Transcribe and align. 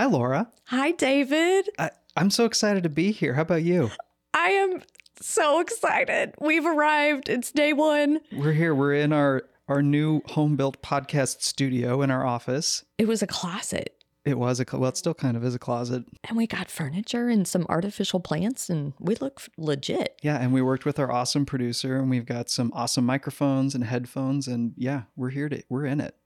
Hi, 0.00 0.06
Laura. 0.06 0.50
Hi, 0.68 0.92
David. 0.92 1.68
I, 1.78 1.90
I'm 2.16 2.30
so 2.30 2.46
excited 2.46 2.84
to 2.84 2.88
be 2.88 3.12
here. 3.12 3.34
How 3.34 3.42
about 3.42 3.64
you? 3.64 3.90
I 4.32 4.48
am 4.48 4.80
so 5.20 5.60
excited. 5.60 6.32
We've 6.40 6.64
arrived. 6.64 7.28
It's 7.28 7.52
day 7.52 7.74
one. 7.74 8.20
We're 8.32 8.54
here. 8.54 8.74
We're 8.74 8.94
in 8.94 9.12
our 9.12 9.42
our 9.68 9.82
new 9.82 10.22
home 10.28 10.56
built 10.56 10.80
podcast 10.80 11.42
studio 11.42 12.00
in 12.00 12.10
our 12.10 12.24
office. 12.24 12.82
It 12.96 13.08
was 13.08 13.20
a 13.20 13.26
closet. 13.26 14.02
It 14.24 14.38
was 14.38 14.58
a 14.58 14.64
well, 14.72 14.88
it 14.88 14.96
still 14.96 15.12
kind 15.12 15.36
of 15.36 15.44
is 15.44 15.54
a 15.54 15.58
closet. 15.58 16.04
And 16.24 16.34
we 16.34 16.46
got 16.46 16.70
furniture 16.70 17.28
and 17.28 17.46
some 17.46 17.66
artificial 17.68 18.20
plants, 18.20 18.70
and 18.70 18.94
we 18.98 19.16
look 19.16 19.42
legit. 19.58 20.18
Yeah, 20.22 20.38
and 20.38 20.54
we 20.54 20.62
worked 20.62 20.86
with 20.86 20.98
our 20.98 21.12
awesome 21.12 21.44
producer, 21.44 21.98
and 21.98 22.08
we've 22.08 22.24
got 22.24 22.48
some 22.48 22.72
awesome 22.74 23.04
microphones 23.04 23.74
and 23.74 23.84
headphones, 23.84 24.48
and 24.48 24.72
yeah, 24.78 25.02
we're 25.14 25.28
here 25.28 25.50
to 25.50 25.62
we're 25.68 25.84
in 25.84 26.00
it. 26.00 26.16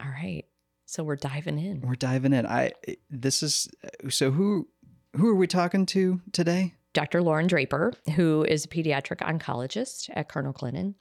All 0.00 0.08
right. 0.08 0.44
So 0.86 1.02
we're 1.02 1.16
diving 1.16 1.58
in. 1.58 1.80
We're 1.80 1.94
diving 1.94 2.32
in. 2.32 2.46
I 2.46 2.72
this 3.10 3.42
is 3.42 3.68
so 4.08 4.30
who 4.30 4.68
who 5.16 5.28
are 5.28 5.34
we 5.34 5.46
talking 5.46 5.86
to 5.86 6.20
today? 6.32 6.74
Dr. 6.92 7.22
Lauren 7.22 7.48
Draper, 7.48 7.92
who 8.14 8.44
is 8.44 8.64
a 8.64 8.68
pediatric 8.68 9.18
oncologist 9.18 10.08
at 10.12 10.28
Cardinal 10.28 10.54
Glennon. 10.54 10.94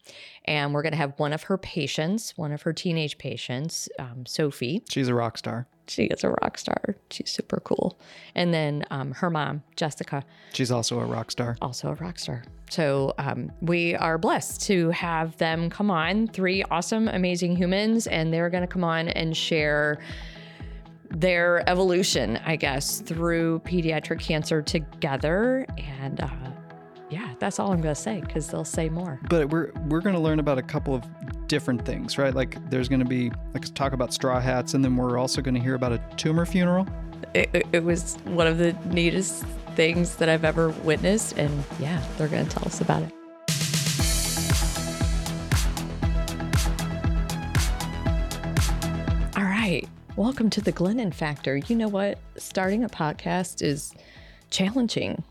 And 0.45 0.73
we're 0.73 0.81
going 0.81 0.93
to 0.93 0.97
have 0.97 1.13
one 1.17 1.33
of 1.33 1.43
her 1.43 1.57
patients, 1.59 2.35
one 2.35 2.51
of 2.51 2.63
her 2.63 2.73
teenage 2.73 3.19
patients, 3.19 3.87
um, 3.99 4.25
Sophie. 4.25 4.83
She's 4.89 5.07
a 5.07 5.13
rock 5.13 5.37
star. 5.37 5.67
She 5.87 6.03
is 6.05 6.23
a 6.23 6.29
rock 6.29 6.57
star. 6.57 6.95
She's 7.11 7.29
super 7.29 7.59
cool. 7.59 7.99
And 8.35 8.53
then 8.53 8.85
um, 8.91 9.11
her 9.13 9.29
mom, 9.29 9.63
Jessica, 9.75 10.23
She's 10.53 10.71
also 10.71 10.99
a 10.99 11.05
rock 11.05 11.31
star. 11.31 11.57
also 11.61 11.89
a 11.89 11.95
rock 11.95 12.19
star. 12.19 12.43
So 12.69 13.13
um, 13.17 13.51
we 13.61 13.93
are 13.95 14.17
blessed 14.17 14.61
to 14.63 14.89
have 14.91 15.37
them 15.37 15.69
come 15.69 15.91
on, 15.91 16.27
three 16.27 16.63
awesome, 16.71 17.07
amazing 17.07 17.55
humans, 17.55 18.07
and 18.07 18.33
they're 18.33 18.49
going 18.49 18.61
to 18.63 18.67
come 18.67 18.83
on 18.83 19.09
and 19.09 19.35
share 19.37 19.99
their 21.11 21.67
evolution, 21.69 22.39
I 22.45 22.55
guess, 22.55 22.99
through 23.01 23.59
pediatric 23.65 24.19
cancer 24.19 24.61
together. 24.63 25.65
And 25.77 26.21
uh, 26.21 26.29
yeah, 27.13 27.35
that's 27.37 27.59
all 27.59 27.71
I'm 27.71 27.79
going 27.79 27.93
to 27.93 28.01
say 28.01 28.21
because 28.21 28.47
they'll 28.47 28.65
say 28.65 28.89
more. 28.89 29.19
But 29.29 29.49
we're 29.49 29.71
we're 29.87 30.01
going 30.01 30.15
to 30.15 30.21
learn 30.21 30.39
about 30.39 30.57
a 30.57 30.63
couple 30.63 30.95
of 30.95 31.03
different 31.47 31.85
things, 31.85 32.17
right? 32.17 32.33
Like 32.33 32.57
there's 32.71 32.89
going 32.89 33.01
to 33.01 33.07
be 33.07 33.31
like 33.53 33.71
talk 33.75 33.93
about 33.93 34.11
straw 34.11 34.39
hats, 34.39 34.73
and 34.73 34.83
then 34.83 34.95
we're 34.95 35.19
also 35.19 35.39
going 35.39 35.53
to 35.53 35.59
hear 35.59 35.75
about 35.75 35.91
a 35.91 36.01
tumor 36.17 36.43
funeral. 36.43 36.87
It, 37.35 37.51
it, 37.53 37.67
it 37.71 37.83
was 37.83 38.15
one 38.25 38.47
of 38.47 38.57
the 38.57 38.73
neatest 38.85 39.43
things 39.75 40.15
that 40.15 40.27
I've 40.27 40.43
ever 40.43 40.69
witnessed. 40.69 41.37
And 41.37 41.63
yeah, 41.79 42.03
they're 42.17 42.27
going 42.27 42.47
to 42.47 42.51
tell 42.51 42.65
us 42.65 42.81
about 42.81 43.03
it. 43.03 43.11
All 49.37 49.43
right. 49.43 49.87
Welcome 50.15 50.49
to 50.49 50.61
the 50.61 50.73
Glennon 50.73 51.13
Factor. 51.13 51.57
You 51.57 51.75
know 51.75 51.89
what? 51.89 52.17
Starting 52.37 52.83
a 52.83 52.89
podcast 52.89 53.61
is 53.61 53.93
challenging. 54.49 55.23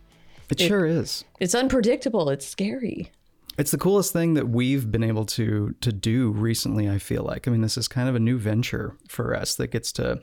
It, 0.60 0.66
sure 0.68 0.86
is. 0.86 1.24
It's 1.40 1.54
unpredictable. 1.54 2.30
It's 2.30 2.46
scary. 2.46 3.10
It's 3.58 3.70
the 3.70 3.78
coolest 3.78 4.12
thing 4.12 4.34
that 4.34 4.48
we've 4.48 4.90
been 4.90 5.04
able 5.04 5.26
to 5.26 5.74
to 5.80 5.92
do 5.92 6.30
recently. 6.30 6.88
I 6.88 6.98
feel 6.98 7.22
like. 7.22 7.46
I 7.46 7.50
mean, 7.50 7.60
this 7.60 7.76
is 7.76 7.88
kind 7.88 8.08
of 8.08 8.14
a 8.14 8.20
new 8.20 8.38
venture 8.38 8.96
for 9.08 9.36
us 9.36 9.54
that 9.56 9.68
gets 9.68 9.92
to 9.92 10.22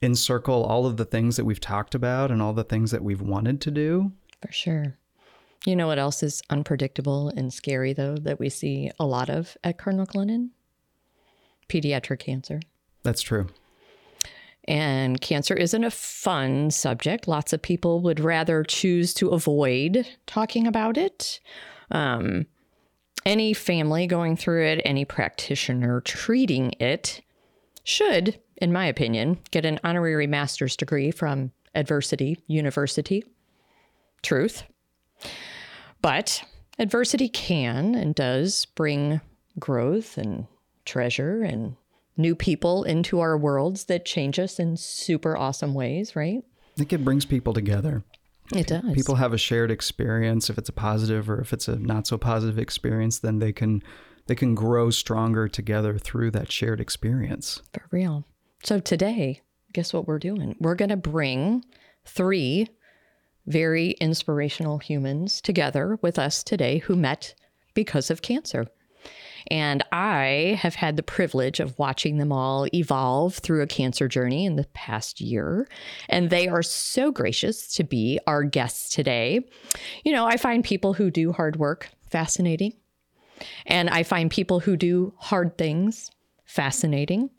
encircle 0.00 0.64
all 0.64 0.86
of 0.86 0.96
the 0.96 1.04
things 1.04 1.36
that 1.36 1.44
we've 1.44 1.60
talked 1.60 1.94
about 1.94 2.30
and 2.30 2.42
all 2.42 2.52
the 2.52 2.64
things 2.64 2.90
that 2.90 3.04
we've 3.04 3.20
wanted 3.22 3.60
to 3.62 3.70
do. 3.70 4.12
For 4.40 4.52
sure. 4.52 4.96
You 5.64 5.76
know 5.76 5.86
what 5.86 5.98
else 5.98 6.24
is 6.24 6.42
unpredictable 6.50 7.28
and 7.28 7.52
scary, 7.52 7.92
though, 7.92 8.16
that 8.16 8.40
we 8.40 8.48
see 8.48 8.90
a 8.98 9.06
lot 9.06 9.30
of 9.30 9.56
at 9.62 9.78
Cardinal 9.78 10.06
Glennon? 10.06 10.50
Pediatric 11.68 12.18
cancer. 12.18 12.60
That's 13.04 13.22
true. 13.22 13.46
And 14.68 15.20
cancer 15.20 15.54
isn't 15.54 15.84
a 15.84 15.90
fun 15.90 16.70
subject. 16.70 17.26
Lots 17.26 17.52
of 17.52 17.62
people 17.62 18.00
would 18.00 18.20
rather 18.20 18.62
choose 18.62 19.12
to 19.14 19.30
avoid 19.30 20.06
talking 20.26 20.66
about 20.66 20.96
it. 20.96 21.40
Um, 21.90 22.46
any 23.26 23.52
family 23.54 24.06
going 24.06 24.36
through 24.36 24.66
it, 24.66 24.82
any 24.84 25.04
practitioner 25.04 26.00
treating 26.00 26.72
it 26.80 27.20
should, 27.84 28.38
in 28.56 28.72
my 28.72 28.86
opinion, 28.86 29.38
get 29.50 29.64
an 29.64 29.80
honorary 29.82 30.26
master's 30.26 30.76
degree 30.76 31.10
from 31.10 31.52
Adversity 31.74 32.38
University. 32.46 33.24
Truth. 34.22 34.64
But 36.00 36.44
adversity 36.78 37.28
can 37.28 37.94
and 37.94 38.14
does 38.14 38.66
bring 38.66 39.20
growth 39.58 40.18
and 40.18 40.46
treasure 40.84 41.42
and 41.42 41.76
new 42.16 42.34
people 42.34 42.84
into 42.84 43.20
our 43.20 43.36
worlds 43.36 43.84
that 43.86 44.04
change 44.04 44.38
us 44.38 44.58
in 44.58 44.76
super 44.76 45.36
awesome 45.36 45.74
ways, 45.74 46.14
right? 46.14 46.42
I 46.74 46.78
think 46.78 46.92
it 46.92 47.04
brings 47.04 47.24
people 47.24 47.52
together. 47.52 48.02
It 48.54 48.66
does. 48.66 48.92
People 48.94 49.14
have 49.16 49.32
a 49.32 49.38
shared 49.38 49.70
experience. 49.70 50.50
If 50.50 50.58
it's 50.58 50.68
a 50.68 50.74
positive 50.74 51.30
or 51.30 51.40
if 51.40 51.52
it's 51.52 51.68
a 51.68 51.76
not 51.76 52.06
so 52.06 52.18
positive 52.18 52.58
experience, 52.58 53.18
then 53.18 53.38
they 53.38 53.52
can 53.52 53.82
they 54.26 54.34
can 54.34 54.54
grow 54.54 54.90
stronger 54.90 55.48
together 55.48 55.98
through 55.98 56.30
that 56.32 56.52
shared 56.52 56.80
experience. 56.80 57.62
For 57.72 57.82
real. 57.90 58.24
So 58.62 58.78
today, 58.78 59.40
guess 59.72 59.92
what 59.92 60.06
we're 60.06 60.18
doing? 60.18 60.56
We're 60.60 60.74
going 60.74 60.90
to 60.90 60.96
bring 60.96 61.64
three 62.04 62.68
very 63.46 63.92
inspirational 63.92 64.78
humans 64.78 65.40
together 65.40 65.98
with 66.02 66.18
us 66.18 66.44
today 66.44 66.78
who 66.78 66.94
met 66.94 67.34
because 67.74 68.10
of 68.10 68.22
cancer. 68.22 68.66
And 69.50 69.82
I 69.92 70.58
have 70.60 70.74
had 70.74 70.96
the 70.96 71.02
privilege 71.02 71.60
of 71.60 71.78
watching 71.78 72.18
them 72.18 72.32
all 72.32 72.66
evolve 72.74 73.36
through 73.36 73.62
a 73.62 73.66
cancer 73.66 74.08
journey 74.08 74.44
in 74.44 74.56
the 74.56 74.66
past 74.74 75.20
year. 75.20 75.68
And 76.08 76.30
they 76.30 76.48
are 76.48 76.62
so 76.62 77.10
gracious 77.10 77.68
to 77.74 77.84
be 77.84 78.18
our 78.26 78.44
guests 78.44 78.94
today. 78.94 79.40
You 80.04 80.12
know, 80.12 80.26
I 80.26 80.36
find 80.36 80.64
people 80.64 80.94
who 80.94 81.10
do 81.10 81.32
hard 81.32 81.56
work 81.56 81.88
fascinating. 82.08 82.74
And 83.66 83.90
I 83.90 84.02
find 84.02 84.30
people 84.30 84.60
who 84.60 84.76
do 84.76 85.14
hard 85.18 85.58
things 85.58 86.10
fascinating. 86.44 87.30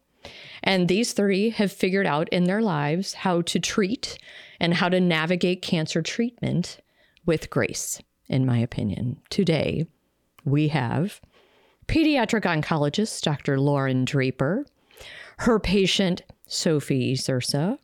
And 0.63 0.87
these 0.87 1.13
three 1.13 1.49
have 1.51 1.71
figured 1.71 2.07
out 2.07 2.29
in 2.29 2.45
their 2.45 2.61
lives 2.61 3.13
how 3.13 3.41
to 3.43 3.59
treat 3.59 4.17
and 4.59 4.73
how 4.73 4.89
to 4.89 4.99
navigate 4.99 5.61
cancer 5.61 6.01
treatment 6.01 6.79
with 7.25 7.49
grace, 7.49 8.01
in 8.27 8.45
my 8.45 8.57
opinion. 8.57 9.21
Today, 9.29 9.85
we 10.45 10.69
have 10.69 11.21
pediatric 11.87 12.43
oncologist 12.43 13.21
Dr. 13.21 13.59
Lauren 13.59 14.05
Draper, 14.05 14.65
her 15.39 15.59
patient 15.59 16.21
Sophie 16.47 17.15
Zursa, 17.15 17.77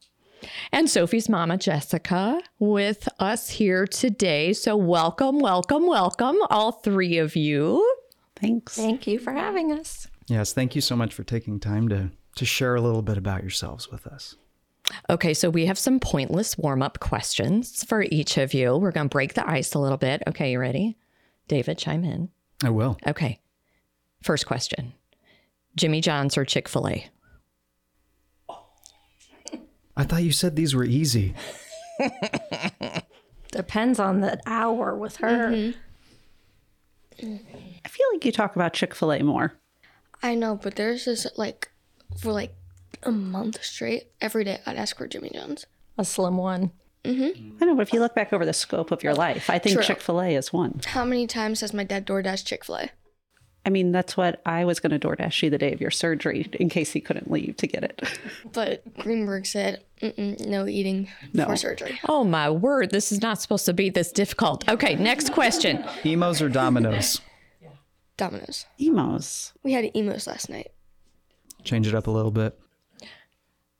and 0.72 0.90
Sophie's 0.90 1.28
mama 1.28 1.58
Jessica 1.58 2.42
with 2.60 3.10
us 3.20 3.50
here 3.50 3.86
today. 3.86 4.54
So, 4.54 4.76
welcome, 4.76 5.40
welcome, 5.40 5.86
welcome, 5.88 6.38
all 6.50 6.72
three 6.72 7.18
of 7.18 7.36
you. 7.36 7.96
Thanks. 8.36 8.76
Thank 8.76 9.06
you 9.06 9.20
for 9.20 9.34
having 9.34 9.72
us. 9.72 10.08
Yes, 10.28 10.54
thank 10.54 10.76
you 10.76 10.82
so 10.82 10.96
much 10.96 11.14
for 11.14 11.24
taking 11.24 11.60
time 11.60 11.90
to 11.90 12.12
to 12.36 12.46
share 12.46 12.76
a 12.76 12.82
little 12.82 13.02
bit 13.02 13.18
about 13.18 13.42
yourselves 13.42 13.92
with 13.92 14.08
us. 14.08 14.36
Okay, 15.10 15.34
so 15.34 15.50
we 15.50 15.66
have 15.66 15.78
some 15.78 16.00
pointless 16.00 16.58
warm 16.58 16.82
up 16.82 17.00
questions 17.00 17.84
for 17.84 18.04
each 18.10 18.38
of 18.38 18.54
you. 18.54 18.78
We're 18.78 18.92
going 18.92 19.10
to 19.10 19.14
break 19.14 19.34
the 19.34 19.48
ice 19.48 19.74
a 19.74 19.80
little 19.80 19.98
bit. 19.98 20.24
Okay, 20.26 20.54
you 20.54 20.60
ready? 20.60 20.98
David, 21.48 21.78
chime 21.78 22.04
in. 22.04 22.30
I 22.64 22.70
will. 22.70 22.98
Okay. 23.06 23.40
First 24.22 24.46
question 24.46 24.94
Jimmy 25.76 26.02
John's 26.02 26.38
or 26.38 26.46
Chick 26.46 26.68
fil 26.68 26.88
A? 26.88 27.08
I 29.96 30.04
thought 30.04 30.24
you 30.24 30.32
said 30.32 30.56
these 30.56 30.74
were 30.74 30.86
easy. 30.86 31.34
Depends 33.52 34.00
on 34.00 34.22
the 34.22 34.40
hour 34.46 34.96
with 34.96 35.18
her. 35.18 35.74
I 37.22 37.88
feel 37.90 38.06
like 38.14 38.24
you 38.24 38.32
talk 38.32 38.56
about 38.56 38.74
Chick 38.74 38.96
fil 38.96 39.12
A 39.12 39.22
more. 39.22 39.54
I 40.24 40.36
know, 40.36 40.56
but 40.56 40.76
there's 40.76 41.06
this 41.06 41.28
like 41.36 41.70
for 42.18 42.32
like 42.32 42.54
a 43.04 43.12
month 43.12 43.64
straight, 43.64 44.12
every 44.22 44.44
day 44.44 44.60
I'd 44.66 44.76
ask 44.76 44.98
for 44.98 45.08
Jimmy 45.08 45.32
John's. 45.34 45.66
A 45.98 46.06
slim 46.06 46.38
one. 46.38 46.72
Mm-hmm. 47.04 47.58
I 47.62 47.66
know, 47.66 47.76
but 47.76 47.88
if 47.88 47.94
you 47.94 48.00
look 48.00 48.14
back 48.14 48.34
over 48.34 48.46
the 48.46 48.54
scope 48.54 48.92
of 48.92 49.04
your 49.04 49.14
life, 49.14 49.50
I 49.50 49.58
think 49.60 49.82
Chick 49.82 50.02
fil 50.02 50.22
A 50.22 50.36
is 50.36 50.52
one. 50.52 50.82
How 50.86 51.06
many 51.06 51.28
times 51.28 51.62
has 51.62 51.74
my 51.74 51.84
dad 51.84 52.06
DoorDash 52.06 52.46
Chick 52.46 52.66
Fil 52.66 52.76
A? 52.76 52.90
I 53.66 53.70
mean, 53.70 53.92
that's 53.92 54.16
what 54.16 54.42
I 54.46 54.64
was 54.66 54.80
going 54.80 54.98
to 54.98 55.08
DoorDash 55.08 55.44
you 55.44 55.50
the 55.50 55.58
day 55.58 55.74
of 55.74 55.82
your 55.82 55.92
surgery 55.92 56.50
in 56.54 56.70
case 56.70 56.92
he 56.94 57.02
couldn't 57.02 57.30
leave 57.30 57.58
to 57.58 57.68
get 57.68 57.84
it. 57.84 58.02
But 58.54 58.98
Greenberg 58.98 59.46
said, 59.46 59.84
Mm-mm, 60.02 60.48
"No 60.48 60.66
eating 60.66 61.10
No. 61.34 61.46
for 61.46 61.56
surgery." 61.58 62.00
Oh 62.08 62.24
my 62.24 62.50
word, 62.50 62.92
this 62.92 63.12
is 63.12 63.22
not 63.22 63.42
supposed 63.42 63.66
to 63.66 63.74
be 63.74 63.90
this 63.90 64.12
difficult. 64.12 64.68
Okay, 64.70 64.96
next 64.96 65.34
question. 65.34 65.84
Imo's 66.04 66.42
or 66.42 66.50
Domino's? 66.50 67.22
Domino's. 68.18 68.66
Imo's. 68.80 69.54
We 69.64 69.74
had 69.74 69.92
Imo's 69.94 70.26
last 70.28 70.50
night. 70.50 70.72
Change 71.64 71.88
it 71.88 71.94
up 71.96 72.08
a 72.08 72.12
little 72.12 72.32
bit. 72.32 72.58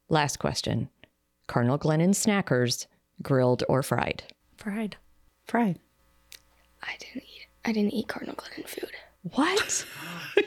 Last 0.10 0.38
question 0.40 0.90
Cardinal 1.48 1.80
Glennon 1.80 2.10
Snackers, 2.10 2.86
grilled 3.24 3.64
or 3.70 3.82
fried? 3.82 4.24
Fried. 4.58 4.98
Fried. 5.46 5.80
I 6.84 6.96
didn't 7.00 7.24
eat. 7.24 7.48
I 7.66 7.72
didn't 7.72 7.94
eat 7.94 8.08
Cardinal 8.08 8.36
Glennon 8.36 8.68
food. 8.68 8.92
What? 9.24 9.86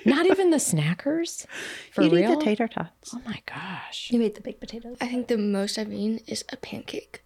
Not 0.06 0.26
even 0.26 0.50
the 0.50 0.56
snackers? 0.56 1.46
For 1.92 2.02
You'd 2.02 2.12
eat 2.14 2.16
real? 2.16 2.38
the 2.38 2.44
tater 2.44 2.68
tots. 2.68 3.14
oh 3.14 3.20
my 3.26 3.40
gosh. 3.46 4.10
You 4.10 4.22
ate 4.22 4.34
the 4.34 4.40
baked 4.40 4.60
potatoes. 4.60 4.96
I 5.00 5.08
think 5.08 5.28
the 5.28 5.36
most 5.38 5.78
I've 5.78 5.92
eaten 5.92 6.20
is 6.26 6.44
a 6.50 6.56
pancake. 6.56 7.22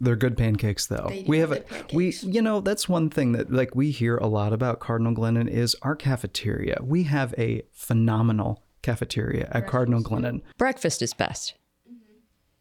They're 0.00 0.14
good 0.14 0.36
pancakes, 0.36 0.86
though. 0.86 1.06
They 1.08 1.24
we 1.26 1.38
have 1.38 1.50
have 1.50 1.64
a 1.90 1.94
we, 1.96 2.12
you 2.22 2.40
know, 2.40 2.60
that's 2.60 2.88
one 2.88 3.10
thing 3.10 3.32
that 3.32 3.52
like 3.52 3.74
we 3.74 3.90
hear 3.90 4.16
a 4.16 4.28
lot 4.28 4.52
about 4.52 4.78
Cardinal 4.78 5.12
Glennon 5.12 5.48
is 5.48 5.74
our 5.82 5.96
cafeteria. 5.96 6.78
We 6.80 7.02
have 7.04 7.34
a 7.36 7.62
phenomenal 7.72 8.62
cafeteria 8.82 9.48
at 9.50 9.66
Cardinal 9.66 10.00
Glennon. 10.00 10.42
Breakfast 10.56 11.02
is 11.02 11.14
best. 11.14 11.54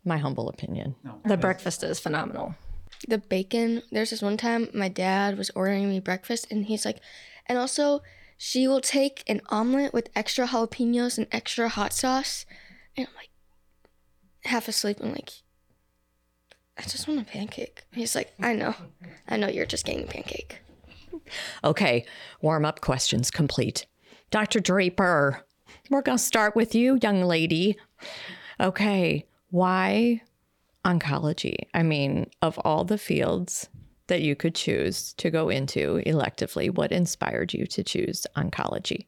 My 0.03 0.17
humble 0.17 0.49
opinion. 0.49 0.95
The 1.25 1.37
breakfast 1.37 1.83
is 1.83 1.99
phenomenal. 1.99 2.55
The 3.07 3.19
bacon. 3.19 3.83
There's 3.91 4.09
this 4.09 4.23
one 4.23 4.37
time 4.37 4.69
my 4.73 4.89
dad 4.89 5.37
was 5.37 5.51
ordering 5.51 5.89
me 5.89 5.99
breakfast, 5.99 6.47
and 6.49 6.65
he's 6.65 6.85
like, 6.85 7.01
and 7.47 7.57
also 7.57 8.01
she 8.37 8.67
will 8.67 8.81
take 8.81 9.23
an 9.27 9.41
omelet 9.49 9.93
with 9.93 10.09
extra 10.15 10.47
jalapenos 10.47 11.17
and 11.17 11.27
extra 11.31 11.69
hot 11.69 11.93
sauce, 11.93 12.45
and 12.95 13.07
I'm 13.07 13.13
like, 13.15 13.29
half 14.43 14.67
asleep. 14.67 14.97
I'm 15.01 15.11
like, 15.11 15.31
I 16.77 16.83
just 16.83 17.07
want 17.07 17.21
a 17.21 17.25
pancake. 17.25 17.83
He's 17.91 18.15
like, 18.15 18.33
I 18.39 18.53
know, 18.53 18.75
I 19.27 19.37
know, 19.37 19.47
you're 19.47 19.65
just 19.65 19.85
getting 19.85 20.03
a 20.03 20.07
pancake. 20.07 20.61
Okay, 21.63 22.05
warm 22.41 22.63
up 22.63 22.81
questions 22.81 23.31
complete. 23.31 23.87
Dr. 24.29 24.59
Draper, 24.59 25.43
we're 25.89 26.01
going 26.01 26.17
to 26.17 26.23
start 26.23 26.55
with 26.55 26.75
you, 26.75 26.99
young 27.01 27.23
lady. 27.23 27.77
Okay, 28.59 29.25
why 29.49 30.21
oncology? 30.85 31.57
I 31.73 31.83
mean, 31.83 32.29
of 32.41 32.59
all 32.59 32.83
the 32.85 32.97
fields 32.97 33.67
that 34.07 34.21
you 34.21 34.35
could 34.35 34.55
choose 34.55 35.13
to 35.13 35.29
go 35.29 35.49
into 35.49 36.01
electively, 36.05 36.73
what 36.73 36.91
inspired 36.91 37.53
you 37.53 37.65
to 37.67 37.83
choose 37.83 38.25
oncology? 38.35 39.07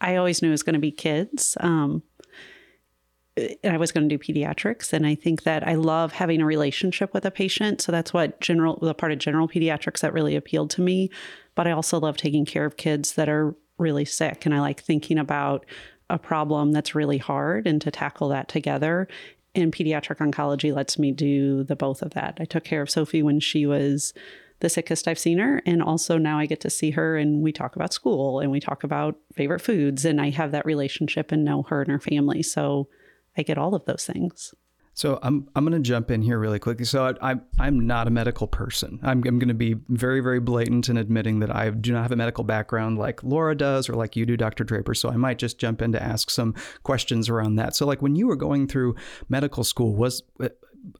I 0.00 0.16
always 0.16 0.42
knew 0.42 0.48
it 0.48 0.52
was 0.52 0.62
going 0.62 0.74
to 0.74 0.80
be 0.80 0.92
kids. 0.92 1.56
Um, 1.60 2.02
and 3.36 3.72
I 3.72 3.76
was 3.76 3.92
going 3.92 4.08
to 4.08 4.16
do 4.16 4.32
pediatrics. 4.32 4.92
And 4.92 5.06
I 5.06 5.14
think 5.14 5.44
that 5.44 5.66
I 5.66 5.74
love 5.74 6.12
having 6.12 6.40
a 6.40 6.46
relationship 6.46 7.14
with 7.14 7.24
a 7.24 7.30
patient. 7.30 7.80
So 7.80 7.92
that's 7.92 8.12
what 8.12 8.40
general, 8.40 8.78
the 8.80 8.94
part 8.94 9.12
of 9.12 9.18
general 9.18 9.48
pediatrics 9.48 10.00
that 10.00 10.12
really 10.12 10.36
appealed 10.36 10.70
to 10.70 10.80
me. 10.80 11.10
But 11.54 11.66
I 11.66 11.72
also 11.72 12.00
love 12.00 12.16
taking 12.16 12.44
care 12.44 12.64
of 12.64 12.76
kids 12.76 13.14
that 13.14 13.28
are 13.28 13.54
really 13.78 14.04
sick. 14.04 14.44
And 14.44 14.54
I 14.54 14.60
like 14.60 14.80
thinking 14.80 15.18
about 15.18 15.66
a 16.10 16.18
problem 16.18 16.72
that's 16.72 16.94
really 16.94 17.18
hard 17.18 17.66
and 17.66 17.80
to 17.82 17.90
tackle 17.90 18.28
that 18.30 18.48
together. 18.48 19.08
And 19.54 19.72
pediatric 19.72 20.18
oncology 20.18 20.74
lets 20.74 20.98
me 20.98 21.10
do 21.10 21.64
the 21.64 21.76
both 21.76 22.02
of 22.02 22.10
that. 22.10 22.38
I 22.40 22.44
took 22.44 22.64
care 22.64 22.82
of 22.82 22.90
Sophie 22.90 23.22
when 23.22 23.40
she 23.40 23.66
was 23.66 24.12
the 24.60 24.68
sickest 24.68 25.08
I've 25.08 25.18
seen 25.18 25.38
her. 25.38 25.62
And 25.66 25.82
also 25.82 26.18
now 26.18 26.38
I 26.38 26.46
get 26.46 26.60
to 26.60 26.70
see 26.70 26.90
her 26.92 27.16
and 27.16 27.42
we 27.42 27.52
talk 27.52 27.76
about 27.76 27.92
school 27.92 28.40
and 28.40 28.50
we 28.50 28.60
talk 28.60 28.84
about 28.84 29.16
favorite 29.34 29.60
foods. 29.60 30.04
And 30.04 30.20
I 30.20 30.30
have 30.30 30.52
that 30.52 30.66
relationship 30.66 31.32
and 31.32 31.44
know 31.44 31.62
her 31.64 31.80
and 31.80 31.90
her 31.90 32.00
family. 32.00 32.42
So 32.42 32.88
I 33.36 33.42
get 33.42 33.58
all 33.58 33.74
of 33.74 33.84
those 33.84 34.04
things. 34.04 34.54
So 34.98 35.20
I'm 35.22 35.48
I'm 35.54 35.64
going 35.64 35.80
to 35.80 35.88
jump 35.88 36.10
in 36.10 36.22
here 36.22 36.40
really 36.40 36.58
quickly. 36.58 36.84
So 36.84 37.06
I, 37.06 37.30
I 37.30 37.36
I'm 37.60 37.86
not 37.86 38.08
a 38.08 38.10
medical 38.10 38.48
person. 38.48 38.98
I'm 39.04 39.22
I'm 39.28 39.38
going 39.38 39.46
to 39.46 39.54
be 39.54 39.76
very 39.90 40.18
very 40.18 40.40
blatant 40.40 40.88
in 40.88 40.96
admitting 40.96 41.38
that 41.38 41.54
I 41.54 41.70
do 41.70 41.92
not 41.92 42.02
have 42.02 42.10
a 42.10 42.16
medical 42.16 42.42
background 42.42 42.98
like 42.98 43.22
Laura 43.22 43.54
does 43.54 43.88
or 43.88 43.94
like 43.94 44.16
you 44.16 44.26
do, 44.26 44.36
Dr. 44.36 44.64
Draper. 44.64 44.94
So 44.94 45.08
I 45.08 45.16
might 45.16 45.38
just 45.38 45.56
jump 45.56 45.82
in 45.82 45.92
to 45.92 46.02
ask 46.02 46.30
some 46.30 46.52
questions 46.82 47.28
around 47.28 47.54
that. 47.56 47.76
So 47.76 47.86
like 47.86 48.02
when 48.02 48.16
you 48.16 48.26
were 48.26 48.34
going 48.34 48.66
through 48.66 48.96
medical 49.28 49.62
school, 49.62 49.94
was 49.94 50.24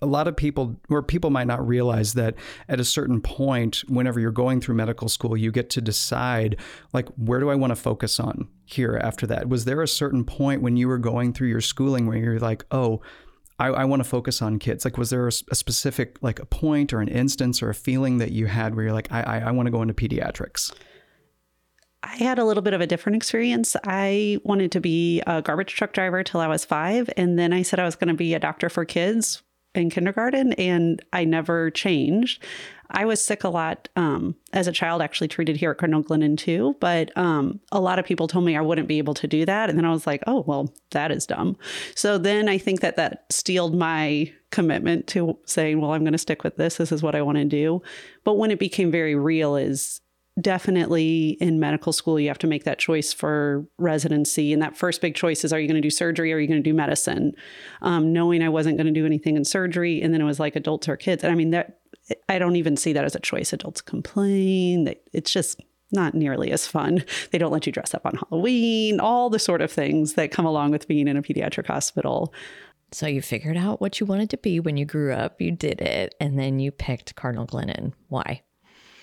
a 0.01 0.07
lot 0.07 0.29
of 0.29 0.37
people 0.37 0.81
or 0.89 1.03
people 1.03 1.31
might 1.31 1.49
not 1.49 1.67
realize 1.67 2.15
that 2.15 2.37
at 2.69 2.79
a 2.79 2.85
certain 2.85 3.21
point 3.21 3.83
whenever 3.89 4.21
you're 4.21 4.31
going 4.31 4.61
through 4.61 4.75
medical 4.75 5.09
school 5.09 5.37
you 5.37 5.53
get 5.53 5.71
to 5.71 5.81
decide 5.81 6.57
like 6.93 7.09
where 7.11 7.39
do 7.39 7.49
i 7.49 7.55
want 7.55 7.71
to 7.71 7.77
focus 7.77 8.19
on 8.19 8.49
here 8.65 9.01
after 9.03 9.25
that 9.27 9.49
was 9.49 9.65
there 9.65 9.81
a 9.81 9.89
certain 9.89 10.25
point 10.25 10.63
when 10.63 10.77
you 10.77 10.89
were 10.89 10.99
going 10.99 11.33
through 11.33 11.49
your 11.49 11.61
schooling 11.61 12.07
where 12.07 12.19
you're 12.19 12.41
like 12.41 12.65
oh 12.73 13.01
I, 13.59 13.69
I 13.69 13.85
want 13.85 14.01
to 14.01 14.09
focus 14.09 14.41
on 14.41 14.59
kids. 14.59 14.85
Like, 14.85 14.97
was 14.97 15.11
there 15.11 15.27
a, 15.27 15.33
a, 15.51 15.55
specific, 15.55 16.19
like 16.23 16.39
a 16.39 16.47
point 16.47 16.93
or 16.93 17.01
an 17.01 17.09
instance 17.09 17.63
or 17.63 17.71
a 17.71 17.75
feeling 17.75 18.19
that 18.19 18.31
you 18.31 18.47
had 18.47 18.75
where 18.75 18.85
you're 18.85 18.95
like, 18.95 19.11
I, 19.11 19.23
I, 19.23 19.39
I 19.41 19.51
want 19.51 19.67
to 19.67 19.71
go 19.71 19.83
into 19.83 19.95
pediatrics? 19.95 20.73
I 22.03 22.17
had 22.17 22.39
a 22.39 22.45
little 22.45 22.63
bit 22.63 22.75
of 22.75 22.81
a 22.81 22.87
different 22.87 23.17
experience. 23.17 23.75
I 23.85 24.39
wanted 24.45 24.71
to 24.73 24.81
be 24.81 25.21
a 25.27 25.43
garbage 25.43 25.75
truck 25.75 25.93
driver 25.93 26.23
till 26.23 26.41
I 26.41 26.47
was 26.47 26.65
five. 26.65 27.11
And 27.17 27.39
then 27.39 27.53
I 27.53 27.63
said 27.63 27.81
I 27.81 27.85
was 27.85 27.97
going 27.97 28.09
to 28.09 28.15
be 28.15 28.35
a 28.35 28.39
doctor 28.39 28.69
for 28.69 28.85
kids 28.85 29.43
in 29.79 29.91
kindergarten, 29.91 30.53
and 30.55 31.03
I 31.13 31.25
never 31.25 31.71
changed. 31.71 32.45
I 32.91 33.05
was 33.05 33.23
sick 33.23 33.45
a 33.45 33.49
lot 33.49 33.89
um, 33.97 34.35
as 34.53 34.67
a 34.67 34.73
child, 34.73 35.03
actually 35.03 35.29
treated 35.29 35.57
here 35.57 35.71
at 35.71 35.79
Cardinal 35.79 36.03
Glennon 36.03 36.39
too. 36.39 36.75
But 36.81 37.17
um, 37.17 37.61
a 37.71 37.81
lot 37.81 37.99
of 37.99 38.07
people 38.07 38.29
told 38.29 38.45
me 38.45 38.57
I 38.57 38.63
wouldn't 38.63 38.89
be 38.89 38.99
able 38.99 39.15
to 39.15 39.27
do 39.27 39.45
that. 39.45 39.69
And 39.69 39.79
then 39.79 39.85
I 39.85 39.91
was 39.91 40.07
like, 40.07 40.23
oh, 40.27 40.43
well, 40.47 40.73
that 40.91 41.11
is 41.11 41.27
dumb. 41.27 41.57
So 41.95 42.17
then 42.17 42.49
I 42.49 42.57
think 42.57 42.81
that 42.81 42.97
that 42.97 43.27
steeled 43.31 43.75
my 43.75 44.33
commitment 44.51 45.07
to 45.09 45.39
saying, 45.45 45.81
well, 45.81 45.93
I'm 45.93 46.03
going 46.03 46.13
to 46.13 46.19
stick 46.19 46.43
with 46.43 46.57
this. 46.57 46.77
This 46.77 46.93
is 46.93 47.03
what 47.03 47.15
I 47.15 47.23
want 47.23 47.37
to 47.37 47.45
do. 47.45 47.83
But 48.25 48.35
when 48.35 48.51
it 48.51 48.59
became 48.59 48.91
very 48.91 49.15
real, 49.15 49.57
is 49.57 50.01
definitely 50.41 51.37
in 51.41 51.59
medical 51.59 51.93
school, 51.93 52.19
you 52.19 52.29
have 52.29 52.39
to 52.39 52.47
make 52.47 52.65
that 52.65 52.79
choice 52.79 53.13
for 53.13 53.67
residency. 53.79 54.53
And 54.53 54.63
that 54.63 54.77
first 54.77 55.01
big 55.01 55.15
choice 55.15 55.45
is 55.45 55.53
are 55.53 55.61
you 55.61 55.69
going 55.69 55.81
to 55.81 55.87
do 55.87 55.91
surgery 55.91 56.33
or 56.33 56.37
are 56.37 56.41
you 56.41 56.47
going 56.47 56.63
to 56.63 56.71
do 56.71 56.75
medicine? 56.75 57.33
Um, 57.83 58.13
knowing 58.13 58.43
I 58.43 58.49
wasn't 58.49 58.77
going 58.77 58.87
to 58.87 58.93
do 58.93 59.07
anything 59.07 59.37
in 59.37 59.45
surgery. 59.45 60.01
And 60.03 60.13
then 60.13 60.21
it 60.21 60.25
was 60.25 60.41
like 60.41 60.57
adults 60.57 60.89
or 60.89 60.97
kids. 60.97 61.25
And 61.25 61.33
I 61.33 61.35
mean, 61.35 61.51
that 61.51 61.81
I 62.29 62.39
don't 62.39 62.57
even 62.57 62.77
see 62.77 62.93
that 62.93 63.05
as 63.05 63.15
a 63.15 63.21
choice. 63.21 63.53
Adults 63.53 63.81
complain. 63.81 64.85
that 64.85 65.03
It's 65.13 65.33
just 65.33 65.61
not 65.91 66.15
nearly 66.15 66.51
as 66.53 66.67
fun. 66.67 67.05
They 67.31 67.39
don't 67.39 67.53
let 67.53 67.67
you 67.67 67.73
dress 67.73 67.95
up 67.95 68.07
on 68.07 68.15
Halloween, 68.17 69.01
all 69.01 69.31
the 69.31 69.39
sort 69.39 69.61
of 69.61 69.71
things 69.71 70.15
that 70.15 70.31
come 70.31 70.47
along 70.47 70.71
with 70.71 70.89
being 70.89 71.09
in 71.09 71.17
a 71.17 71.23
pediatric 71.23 71.67
hospital. 71.67 72.33
So 72.91 73.07
you 73.07 73.21
figured 73.21 73.57
out 73.57 73.81
what 73.81 74.01
you 74.01 74.07
wanted 74.07 74.31
to 74.31 74.39
be 74.39 74.61
when 74.61 74.79
you 74.79 74.87
grew 74.87 75.13
up, 75.13 75.41
you 75.41 75.51
did 75.51 75.81
it, 75.83 76.15
and 76.21 76.39
then 76.39 76.59
you 76.59 76.71
picked 76.71 77.17
Cardinal 77.17 77.47
Glennon. 77.47 77.93
Why? 78.09 78.43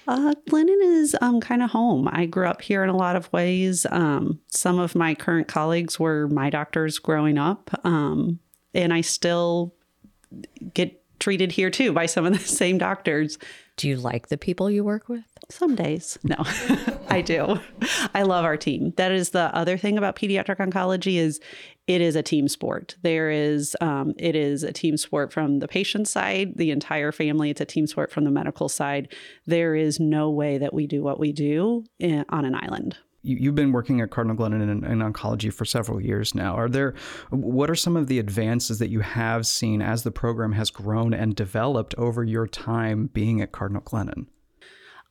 Uh, 0.07 0.34
Glennon 0.50 0.81
is 0.81 1.16
um, 1.22 1.42
kind 1.42 1.63
of 1.63 1.72
home. 1.72 2.07
I 2.12 2.25
grew 2.25 2.48
up 2.48 2.62
here 2.62 2.84
in 2.84 2.90
a 2.90 2.96
lot 2.96 3.16
of 3.16 3.31
ways. 3.34 3.86
Um, 3.90 4.40
some 4.48 4.80
of 4.80 4.96
my 4.96 5.16
current 5.16 5.48
colleagues 5.48 6.00
were 6.00 6.28
my 6.28 6.50
doctors 6.50 7.00
growing 7.00 7.38
up, 7.38 7.72
um, 7.84 8.40
and 8.74 8.94
I 8.94 9.02
still 9.02 9.74
get 10.74 11.02
treated 11.19 11.52
here 11.52 11.69
too 11.69 11.92
by 11.94 12.06
some 12.06 12.25
of 12.25 12.34
the 12.34 12.40
same 12.48 12.78
doctors. 12.78 13.38
Do 13.78 13.88
you 13.88 13.98
like 13.98 14.28
the 14.28 14.38
people 14.38 14.69
you 14.69 14.84
work 14.84 15.10
with? 15.10 15.24
Some 15.50 15.75
days. 15.75 16.18
No, 16.24 16.36
I 17.09 17.21
do. 17.21 17.59
I 18.13 18.24
love 18.24 18.45
our 18.45 18.57
team. 18.57 18.94
That 18.97 19.12
is 19.12 19.30
the 19.30 19.56
other 19.56 19.77
thing 19.77 19.97
about 19.97 20.15
pediatric 20.15 20.57
oncology 20.57 21.18
is 21.18 21.39
it 21.88 22.01
is 22.01 22.15
a 22.15 22.24
team 22.24 22.47
sport. 22.47 22.95
There 23.03 23.30
is 23.30 23.75
um, 23.80 24.13
it 24.18 24.36
is 24.36 24.63
a 24.63 24.71
team 24.71 24.97
sport 24.97 25.31
from 25.31 25.59
the 25.59 25.68
patient 25.68 26.07
side, 26.07 26.57
the 26.57 26.71
entire 26.71 27.12
family. 27.12 27.51
It's 27.51 27.62
a 27.62 27.65
team 27.65 27.86
sport 27.88 28.11
from 28.11 28.23
the 28.23 28.31
medical 28.31 28.69
side. 28.69 29.14
There 29.45 29.75
is 29.75 29.99
no 29.99 30.31
way 30.31 30.57
that 30.57 30.73
we 30.73 30.87
do 30.87 31.04
what 31.04 31.19
we 31.19 31.31
do 31.31 31.83
in, 31.99 32.25
on 32.30 32.45
an 32.45 32.56
island 32.56 32.97
you, 33.25 33.49
have 33.49 33.56
been 33.56 33.71
working 33.71 34.02
at 34.02 34.11
Cardinal 34.11 34.37
Glennon 34.37 34.61
in, 34.61 34.83
in, 34.83 34.99
oncology 34.99 35.52
for 35.52 35.66
several 35.66 35.99
years 35.99 36.35
now. 36.35 36.56
Are 36.56 36.69
there, 36.69 36.94
what 37.31 37.69
are 37.69 37.75
some 37.75 37.97
of 37.97 38.07
the 38.07 38.19
advances 38.19 38.80
that 38.80 38.90
you 38.90 38.99
have 38.99 39.47
seen 39.47 39.81
as 39.81 40.04
the 40.04 40.11
program 40.11 40.52
has 40.54 40.69
grown 40.69 41.14
and 41.14 41.35
developed 41.35 41.95
over 41.97 42.23
your 42.23 42.47
time 42.47 43.07
being 43.07 43.42
at 43.42 43.52
Cardinal 43.52 43.81
Glennon? 43.81 44.28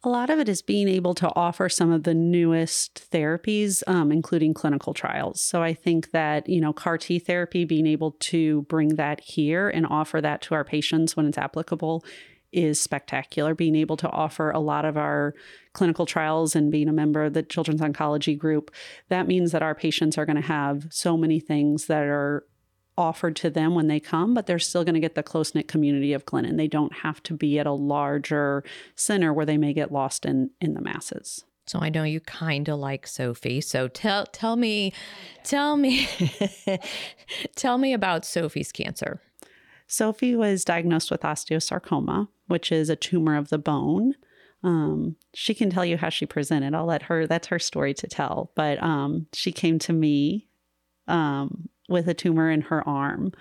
A 0.07 0.11
lot 0.11 0.29
of 0.29 0.39
it 0.39 0.51
is 0.51 0.61
being 0.61 0.87
able 0.87 1.15
to 1.15 1.33
offer 1.35 1.71
some 1.71 1.91
of 1.91 2.03
the 2.03 2.13
newest 2.13 3.11
therapies, 3.11 3.83
um, 3.87 4.13
including 4.13 4.53
clinical 4.53 4.93
trials. 4.93 5.41
So 5.41 5.63
I 5.63 5.73
think 5.73 6.11
that, 6.11 6.47
you 6.47 6.61
know, 6.61 6.75
CAR 6.75 6.99
T 6.99 7.19
therapy, 7.19 7.65
being 7.65 7.87
able 7.87 8.11
to 8.13 8.63
bring 8.63 8.97
that 8.97 9.21
here 9.21 9.71
and 9.71 9.87
offer 9.87 10.21
that 10.21 10.43
to 10.43 10.55
our 10.55 10.63
patients 10.63 11.17
when 11.17 11.25
it's 11.27 11.39
applicable 11.39 12.05
is 12.53 12.79
spectacular. 12.79 13.55
Being 13.55 13.75
able 13.75 13.97
to 13.97 14.11
offer 14.11 14.51
a 14.51 14.61
lot 14.61 14.85
of 14.85 14.99
our 14.99 15.35
clinical 15.73 16.05
trials 16.05 16.55
and 16.55 16.71
being 16.71 16.89
a 16.89 16.93
member 16.93 17.25
of 17.25 17.33
the 17.33 17.43
Children's 17.43 17.81
Oncology 17.81 18.37
Group, 18.37 18.71
that 19.09 19.27
means 19.27 19.53
that 19.53 19.63
our 19.63 19.75
patients 19.75 20.19
are 20.19 20.27
going 20.27 20.37
to 20.37 20.43
have 20.43 20.87
so 20.91 21.17
many 21.17 21.41
things 21.41 21.87
that 21.87 22.03
are 22.03 22.45
offered 22.97 23.37
to 23.37 23.51
them 23.51 23.75
when 23.75 23.89
they 23.89 24.01
come, 24.01 24.35
but 24.35 24.47
they're 24.47 24.59
still 24.59 24.85
going 24.85 24.95
to 24.95 25.01
get 25.01 25.15
the 25.15 25.23
close 25.23 25.55
knit 25.55 25.69
community 25.69 26.13
of 26.13 26.25
Glennon. 26.25 26.57
They 26.57 26.69
don't 26.69 26.93
have 26.93 27.23
to 27.25 27.35
be 27.35 27.59
at 27.59 27.67
a 27.67 27.73
larger 27.73 28.65
center 28.97 29.33
where 29.33 29.47
they 29.47 29.59
may 29.59 29.73
get 29.73 29.93
lost 29.93 30.25
in 30.25 30.51
in 30.61 30.75
the 30.75 30.81
masses. 30.81 31.45
So 31.67 31.79
I 31.81 31.89
know 31.89 32.03
you 32.03 32.21
kind 32.21 32.69
of 32.69 32.79
like 32.79 33.07
Sophie. 33.07 33.61
So 33.61 33.89
tell 33.89 34.27
tell 34.27 34.57
me, 34.57 34.93
tell 35.45 35.77
me, 35.77 36.09
tell 37.57 37.79
me 37.79 37.93
about 37.93 38.25
Sophie's 38.25 38.73
cancer. 38.73 39.21
Sophie 39.87 40.37
was 40.37 40.65
diagnosed 40.65 41.11
with 41.11 41.23
osteosarcoma, 41.23 42.29
which 42.47 42.73
is 42.73 42.89
a 42.89 42.97
tumor 42.97 43.37
of 43.37 43.49
the 43.49 43.59
bone. 43.59 44.15
Um, 44.63 45.17
she 45.35 45.53
can 45.55 45.69
tell 45.69 45.85
you 45.85 45.99
how 45.99 46.09
she 46.09 46.25
presented. 46.25 46.75
I'll 46.75 46.87
let 46.87 47.03
her, 47.03 47.27
that's 47.27 47.49
her 47.49 47.59
story 47.59 47.93
to 47.95 48.07
tell. 48.07 48.51
But 48.55 48.83
um, 48.83 49.27
she 49.35 49.53
came 49.53 49.79
to 49.81 49.93
me 49.93 50.49
um, 51.07 51.69
with 51.89 52.09
a 52.09 52.15
tumor 52.15 52.51
in 52.51 52.63
her 52.63 52.87
arm. 52.89 53.33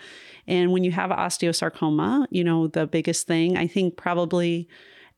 And 0.48 0.72
when 0.72 0.84
you 0.84 0.92
have 0.92 1.12
osteosarcoma, 1.12 2.28
you 2.30 2.44
know, 2.44 2.68
the 2.68 2.86
biggest 2.86 3.28
thing, 3.28 3.58
I 3.58 3.68
think 3.68 3.96
probably 3.96 4.68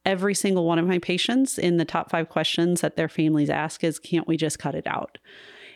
every 0.06 0.36
single 0.36 0.66
one 0.66 0.78
of 0.78 0.86
my 0.86 1.00
patients 1.00 1.58
in 1.58 1.78
the 1.78 1.86
top 1.86 2.12
five 2.12 2.30
questions 2.30 2.82
that 2.82 2.96
their 2.96 3.10
families 3.10 3.50
ask 3.50 3.84
is, 3.84 3.98
can't 3.98 4.28
we 4.28 4.38
just 4.38 4.60
cut 4.60 4.76
it 4.76 4.86
out? 4.86 5.18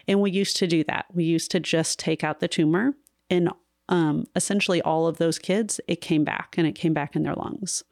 And 0.08 0.22
we 0.22 0.32
used 0.32 0.58
to 0.58 0.68
do 0.68 0.84
that. 0.86 1.06
We 1.13 1.24
used 1.24 1.51
to 1.51 1.60
just 1.60 2.00
take 2.00 2.24
out 2.24 2.39
the 2.39 2.48
tumor, 2.48 2.94
and 3.29 3.50
um, 3.89 4.25
essentially 4.36 4.82
all 4.84 5.08
of 5.08 5.18
those 5.18 5.39
kids, 5.39 5.79
it 5.88 6.01
came 6.01 6.24
back 6.24 6.56
and 6.58 6.68
it 6.68 6.74
came 6.74 6.94
back 6.94 7.15
in 7.15 7.24
their 7.24 7.34
lungs. 7.34 7.84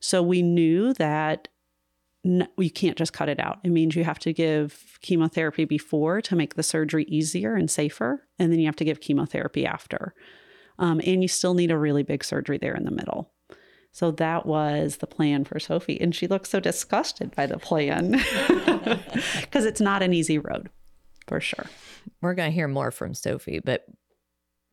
So 0.00 0.20
we 0.20 0.42
knew 0.42 0.92
that 0.94 1.48
n- 2.24 2.48
you 2.58 2.70
can't 2.70 2.96
just 2.96 3.12
cut 3.12 3.28
it 3.28 3.40
out. 3.40 3.58
It 3.64 3.70
means 3.70 3.96
you 3.96 4.04
have 4.04 4.18
to 4.20 4.32
give 4.32 4.98
chemotherapy 5.00 5.64
before 5.64 6.20
to 6.22 6.36
make 6.36 6.54
the 6.54 6.62
surgery 6.62 7.04
easier 7.04 7.54
and 7.54 7.70
safer, 7.70 8.26
and 8.38 8.52
then 8.52 8.58
you 8.58 8.66
have 8.66 8.76
to 8.76 8.84
give 8.84 9.00
chemotherapy 9.00 9.66
after. 9.66 10.14
Um, 10.78 11.00
and 11.04 11.22
you 11.22 11.28
still 11.28 11.54
need 11.54 11.70
a 11.70 11.78
really 11.78 12.02
big 12.02 12.24
surgery 12.24 12.58
there 12.58 12.74
in 12.74 12.84
the 12.84 12.90
middle. 12.90 13.30
So 13.92 14.10
that 14.12 14.44
was 14.44 14.96
the 14.96 15.06
plan 15.06 15.44
for 15.44 15.60
Sophie. 15.60 16.00
And 16.00 16.12
she 16.12 16.26
looks 16.26 16.50
so 16.50 16.58
disgusted 16.58 17.34
by 17.36 17.46
the 17.46 17.58
plan 17.58 18.10
because 19.40 19.64
it's 19.64 19.80
not 19.80 20.02
an 20.02 20.12
easy 20.12 20.36
road 20.36 20.68
for 21.28 21.40
sure. 21.40 21.66
We're 22.20 22.34
going 22.34 22.50
to 22.50 22.54
hear 22.54 22.66
more 22.66 22.90
from 22.90 23.14
Sophie, 23.14 23.60
but 23.64 23.86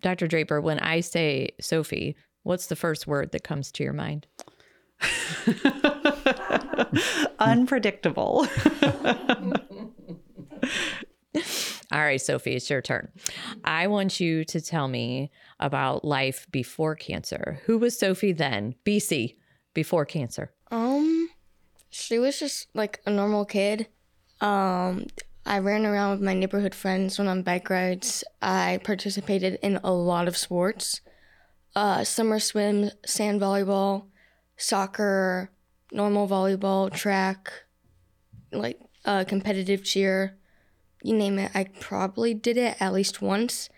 Dr. 0.02 0.28
Draper, 0.28 0.60
when 0.60 0.80
I 0.80 1.02
say 1.02 1.50
Sophie, 1.62 2.16
what's 2.42 2.66
the 2.66 2.76
first 2.76 3.06
word 3.06 3.32
that 3.34 3.44
comes 3.44 3.72
to 3.74 3.84
your 3.84 3.94
mind? 3.94 4.26
Unpredictable. 7.40 8.48
All 11.92 12.00
right, 12.00 12.22
Sophie, 12.22 12.56
it's 12.56 12.70
your 12.70 12.82
turn. 12.82 13.10
I 13.66 13.88
want 13.88 14.20
you 14.20 14.46
to 14.46 14.62
tell 14.62 14.88
me 14.88 15.32
about 15.60 16.06
life 16.06 16.48
before 16.52 16.96
cancer. 16.96 17.60
Who 17.66 17.78
was 17.78 18.00
Sophie 18.00 18.32
then? 18.32 18.76
BC, 18.86 19.36
before 19.74 20.06
cancer. 20.06 20.54
Um, 20.72 21.30
she 21.90 22.18
was 22.18 22.40
just 22.40 22.68
like 22.74 23.02
a 23.06 23.12
normal 23.12 23.46
kid. 23.46 23.88
Um, 24.40 25.08
I 25.46 25.60
ran 25.60 25.86
around 25.86 26.12
with 26.12 26.22
my 26.22 26.34
neighborhood 26.34 26.74
friends, 26.76 27.18
went 27.18 27.30
on 27.30 27.44
bike 27.44 27.70
rides. 27.70 28.24
I 28.42 28.80
participated 28.84 29.60
in 29.62 29.80
a 29.84 29.92
lot 29.92 30.28
of 30.28 30.38
sports 30.38 31.02
uh, 31.76 32.04
summer 32.04 32.40
swim, 32.40 32.92
sand 33.06 33.42
volleyball, 33.42 34.06
soccer, 34.58 35.52
normal 35.92 36.28
volleyball, 36.28 36.92
track, 36.92 37.52
like 38.52 38.80
uh, 39.06 39.24
competitive 39.28 39.84
cheer. 39.84 40.38
You 41.04 41.16
name 41.16 41.40
it. 41.40 41.52
I 41.54 41.66
probably 41.80 42.34
did 42.34 42.58
it 42.58 42.78
at 42.80 42.94
least 42.94 43.22
once. 43.22 43.70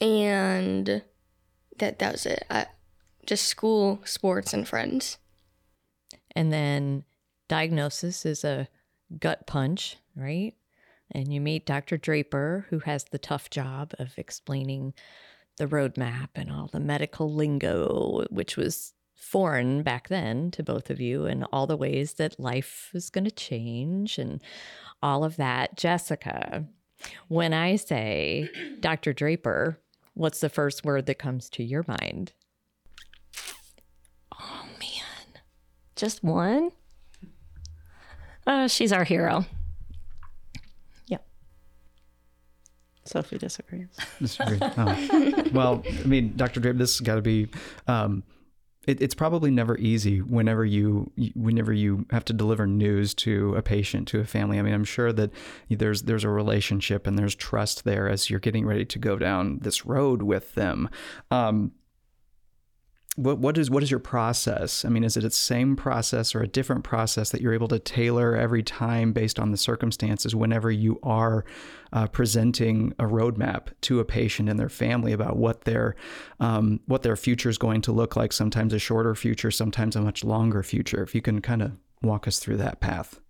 And 0.00 1.02
that, 1.78 1.98
that 1.98 2.12
was 2.12 2.26
it. 2.26 2.44
I, 2.50 2.66
just 3.26 3.46
school, 3.46 4.00
sports, 4.04 4.52
and 4.52 4.66
friends. 4.66 5.18
And 6.34 6.52
then 6.52 7.04
diagnosis 7.48 8.24
is 8.24 8.44
a 8.44 8.68
gut 9.18 9.46
punch, 9.46 9.96
right? 10.16 10.54
And 11.10 11.32
you 11.32 11.40
meet 11.40 11.66
Dr. 11.66 11.96
Draper, 11.96 12.66
who 12.70 12.80
has 12.80 13.04
the 13.04 13.18
tough 13.18 13.50
job 13.50 13.94
of 13.98 14.18
explaining 14.18 14.94
the 15.56 15.66
roadmap 15.66 16.28
and 16.34 16.50
all 16.50 16.68
the 16.72 16.80
medical 16.80 17.32
lingo, 17.32 18.24
which 18.30 18.56
was 18.56 18.94
foreign 19.18 19.82
back 19.82 20.08
then 20.08 20.50
to 20.52 20.62
both 20.62 20.90
of 20.90 21.00
you, 21.00 21.26
and 21.26 21.44
all 21.52 21.66
the 21.66 21.76
ways 21.76 22.14
that 22.14 22.38
life 22.38 22.90
is 22.94 23.10
going 23.10 23.24
to 23.24 23.30
change 23.30 24.16
and 24.16 24.40
all 25.02 25.24
of 25.24 25.36
that. 25.36 25.76
Jessica, 25.76 26.64
when 27.26 27.52
I 27.52 27.76
say 27.76 28.48
Dr. 28.80 29.12
Draper, 29.12 29.80
what's 30.14 30.40
the 30.40 30.48
first 30.48 30.84
word 30.84 31.06
that 31.06 31.18
comes 31.18 31.50
to 31.50 31.64
your 31.64 31.84
mind? 31.86 32.32
Oh 34.40 34.64
man, 34.78 35.42
just 35.96 36.22
one. 36.22 36.70
Uh, 38.46 38.68
she's 38.68 38.92
our 38.92 39.04
hero. 39.04 39.44
Yeah. 41.06 41.18
Sophie 43.04 43.36
disagrees. 43.36 43.88
Disagree. 44.20 44.58
Oh. 44.62 45.44
well, 45.52 45.82
I 45.86 46.06
mean, 46.06 46.34
Dr. 46.36 46.60
Draper, 46.60 46.78
this 46.78 46.98
has 46.98 47.06
got 47.06 47.16
to 47.16 47.22
be. 47.22 47.48
Um, 47.86 48.22
it, 48.86 49.02
it's 49.02 49.14
probably 49.14 49.50
never 49.50 49.76
easy 49.78 50.20
whenever 50.20 50.64
you 50.64 51.10
whenever 51.34 51.72
you 51.72 52.06
have 52.10 52.24
to 52.26 52.32
deliver 52.32 52.66
news 52.66 53.14
to 53.14 53.54
a 53.54 53.62
patient 53.62 54.08
to 54.08 54.20
a 54.20 54.24
family. 54.24 54.58
I 54.58 54.62
mean, 54.62 54.74
I'm 54.74 54.84
sure 54.84 55.12
that 55.12 55.30
there's 55.68 56.02
there's 56.02 56.24
a 56.24 56.30
relationship 56.30 57.06
and 57.06 57.18
there's 57.18 57.34
trust 57.34 57.84
there 57.84 58.08
as 58.08 58.30
you're 58.30 58.40
getting 58.40 58.66
ready 58.66 58.84
to 58.86 58.98
go 58.98 59.18
down 59.18 59.58
this 59.60 59.84
road 59.84 60.22
with 60.22 60.54
them. 60.54 60.88
Um, 61.30 61.72
what 63.18 63.38
what 63.38 63.58
is 63.58 63.68
what 63.68 63.82
is 63.82 63.90
your 63.90 63.98
process? 63.98 64.84
I 64.84 64.88
mean, 64.90 65.02
is 65.02 65.16
it 65.16 65.22
the 65.22 65.30
same 65.30 65.74
process 65.74 66.36
or 66.36 66.40
a 66.40 66.46
different 66.46 66.84
process 66.84 67.30
that 67.30 67.40
you're 67.40 67.52
able 67.52 67.66
to 67.68 67.80
tailor 67.80 68.36
every 68.36 68.62
time 68.62 69.12
based 69.12 69.40
on 69.40 69.50
the 69.50 69.56
circumstances 69.56 70.36
whenever 70.36 70.70
you 70.70 71.00
are 71.02 71.44
uh, 71.92 72.06
presenting 72.06 72.94
a 73.00 73.04
roadmap 73.04 73.68
to 73.82 73.98
a 73.98 74.04
patient 74.04 74.48
and 74.48 74.58
their 74.58 74.68
family 74.68 75.12
about 75.12 75.36
what 75.36 75.62
their 75.62 75.96
um, 76.38 76.78
what 76.86 77.02
their 77.02 77.16
future 77.16 77.48
is 77.48 77.58
going 77.58 77.80
to 77.82 77.92
look 77.92 78.14
like? 78.14 78.32
Sometimes 78.32 78.72
a 78.72 78.78
shorter 78.78 79.16
future, 79.16 79.50
sometimes 79.50 79.96
a 79.96 80.00
much 80.00 80.22
longer 80.22 80.62
future. 80.62 81.02
If 81.02 81.12
you 81.12 81.20
can 81.20 81.40
kind 81.40 81.62
of 81.62 81.72
walk 82.02 82.28
us 82.28 82.38
through 82.38 82.58
that 82.58 82.78
path. 82.78 83.20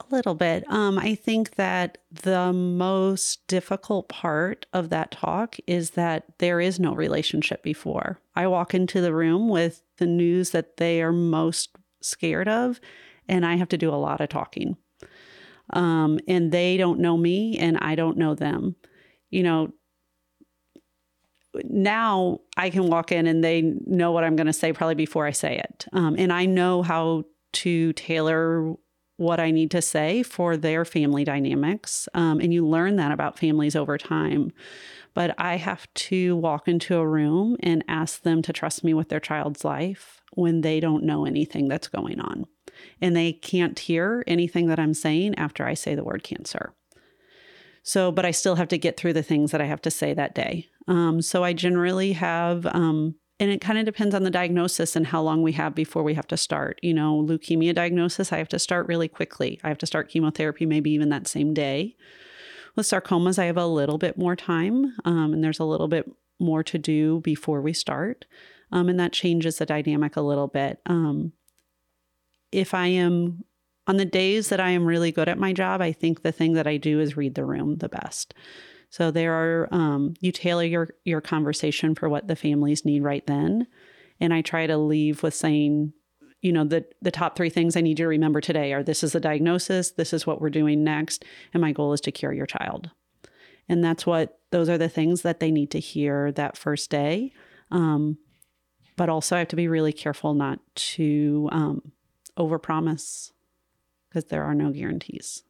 A 0.00 0.14
little 0.14 0.34
bit. 0.34 0.64
Um, 0.68 0.98
I 0.98 1.14
think 1.14 1.54
that 1.54 1.98
the 2.10 2.52
most 2.52 3.46
difficult 3.46 4.08
part 4.08 4.66
of 4.72 4.90
that 4.90 5.12
talk 5.12 5.56
is 5.66 5.90
that 5.90 6.24
there 6.38 6.60
is 6.60 6.80
no 6.80 6.94
relationship 6.94 7.62
before. 7.62 8.18
I 8.34 8.48
walk 8.48 8.74
into 8.74 9.00
the 9.00 9.14
room 9.14 9.48
with 9.48 9.82
the 9.98 10.06
news 10.06 10.50
that 10.50 10.78
they 10.78 11.00
are 11.00 11.12
most 11.12 11.70
scared 12.00 12.48
of, 12.48 12.80
and 13.28 13.46
I 13.46 13.54
have 13.54 13.68
to 13.68 13.78
do 13.78 13.90
a 13.90 13.96
lot 13.96 14.20
of 14.20 14.28
talking. 14.28 14.76
Um, 15.72 16.18
and 16.26 16.50
they 16.50 16.76
don't 16.76 16.98
know 16.98 17.16
me, 17.16 17.56
and 17.58 17.78
I 17.78 17.94
don't 17.94 18.18
know 18.18 18.34
them. 18.34 18.74
You 19.30 19.44
know, 19.44 19.72
now 21.62 22.40
I 22.56 22.70
can 22.70 22.88
walk 22.88 23.12
in 23.12 23.26
and 23.26 23.44
they 23.44 23.62
know 23.62 24.10
what 24.10 24.24
I'm 24.24 24.36
going 24.36 24.48
to 24.48 24.52
say 24.52 24.72
probably 24.72 24.96
before 24.96 25.26
I 25.26 25.30
say 25.30 25.58
it. 25.58 25.86
Um, 25.92 26.16
and 26.18 26.32
I 26.32 26.46
know 26.46 26.82
how 26.82 27.24
to 27.52 27.92
tailor 27.92 28.74
what 29.16 29.38
I 29.38 29.50
need 29.50 29.70
to 29.72 29.82
say 29.82 30.22
for 30.22 30.56
their 30.56 30.84
family 30.84 31.24
dynamics. 31.24 32.08
Um, 32.14 32.40
and 32.40 32.52
you 32.52 32.66
learn 32.66 32.96
that 32.96 33.12
about 33.12 33.38
families 33.38 33.76
over 33.76 33.96
time. 33.96 34.52
But 35.14 35.34
I 35.38 35.56
have 35.56 35.92
to 35.94 36.36
walk 36.36 36.66
into 36.66 36.96
a 36.96 37.06
room 37.06 37.56
and 37.60 37.84
ask 37.86 38.22
them 38.22 38.42
to 38.42 38.52
trust 38.52 38.82
me 38.82 38.94
with 38.94 39.08
their 39.08 39.20
child's 39.20 39.64
life 39.64 40.20
when 40.32 40.62
they 40.62 40.80
don't 40.80 41.04
know 41.04 41.24
anything 41.24 41.68
that's 41.68 41.86
going 41.86 42.20
on. 42.20 42.46
And 43.00 43.14
they 43.14 43.32
can't 43.32 43.78
hear 43.78 44.24
anything 44.26 44.66
that 44.66 44.80
I'm 44.80 44.94
saying 44.94 45.36
after 45.36 45.64
I 45.64 45.74
say 45.74 45.94
the 45.94 46.02
word 46.02 46.24
cancer. 46.24 46.74
So, 47.84 48.10
but 48.10 48.24
I 48.24 48.32
still 48.32 48.56
have 48.56 48.68
to 48.68 48.78
get 48.78 48.96
through 48.96 49.12
the 49.12 49.22
things 49.22 49.52
that 49.52 49.60
I 49.60 49.66
have 49.66 49.82
to 49.82 49.90
say 49.90 50.14
that 50.14 50.34
day. 50.34 50.68
Um, 50.88 51.22
so 51.22 51.44
I 51.44 51.52
generally 51.52 52.12
have 52.12 52.66
um, 52.66 53.14
and 53.44 53.52
it 53.52 53.60
kind 53.60 53.78
of 53.78 53.84
depends 53.84 54.14
on 54.14 54.22
the 54.22 54.30
diagnosis 54.30 54.96
and 54.96 55.08
how 55.08 55.20
long 55.20 55.42
we 55.42 55.52
have 55.52 55.74
before 55.74 56.02
we 56.02 56.14
have 56.14 56.26
to 56.28 56.36
start. 56.36 56.80
You 56.82 56.94
know, 56.94 57.22
leukemia 57.22 57.74
diagnosis, 57.74 58.32
I 58.32 58.38
have 58.38 58.48
to 58.48 58.58
start 58.58 58.88
really 58.88 59.06
quickly. 59.06 59.60
I 59.62 59.68
have 59.68 59.76
to 59.78 59.86
start 59.86 60.08
chemotherapy 60.08 60.64
maybe 60.64 60.90
even 60.92 61.10
that 61.10 61.28
same 61.28 61.52
day. 61.52 61.94
With 62.74 62.86
sarcomas, 62.86 63.38
I 63.38 63.44
have 63.44 63.58
a 63.58 63.66
little 63.66 63.98
bit 63.98 64.16
more 64.16 64.34
time, 64.34 64.94
um, 65.04 65.34
and 65.34 65.44
there's 65.44 65.58
a 65.58 65.64
little 65.64 65.88
bit 65.88 66.10
more 66.40 66.62
to 66.64 66.78
do 66.78 67.20
before 67.20 67.60
we 67.60 67.74
start. 67.74 68.24
Um, 68.72 68.88
and 68.88 68.98
that 68.98 69.12
changes 69.12 69.58
the 69.58 69.66
dynamic 69.66 70.16
a 70.16 70.22
little 70.22 70.48
bit. 70.48 70.80
Um, 70.86 71.32
if 72.50 72.72
I 72.72 72.86
am 72.86 73.44
on 73.86 73.98
the 73.98 74.06
days 74.06 74.48
that 74.48 74.58
I 74.58 74.70
am 74.70 74.86
really 74.86 75.12
good 75.12 75.28
at 75.28 75.38
my 75.38 75.52
job, 75.52 75.82
I 75.82 75.92
think 75.92 76.22
the 76.22 76.32
thing 76.32 76.54
that 76.54 76.66
I 76.66 76.78
do 76.78 76.98
is 76.98 77.14
read 77.14 77.34
the 77.34 77.44
room 77.44 77.76
the 77.76 77.90
best. 77.90 78.32
So 78.94 79.10
there 79.10 79.32
are 79.32 79.68
um, 79.72 80.14
you 80.20 80.30
tailor 80.30 80.62
your 80.62 80.88
your 81.04 81.20
conversation 81.20 81.96
for 81.96 82.08
what 82.08 82.28
the 82.28 82.36
families 82.36 82.84
need 82.84 83.02
right 83.02 83.26
then, 83.26 83.66
and 84.20 84.32
I 84.32 84.40
try 84.40 84.68
to 84.68 84.78
leave 84.78 85.20
with 85.20 85.34
saying, 85.34 85.92
you 86.42 86.52
know, 86.52 86.62
the 86.62 86.84
the 87.02 87.10
top 87.10 87.34
three 87.34 87.50
things 87.50 87.76
I 87.76 87.80
need 87.80 87.98
you 87.98 88.04
to 88.04 88.08
remember 88.08 88.40
today 88.40 88.72
are 88.72 88.84
this 88.84 89.02
is 89.02 89.10
the 89.10 89.18
diagnosis, 89.18 89.90
this 89.90 90.12
is 90.12 90.28
what 90.28 90.40
we're 90.40 90.48
doing 90.48 90.84
next, 90.84 91.24
and 91.52 91.60
my 91.60 91.72
goal 91.72 91.92
is 91.92 92.00
to 92.02 92.12
cure 92.12 92.32
your 92.32 92.46
child. 92.46 92.92
And 93.68 93.82
that's 93.82 94.06
what 94.06 94.38
those 94.52 94.68
are 94.68 94.78
the 94.78 94.88
things 94.88 95.22
that 95.22 95.40
they 95.40 95.50
need 95.50 95.72
to 95.72 95.80
hear 95.80 96.30
that 96.30 96.56
first 96.56 96.88
day. 96.88 97.32
Um, 97.72 98.18
but 98.94 99.08
also, 99.08 99.34
I 99.34 99.40
have 99.40 99.48
to 99.48 99.56
be 99.56 99.66
really 99.66 99.92
careful 99.92 100.34
not 100.34 100.60
to 100.94 101.48
um, 101.50 101.90
overpromise 102.38 103.32
because 104.08 104.26
there 104.26 104.44
are 104.44 104.54
no 104.54 104.70
guarantees. 104.70 105.42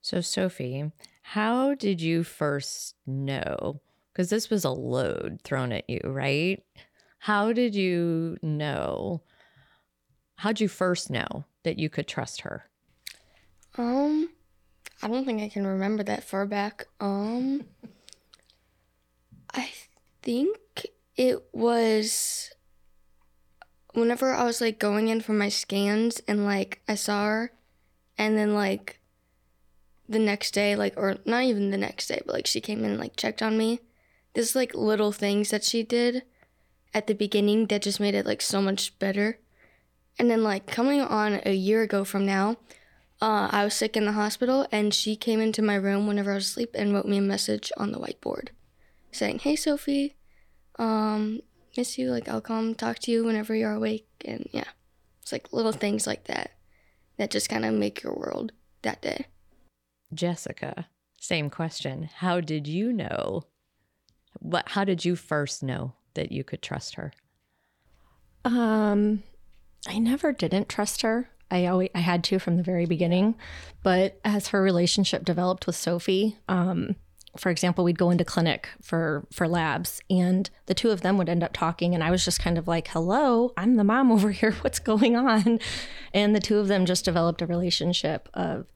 So, 0.00 0.22
Sophie, 0.22 0.90
how 1.22 1.74
did 1.74 2.00
you 2.00 2.24
first 2.24 2.96
know? 3.06 3.80
Because 4.12 4.30
this 4.30 4.50
was 4.50 4.64
a 4.64 4.70
load 4.70 5.40
thrown 5.44 5.72
at 5.72 5.88
you, 5.88 6.00
right? 6.04 6.62
How 7.20 7.52
did 7.52 7.74
you 7.74 8.36
know? 8.42 9.22
How'd 10.36 10.60
you 10.60 10.68
first 10.68 11.10
know 11.10 11.44
that 11.64 11.78
you 11.78 11.88
could 11.88 12.08
trust 12.08 12.40
her? 12.42 12.64
Um, 13.76 14.30
I 15.02 15.08
don't 15.08 15.24
think 15.24 15.42
I 15.42 15.48
can 15.48 15.66
remember 15.66 16.02
that 16.02 16.24
far 16.24 16.46
back. 16.46 16.86
Um, 16.98 17.64
I 19.52 19.70
think 20.22 20.58
it 21.16 21.42
was 21.52 22.50
whenever 23.94 24.32
I 24.32 24.44
was 24.44 24.60
like 24.60 24.78
going 24.78 25.08
in 25.08 25.20
for 25.20 25.32
my 25.32 25.48
scans 25.48 26.20
and 26.26 26.44
like 26.44 26.80
I 26.88 26.94
saw 26.94 27.24
her, 27.26 27.52
and 28.18 28.36
then 28.36 28.54
like 28.54 28.99
the 30.10 30.18
next 30.18 30.52
day, 30.52 30.74
like 30.74 30.94
or 30.96 31.16
not 31.24 31.44
even 31.44 31.70
the 31.70 31.78
next 31.78 32.08
day, 32.08 32.20
but 32.26 32.34
like 32.34 32.46
she 32.46 32.60
came 32.60 32.80
in 32.84 32.90
and 32.90 33.00
like 33.00 33.16
checked 33.16 33.42
on 33.42 33.56
me. 33.56 33.80
There's 34.34 34.56
like 34.56 34.74
little 34.74 35.12
things 35.12 35.50
that 35.50 35.64
she 35.64 35.82
did 35.82 36.24
at 36.92 37.06
the 37.06 37.14
beginning 37.14 37.66
that 37.66 37.82
just 37.82 38.00
made 38.00 38.14
it 38.14 38.26
like 38.26 38.42
so 38.42 38.60
much 38.60 38.98
better. 38.98 39.38
And 40.18 40.30
then 40.30 40.42
like 40.42 40.66
coming 40.66 41.00
on 41.00 41.40
a 41.46 41.54
year 41.54 41.82
ago 41.82 42.04
from 42.04 42.26
now, 42.26 42.56
uh, 43.22 43.48
I 43.50 43.64
was 43.64 43.74
sick 43.74 43.96
in 43.96 44.04
the 44.04 44.12
hospital 44.12 44.66
and 44.72 44.92
she 44.92 45.14
came 45.14 45.40
into 45.40 45.62
my 45.62 45.76
room 45.76 46.06
whenever 46.06 46.32
I 46.32 46.36
was 46.36 46.46
asleep 46.46 46.70
and 46.74 46.92
wrote 46.92 47.06
me 47.06 47.18
a 47.18 47.22
message 47.22 47.70
on 47.76 47.92
the 47.92 47.98
whiteboard 47.98 48.48
saying, 49.12 49.40
Hey 49.40 49.56
Sophie, 49.56 50.16
um, 50.78 51.40
miss 51.76 51.98
you, 51.98 52.10
like 52.10 52.28
I'll 52.28 52.40
come 52.40 52.74
talk 52.74 52.98
to 53.00 53.12
you 53.12 53.24
whenever 53.24 53.54
you're 53.54 53.72
awake 53.72 54.06
and 54.24 54.48
yeah. 54.52 54.64
It's 55.22 55.32
like 55.32 55.52
little 55.52 55.72
things 55.72 56.06
like 56.06 56.24
that 56.24 56.52
that 57.16 57.30
just 57.30 57.48
kind 57.48 57.64
of 57.64 57.74
make 57.74 58.02
your 58.02 58.14
world 58.14 58.52
that 58.82 59.02
day. 59.02 59.26
Jessica, 60.12 60.88
same 61.20 61.50
question. 61.50 62.08
How 62.16 62.40
did 62.40 62.66
you 62.66 62.92
know? 62.92 63.44
What 64.38 64.70
how 64.70 64.84
did 64.84 65.04
you 65.04 65.16
first 65.16 65.62
know 65.62 65.94
that 66.14 66.32
you 66.32 66.44
could 66.44 66.62
trust 66.62 66.94
her? 66.94 67.12
Um, 68.44 69.22
I 69.86 69.98
never 69.98 70.32
didn't 70.32 70.68
trust 70.68 71.02
her. 71.02 71.30
I 71.50 71.66
always 71.66 71.90
I 71.94 72.00
had 72.00 72.24
to 72.24 72.38
from 72.38 72.56
the 72.56 72.62
very 72.62 72.86
beginning, 72.86 73.34
but 73.82 74.20
as 74.24 74.48
her 74.48 74.62
relationship 74.62 75.24
developed 75.24 75.66
with 75.66 75.76
Sophie, 75.76 76.38
um, 76.48 76.96
for 77.36 77.50
example, 77.50 77.84
we'd 77.84 77.98
go 77.98 78.10
into 78.10 78.24
clinic 78.24 78.68
for 78.82 79.26
for 79.32 79.46
labs, 79.46 80.00
and 80.10 80.50
the 80.66 80.74
two 80.74 80.90
of 80.90 81.02
them 81.02 81.18
would 81.18 81.28
end 81.28 81.42
up 81.42 81.52
talking, 81.52 81.94
and 81.94 82.02
I 82.02 82.10
was 82.10 82.24
just 82.24 82.40
kind 82.40 82.58
of 82.58 82.66
like, 82.66 82.88
"Hello, 82.88 83.52
I'm 83.56 83.76
the 83.76 83.84
mom 83.84 84.10
over 84.12 84.30
here. 84.30 84.52
What's 84.62 84.78
going 84.78 85.16
on?" 85.16 85.60
And 86.12 86.34
the 86.34 86.40
two 86.40 86.58
of 86.58 86.68
them 86.68 86.86
just 86.86 87.04
developed 87.04 87.42
a 87.42 87.46
relationship 87.46 88.28
of 88.34 88.66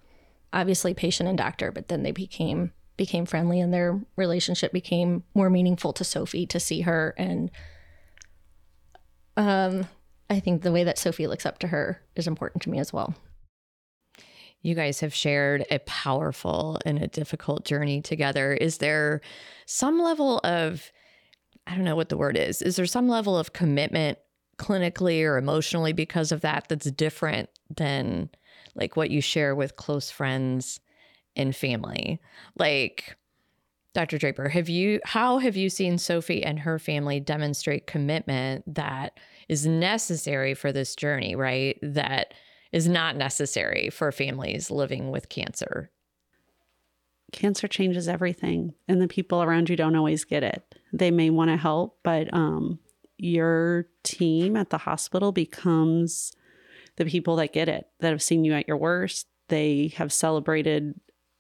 obviously 0.55 0.95
patient 0.95 1.29
and 1.29 1.37
doctor, 1.37 1.71
but 1.71 1.89
then 1.89 2.03
they 2.03 2.13
became 2.13 2.73
became 2.97 3.27
friendly, 3.27 3.61
and 3.61 3.75
their 3.75 4.01
relationship 4.17 4.73
became 4.73 5.25
more 5.35 5.51
meaningful 5.51 5.93
to 5.93 6.05
Sophie 6.05 6.47
to 6.47 6.61
see 6.61 6.83
her 6.83 7.15
and 7.19 7.51
um 9.37 9.87
I 10.31 10.41
think 10.41 10.63
the 10.63 10.73
way 10.73 10.85
that 10.85 10.99
Sophie 10.99 11.27
looks 11.27 11.45
up 11.45 11.59
to 11.59 11.69
her 11.69 12.01
is 12.17 12.27
important 12.27 12.63
to 12.63 12.71
me 12.71 12.79
as 12.79 12.93
well. 12.93 13.15
You 14.63 14.75
guys 14.75 15.01
have 15.01 15.15
shared 15.15 15.67
a 15.71 15.81
powerful 15.81 16.79
and 16.87 17.03
a 17.03 17.07
difficult 17.07 17.67
journey 17.67 18.01
together. 18.01 18.55
Is 18.55 18.79
there 18.79 19.21
some 19.67 20.01
level 20.01 20.41
of, 20.43 20.91
I 21.67 21.75
don't 21.75 21.85
know 21.85 21.97
what 21.97 22.09
the 22.09 22.17
word 22.17 22.39
is, 22.39 22.63
is 22.63 22.77
there 22.77 22.87
some 22.87 23.07
level 23.07 23.37
of 23.37 23.53
commitment 23.53 24.17
clinically 24.57 25.23
or 25.23 25.37
emotionally 25.37 25.93
because 25.93 26.33
of 26.33 26.41
that 26.41 26.69
that's 26.69 26.91
different 26.91 27.51
than 27.69 28.31
like 28.75 28.97
what 28.97 29.11
you 29.11 29.21
share 29.21 29.55
with 29.55 29.77
close 29.77 30.11
friends 30.11 30.81
and 31.37 31.55
family? 31.55 32.21
Like, 32.57 33.17
Dr. 33.95 34.19
Draper, 34.19 34.49
have 34.49 34.69
you 34.69 35.01
how 35.05 35.39
have 35.39 35.57
you 35.57 35.71
seen 35.71 35.99
Sophie 35.99 36.43
and 36.43 36.59
her 36.59 36.79
family 36.79 37.21
demonstrate 37.21 37.87
commitment 37.87 38.65
that 38.75 39.19
is 39.49 39.67
necessary 39.67 40.55
for 40.55 40.73
this 40.73 40.97
journey, 40.97 41.37
right? 41.37 41.79
That 41.81 42.35
is 42.73 42.89
not 42.89 43.17
necessary 43.17 43.89
for 43.91 44.11
families 44.11 44.71
living 44.71 45.11
with 45.11 45.29
cancer. 45.29 45.91
Cancer 47.31 47.69
changes 47.69 48.09
everything, 48.09 48.75
and 48.89 49.01
the 49.01 49.09
people 49.09 49.43
around 49.43 49.69
you 49.69 49.77
don't 49.77 49.97
always 49.97 50.25
get 50.25 50.43
it. 50.43 50.75
They 50.93 51.11
may 51.11 51.31
want 51.31 51.51
to 51.51 51.57
help, 51.57 51.99
but 52.03 52.33
um, 52.35 52.81
your 53.17 53.87
team 54.03 54.57
at 54.57 54.71
the 54.71 54.79
hospital 54.79 55.31
becomes 55.31 56.33
the 56.97 57.05
people 57.05 57.37
that 57.37 57.53
get 57.53 57.69
it, 57.69 57.89
that 58.01 58.11
have 58.11 58.23
seen 58.23 58.45
you 58.45 58.53
at 58.55 58.69
your 58.69 58.77
worst. 58.77 59.27
They 59.49 59.93
have 59.97 60.13
celebrated 60.13 60.95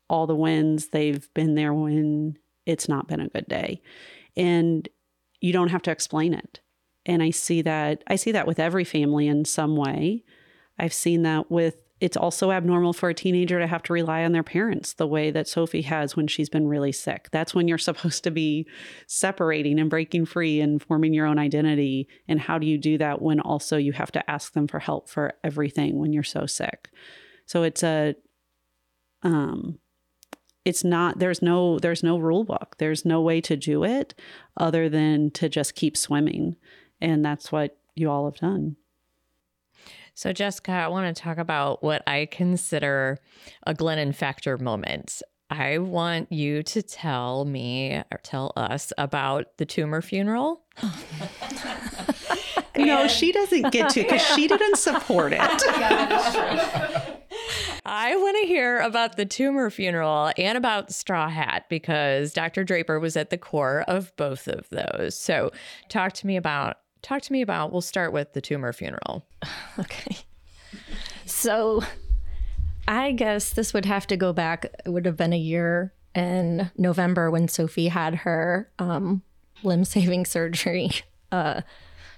all 0.08 0.26
the 0.26 0.34
wins. 0.34 0.88
They've 0.88 1.26
been 1.34 1.54
there 1.54 1.72
when 1.72 2.38
it's 2.66 2.88
not 2.88 3.08
been 3.08 3.20
a 3.20 3.28
good 3.28 3.46
day. 3.48 3.82
And 4.36 4.88
you 5.40 5.52
don't 5.52 5.68
have 5.68 5.82
to 5.82 5.90
explain 5.90 6.34
it. 6.34 6.60
And 7.06 7.22
I 7.22 7.30
see 7.30 7.62
that 7.62 8.02
I 8.06 8.16
see 8.16 8.32
that 8.32 8.46
with 8.46 8.58
every 8.58 8.84
family 8.84 9.28
in 9.28 9.44
some 9.44 9.76
way. 9.76 10.24
I've 10.78 10.94
seen 10.94 11.22
that 11.22 11.50
with 11.50 11.76
it's 12.04 12.18
also 12.18 12.50
abnormal 12.50 12.92
for 12.92 13.08
a 13.08 13.14
teenager 13.14 13.58
to 13.58 13.66
have 13.66 13.82
to 13.82 13.94
rely 13.94 14.24
on 14.24 14.32
their 14.32 14.42
parents 14.42 14.92
the 14.92 15.06
way 15.06 15.30
that 15.30 15.48
Sophie 15.48 15.80
has 15.80 16.14
when 16.14 16.26
she's 16.26 16.50
been 16.50 16.68
really 16.68 16.92
sick. 16.92 17.30
That's 17.32 17.54
when 17.54 17.66
you're 17.66 17.78
supposed 17.88 18.24
to 18.24 18.30
be 18.30 18.66
separating 19.06 19.80
and 19.80 19.88
breaking 19.88 20.26
free 20.26 20.60
and 20.60 20.82
forming 20.82 21.14
your 21.14 21.24
own 21.24 21.38
identity. 21.38 22.06
And 22.28 22.38
how 22.38 22.58
do 22.58 22.66
you 22.66 22.76
do 22.76 22.98
that 22.98 23.22
when 23.22 23.40
also 23.40 23.78
you 23.78 23.92
have 23.92 24.12
to 24.12 24.30
ask 24.30 24.52
them 24.52 24.68
for 24.68 24.80
help 24.80 25.08
for 25.08 25.32
everything 25.42 25.98
when 25.98 26.12
you're 26.12 26.22
so 26.22 26.44
sick? 26.44 26.90
So 27.46 27.62
it's 27.62 27.82
a 27.82 28.16
um 29.22 29.78
it's 30.66 30.84
not 30.84 31.20
there's 31.20 31.40
no 31.40 31.78
there's 31.78 32.02
no 32.02 32.18
rule 32.18 32.44
book. 32.44 32.74
There's 32.76 33.06
no 33.06 33.22
way 33.22 33.40
to 33.40 33.56
do 33.56 33.82
it 33.82 34.14
other 34.58 34.90
than 34.90 35.30
to 35.30 35.48
just 35.48 35.74
keep 35.74 35.96
swimming. 35.96 36.56
And 37.00 37.24
that's 37.24 37.50
what 37.50 37.78
you 37.94 38.10
all 38.10 38.26
have 38.26 38.40
done. 38.40 38.76
So, 40.14 40.32
Jessica, 40.32 40.72
I 40.72 40.88
want 40.88 41.14
to 41.14 41.22
talk 41.22 41.38
about 41.38 41.82
what 41.82 42.02
I 42.06 42.26
consider 42.30 43.18
a 43.66 43.74
Glennon 43.74 44.14
factor 44.14 44.56
moment. 44.58 45.22
I 45.50 45.78
want 45.78 46.30
you 46.32 46.62
to 46.62 46.82
tell 46.82 47.44
me 47.44 48.02
or 48.10 48.18
tell 48.22 48.52
us 48.56 48.92
about 48.96 49.56
the 49.58 49.66
tumor 49.66 50.00
funeral. 50.00 50.62
no, 52.76 53.08
she 53.08 53.32
doesn't 53.32 53.70
get 53.70 53.90
to 53.90 54.02
because 54.02 54.22
she 54.22 54.48
didn't 54.48 54.76
support 54.78 55.32
it. 55.32 55.40
I 57.86 58.16
want 58.16 58.38
to 58.40 58.46
hear 58.46 58.80
about 58.80 59.16
the 59.16 59.26
tumor 59.26 59.68
funeral 59.68 60.32
and 60.38 60.56
about 60.56 60.92
Straw 60.92 61.28
Hat 61.28 61.66
because 61.68 62.32
Dr. 62.32 62.64
Draper 62.64 62.98
was 62.98 63.16
at 63.16 63.30
the 63.30 63.36
core 63.36 63.84
of 63.86 64.14
both 64.16 64.48
of 64.48 64.68
those. 64.70 65.16
So, 65.16 65.50
talk 65.88 66.14
to 66.14 66.26
me 66.26 66.36
about 66.36 66.78
talk 67.04 67.22
to 67.22 67.32
me 67.32 67.42
about 67.42 67.70
we'll 67.70 67.80
start 67.80 68.12
with 68.12 68.32
the 68.32 68.40
tumor 68.40 68.72
funeral 68.72 69.26
okay 69.78 70.16
so 71.26 71.82
i 72.88 73.12
guess 73.12 73.50
this 73.50 73.74
would 73.74 73.84
have 73.84 74.06
to 74.06 74.16
go 74.16 74.32
back 74.32 74.66
it 74.84 74.88
would 74.88 75.04
have 75.04 75.16
been 75.16 75.32
a 75.32 75.38
year 75.38 75.92
in 76.14 76.70
november 76.76 77.30
when 77.30 77.46
sophie 77.46 77.88
had 77.88 78.14
her 78.16 78.70
um, 78.78 79.22
limb 79.62 79.84
saving 79.84 80.24
surgery 80.24 80.90
uh, 81.30 81.60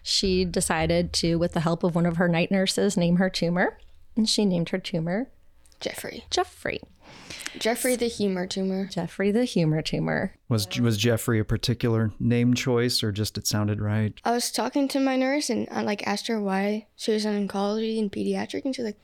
she 0.03 0.45
decided 0.45 1.13
to 1.13 1.37
with 1.37 1.53
the 1.53 1.61
help 1.61 1.83
of 1.83 1.95
one 1.95 2.07
of 2.07 2.17
her 2.17 2.29
night 2.29 2.51
nurses 2.51 2.97
name 2.97 3.17
her 3.17 3.29
tumor 3.29 3.79
and 4.15 4.29
she 4.29 4.45
named 4.45 4.69
her 4.69 4.79
tumor 4.79 5.29
Jeffrey. 5.81 6.25
Jeffrey. 6.31 6.81
Jeffrey 7.59 7.97
the 7.97 8.09
humor 8.09 8.47
tumor. 8.47 8.87
Jeffrey 8.87 9.31
the 9.31 9.45
humor 9.45 9.83
tumor. 9.83 10.35
Was 10.49 10.69
was 10.79 10.97
Jeffrey 10.97 11.39
a 11.39 11.45
particular 11.45 12.13
name 12.19 12.55
choice 12.55 13.03
or 13.03 13.13
just 13.13 13.39
it 13.39 13.47
sounded 13.47 13.81
right? 13.81 14.13
I 14.25 14.33
was 14.33 14.51
talking 14.51 14.89
to 14.89 15.01
my 15.01 15.17
nurse 15.17 15.51
and 15.51 15.69
I 15.71 15.83
like 15.83 16.07
asked 16.07 16.27
her 16.27 16.41
why 16.41 16.87
she 16.97 17.13
was 17.13 17.25
in 17.25 17.49
oncology 17.49 17.99
and 17.99 18.13
pediatric 18.13 18.65
and 18.65 18.75
she's 18.75 18.85
like, 18.85 19.01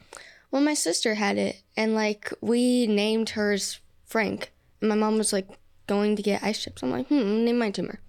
Well 0.51 0.63
my 0.63 0.75
sister 0.75 1.15
had 1.15 1.39
it 1.39 1.63
and 1.77 1.95
like 1.95 2.33
we 2.41 2.87
named 2.87 3.31
hers 3.31 3.81
Frank. 4.05 4.53
And 4.81 4.89
my 4.89 4.97
mom 4.97 5.19
was 5.19 5.33
like 5.33 5.49
going 5.87 6.17
to 6.17 6.23
get 6.23 6.43
ice 6.43 6.63
chips. 6.63 6.83
I'm 6.83 6.91
like, 6.91 7.09
hmm, 7.09 7.45
name 7.45 7.59
my 7.59 7.71
tumor. 7.71 8.01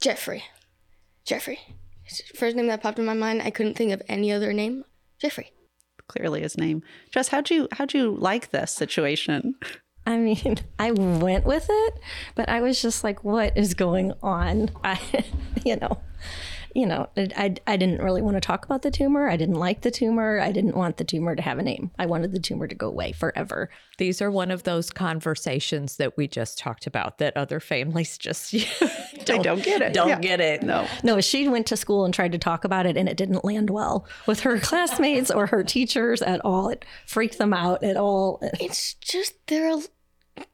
Jeffrey. 0.00 0.44
Jeffrey. 1.24 1.60
First 2.34 2.56
name 2.56 2.66
that 2.66 2.82
popped 2.82 2.98
in 2.98 3.04
my 3.04 3.14
mind, 3.14 3.42
I 3.42 3.50
couldn't 3.50 3.74
think 3.74 3.92
of 3.92 4.02
any 4.08 4.32
other 4.32 4.52
name. 4.52 4.84
Jeffrey 5.18 5.52
clearly 6.12 6.42
his 6.42 6.58
name. 6.58 6.82
Jess, 7.10 7.28
how'd 7.28 7.50
you 7.50 7.68
how'd 7.72 7.94
you 7.94 8.14
like 8.14 8.50
this 8.50 8.70
situation? 8.70 9.54
I 10.06 10.16
mean, 10.16 10.58
I 10.78 10.90
went 10.90 11.46
with 11.46 11.66
it, 11.68 11.94
but 12.34 12.48
I 12.48 12.60
was 12.60 12.82
just 12.82 13.04
like, 13.04 13.22
what 13.22 13.56
is 13.56 13.74
going 13.74 14.12
on? 14.22 14.70
I, 14.82 15.00
you 15.64 15.76
know, 15.76 15.98
you 16.74 16.86
know, 16.86 17.08
I, 17.16 17.54
I 17.66 17.76
didn't 17.76 18.02
really 18.02 18.22
want 18.22 18.36
to 18.36 18.40
talk 18.40 18.64
about 18.64 18.82
the 18.82 18.90
tumor. 18.90 19.28
I 19.28 19.36
didn't 19.36 19.56
like 19.56 19.82
the 19.82 19.90
tumor. 19.90 20.38
I 20.40 20.52
didn't 20.52 20.76
want 20.76 20.96
the 20.96 21.04
tumor 21.04 21.36
to 21.36 21.42
have 21.42 21.58
a 21.58 21.62
name. 21.62 21.90
I 21.98 22.06
wanted 22.06 22.32
the 22.32 22.40
tumor 22.40 22.66
to 22.66 22.74
go 22.74 22.88
away 22.88 23.12
forever. 23.12 23.70
These 23.98 24.22
are 24.22 24.30
one 24.30 24.50
of 24.50 24.62
those 24.62 24.90
conversations 24.90 25.96
that 25.96 26.16
we 26.16 26.28
just 26.28 26.58
talked 26.58 26.86
about 26.86 27.18
that 27.18 27.36
other 27.36 27.60
families 27.60 28.16
just 28.16 28.52
don't, 29.24 29.42
don't 29.42 29.62
get 29.62 29.82
it. 29.82 29.92
Don't 29.92 30.08
yeah. 30.08 30.18
get 30.20 30.40
it. 30.40 30.62
No. 30.62 30.86
No, 31.02 31.20
she 31.20 31.48
went 31.48 31.66
to 31.66 31.76
school 31.76 32.04
and 32.04 32.14
tried 32.14 32.32
to 32.32 32.38
talk 32.38 32.64
about 32.64 32.86
it 32.86 32.96
and 32.96 33.08
it 33.08 33.16
didn't 33.16 33.44
land 33.44 33.70
well 33.70 34.06
with 34.26 34.40
her 34.40 34.58
classmates 34.60 35.30
or 35.30 35.46
her 35.46 35.62
teachers 35.62 36.22
at 36.22 36.40
all. 36.44 36.68
It 36.68 36.84
freaked 37.06 37.38
them 37.38 37.52
out 37.52 37.82
at 37.84 37.96
all. 37.96 38.38
It's 38.60 38.94
just 38.94 39.34
they're 39.46 39.76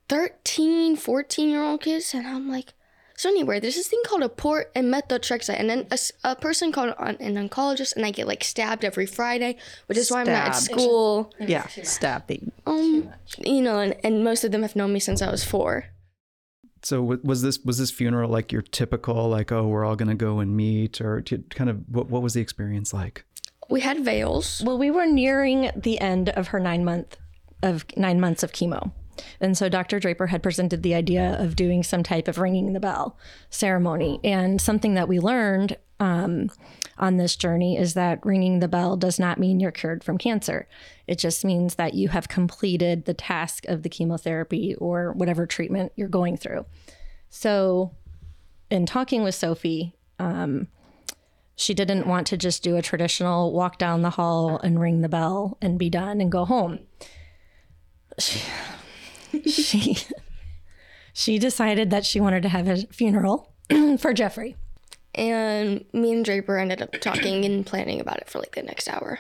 13, 0.09 0.97
14 0.97 1.49
year 1.49 1.63
old 1.63 1.83
kids 1.83 2.13
and 2.15 2.27
I'm 2.27 2.49
like 2.49 2.73
so 3.19 3.29
anyway, 3.29 3.59
there's 3.59 3.75
this 3.75 3.89
thing 3.89 4.01
called 4.07 4.23
a 4.23 4.29
port 4.29 4.71
and 4.77 4.95
methotrexate, 4.95 5.59
and 5.59 5.69
then 5.69 5.89
a, 5.91 5.99
a 6.23 6.37
person 6.37 6.71
called 6.71 6.95
an, 7.01 7.17
an 7.19 7.49
oncologist, 7.49 7.97
and 7.97 8.07
I 8.07 8.13
get 8.13 8.29
like 8.29 8.45
stabbed 8.45 8.85
every 8.85 9.07
Friday, 9.07 9.57
which 9.87 9.99
is 9.99 10.09
why 10.09 10.21
I'm 10.21 10.27
not 10.29 10.51
at 10.51 10.53
school. 10.53 11.35
Yeah, 11.41 11.67
stabbing. 11.67 12.53
Um, 12.65 13.13
you 13.39 13.61
know, 13.61 13.81
and, 13.81 13.97
and 14.05 14.23
most 14.23 14.45
of 14.45 14.53
them 14.53 14.63
have 14.63 14.77
known 14.77 14.93
me 14.93 15.01
since 15.01 15.21
I 15.21 15.33
was 15.33 15.43
four. 15.43 15.87
So 16.85 17.03
wa- 17.03 17.17
was 17.25 17.43
this 17.43 17.59
was 17.65 17.79
this 17.79 17.91
funeral 17.91 18.31
like 18.31 18.53
your 18.53 18.63
typical 18.63 19.29
like 19.29 19.51
oh 19.51 19.67
we're 19.67 19.85
all 19.85 19.97
gonna 19.97 20.15
go 20.15 20.39
and 20.39 20.57
meet 20.57 21.01
or 21.01 21.21
to 21.23 21.39
kind 21.51 21.69
of 21.69 21.83
what 21.89 22.09
what 22.09 22.23
was 22.23 22.35
the 22.35 22.41
experience 22.41 22.95
like? 22.95 23.25
We 23.69 23.81
had 23.81 24.05
veils. 24.05 24.63
Well, 24.65 24.79
we 24.79 24.93
were 24.93 25.07
nearing 25.07 25.73
the 25.75 26.01
end 26.01 26.29
of 26.29 26.49
her 26.49 26.61
nine 26.61 26.85
month 26.85 27.17
of 27.65 27.85
nine 27.97 28.21
months 28.21 28.45
of 28.45 28.53
chemo. 28.53 28.93
And 29.41 29.57
so 29.57 29.69
Dr. 29.69 29.99
Draper 29.99 30.29
had 30.29 30.43
presented 30.43 30.83
the 30.83 30.95
idea 30.95 31.37
of 31.39 31.57
doing 31.57 31.83
some 31.83 32.03
type 32.03 32.29
of 32.29 32.39
ringing 32.39 32.73
the 32.73 32.81
bell 32.81 33.17
ceremony. 33.51 34.21
And 34.25 34.61
something 34.61 34.95
that 34.95 35.09
we 35.09 35.19
learned 35.21 35.77
um, 36.01 36.51
on 36.97 37.17
this 37.17 37.37
journey 37.37 37.77
is 37.77 37.95
that 37.95 38.25
ringing 38.25 38.61
the 38.61 38.69
bell 38.69 38.97
does 38.97 39.19
not 39.19 39.39
mean 39.39 39.61
you're 39.61 39.71
cured 39.71 40.05
from 40.05 40.19
cancer. 40.19 40.69
It 41.07 41.19
just 41.19 41.45
means 41.45 41.77
that 41.77 41.95
you 41.95 42.09
have 42.09 42.29
completed 42.29 43.05
the 43.05 43.15
task 43.15 43.65
of 43.67 43.83
the 43.83 43.89
chemotherapy 43.89 44.75
or 44.77 45.13
whatever 45.13 45.47
treatment 45.47 45.93
you're 45.97 46.09
going 46.09 46.37
through. 46.37 46.67
So, 47.31 47.93
in 48.71 48.87
talking 48.87 49.23
with 49.23 49.35
Sophie, 49.35 49.95
um, 50.19 50.69
she 51.57 51.75
didn't 51.75 52.07
want 52.07 52.27
to 52.29 52.37
just 52.37 52.63
do 52.63 52.77
a 52.77 52.83
traditional 52.83 53.53
walk 53.53 53.79
down 53.79 54.03
the 54.03 54.11
hall 54.11 54.59
and 54.63 54.81
ring 54.81 55.01
the 55.01 55.09
bell 55.09 55.59
and 55.61 55.79
be 55.79 55.91
done 55.91 56.21
and 56.21 56.31
go 56.31 56.45
home. 56.45 56.81
She 58.19 58.41
she, 59.47 59.99
she 61.13 61.39
decided 61.39 61.91
that 61.91 62.05
she 62.05 62.21
wanted 62.21 62.43
to 62.43 62.49
have 62.49 62.69
a 62.69 62.79
funeral 62.87 63.55
for 63.99 64.13
Jeffrey. 64.13 64.57
And 65.15 65.85
me 65.93 66.13
and 66.13 66.25
Draper 66.25 66.59
ended 66.59 66.83
up 66.83 66.93
talking 67.01 67.45
and 67.45 67.67
planning 67.67 68.01
about 68.01 68.19
it 68.19 68.29
for 68.29 68.39
like 68.39 68.55
the 68.55 68.63
next 68.63 68.89
hour. 68.89 69.19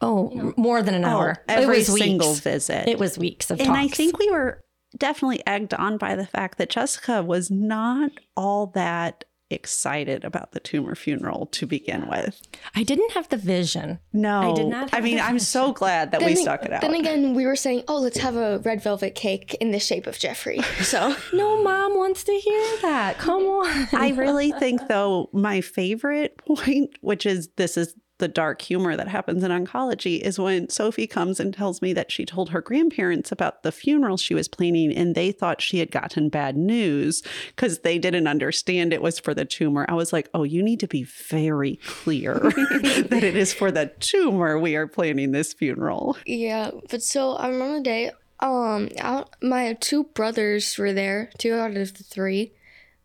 Oh, 0.00 0.52
more 0.56 0.82
than 0.82 0.94
an 0.94 1.04
oh, 1.04 1.08
hour. 1.08 1.36
every 1.48 1.76
it 1.76 1.88
was 1.88 1.98
single 1.98 2.28
weeks. 2.28 2.40
visit. 2.40 2.88
It 2.88 2.98
was 2.98 3.18
weeks 3.18 3.50
of 3.50 3.58
and 3.58 3.68
talks. 3.68 3.78
And 3.78 3.84
I 3.84 3.88
think 3.88 4.18
we 4.18 4.30
were 4.30 4.62
definitely 4.96 5.42
egged 5.46 5.74
on 5.74 5.98
by 5.98 6.14
the 6.14 6.26
fact 6.26 6.58
that 6.58 6.70
Jessica 6.70 7.22
was 7.22 7.50
not 7.50 8.12
all 8.36 8.66
that 8.68 9.24
excited 9.50 10.24
about 10.24 10.52
the 10.52 10.60
tumor 10.60 10.94
funeral 10.94 11.46
to 11.46 11.66
begin 11.66 12.08
with. 12.08 12.42
I 12.74 12.82
didn't 12.82 13.12
have 13.12 13.28
the 13.28 13.36
vision. 13.36 14.00
No, 14.12 14.52
I 14.52 14.54
did 14.54 14.66
not 14.66 14.90
I 14.92 15.00
mean, 15.00 15.20
I'm 15.20 15.38
so 15.38 15.72
glad 15.72 16.10
that 16.12 16.22
we 16.22 16.34
stuck 16.34 16.64
it 16.64 16.72
out. 16.72 16.80
Then 16.80 16.94
again, 16.94 17.34
we 17.34 17.46
were 17.46 17.56
saying, 17.56 17.84
oh, 17.88 17.98
let's 17.98 18.18
have 18.18 18.36
a 18.36 18.58
red 18.58 18.82
velvet 18.82 19.14
cake 19.14 19.54
in 19.60 19.70
the 19.70 19.78
shape 19.78 20.06
of 20.06 20.18
Jeffrey. 20.18 20.60
So 20.86 21.16
No 21.32 21.62
mom 21.62 21.96
wants 21.96 22.22
to 22.24 22.32
hear 22.32 22.76
that. 22.82 23.18
Come 23.18 23.42
on. 23.42 23.88
I 23.92 24.10
really 24.10 24.52
think, 24.52 24.86
though, 24.88 25.28
my 25.32 25.60
favorite 25.60 26.36
point, 26.46 26.90
which 27.00 27.26
is 27.26 27.48
this 27.56 27.76
is 27.76 27.94
the 28.18 28.28
dark 28.28 28.62
humor 28.62 28.96
that 28.96 29.08
happens 29.08 29.44
in 29.44 29.50
oncology, 29.50 30.20
is 30.20 30.38
when 30.38 30.68
Sophie 30.68 31.06
comes 31.06 31.38
and 31.38 31.52
tells 31.52 31.82
me 31.82 31.92
that 31.92 32.10
she 32.10 32.24
told 32.24 32.50
her 32.50 32.60
grandparents 32.60 33.30
about 33.30 33.62
the 33.62 33.72
funeral 33.72 34.16
she 34.16 34.34
was 34.34 34.48
planning 34.48 34.94
and 34.94 35.14
they 35.14 35.32
thought 35.32 35.60
she 35.60 35.78
had 35.78 35.90
gotten 35.90 36.28
bad 36.28 36.56
news 36.56 37.22
because 37.48 37.80
they 37.80 37.98
didn't 37.98 38.26
understand 38.26 38.92
it 38.92 39.02
was 39.02 39.18
for 39.18 39.34
the 39.34 39.44
tumor. 39.44 39.86
I 39.88 39.94
was 39.94 40.12
like, 40.12 40.28
oh, 40.34 40.44
you 40.44 40.62
need 40.62 40.80
to 40.80 40.88
be 40.88 41.02
very 41.02 41.76
clear 41.86 42.34
that 42.40 43.22
it 43.22 43.36
is 43.36 43.52
for 43.52 43.70
the 43.70 43.86
tumor 44.00 44.58
we 44.58 44.76
are 44.76 44.86
planning 44.86 45.32
this 45.32 45.52
funeral. 45.52 46.16
yeah, 46.24 46.70
but 46.90 47.02
so 47.02 47.32
I 47.32 47.48
remember 47.48 47.78
the 47.78 47.84
day. 47.84 48.10
Um, 48.38 48.90
out, 48.98 49.34
my 49.42 49.72
two 49.80 50.04
brothers 50.04 50.76
were 50.76 50.92
there, 50.92 51.30
two 51.38 51.54
out 51.54 51.74
of 51.76 51.94
the 51.94 52.04
three, 52.04 52.52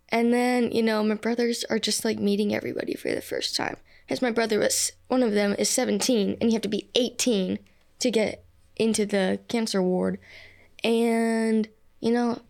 and 0.10 0.34
then 0.34 0.72
you 0.72 0.84
know 0.84 1.04
my 1.04 1.16
brothers 1.16 1.64
are 1.70 1.80
just 1.80 2.04
like 2.04 2.20
meeting 2.20 2.54
everybody 2.54 2.96
for 2.96 3.10
the 3.16 3.22
first 3.22 3.56
time. 3.56 3.78
As 4.12 4.22
my 4.22 4.30
brother 4.30 4.60
was, 4.60 4.92
one 5.08 5.24
of 5.24 5.32
them 5.32 5.56
is 5.58 5.70
17, 5.70 6.38
and 6.42 6.50
you 6.50 6.56
have 6.56 6.62
to 6.64 6.68
be 6.68 6.90
18 6.96 7.58
to 8.00 8.12
get 8.12 8.44
into 8.76 9.06
the 9.06 9.40
cancer 9.48 9.82
ward, 9.82 10.20
and 10.84 11.70
you 12.02 12.12
know, 12.12 12.42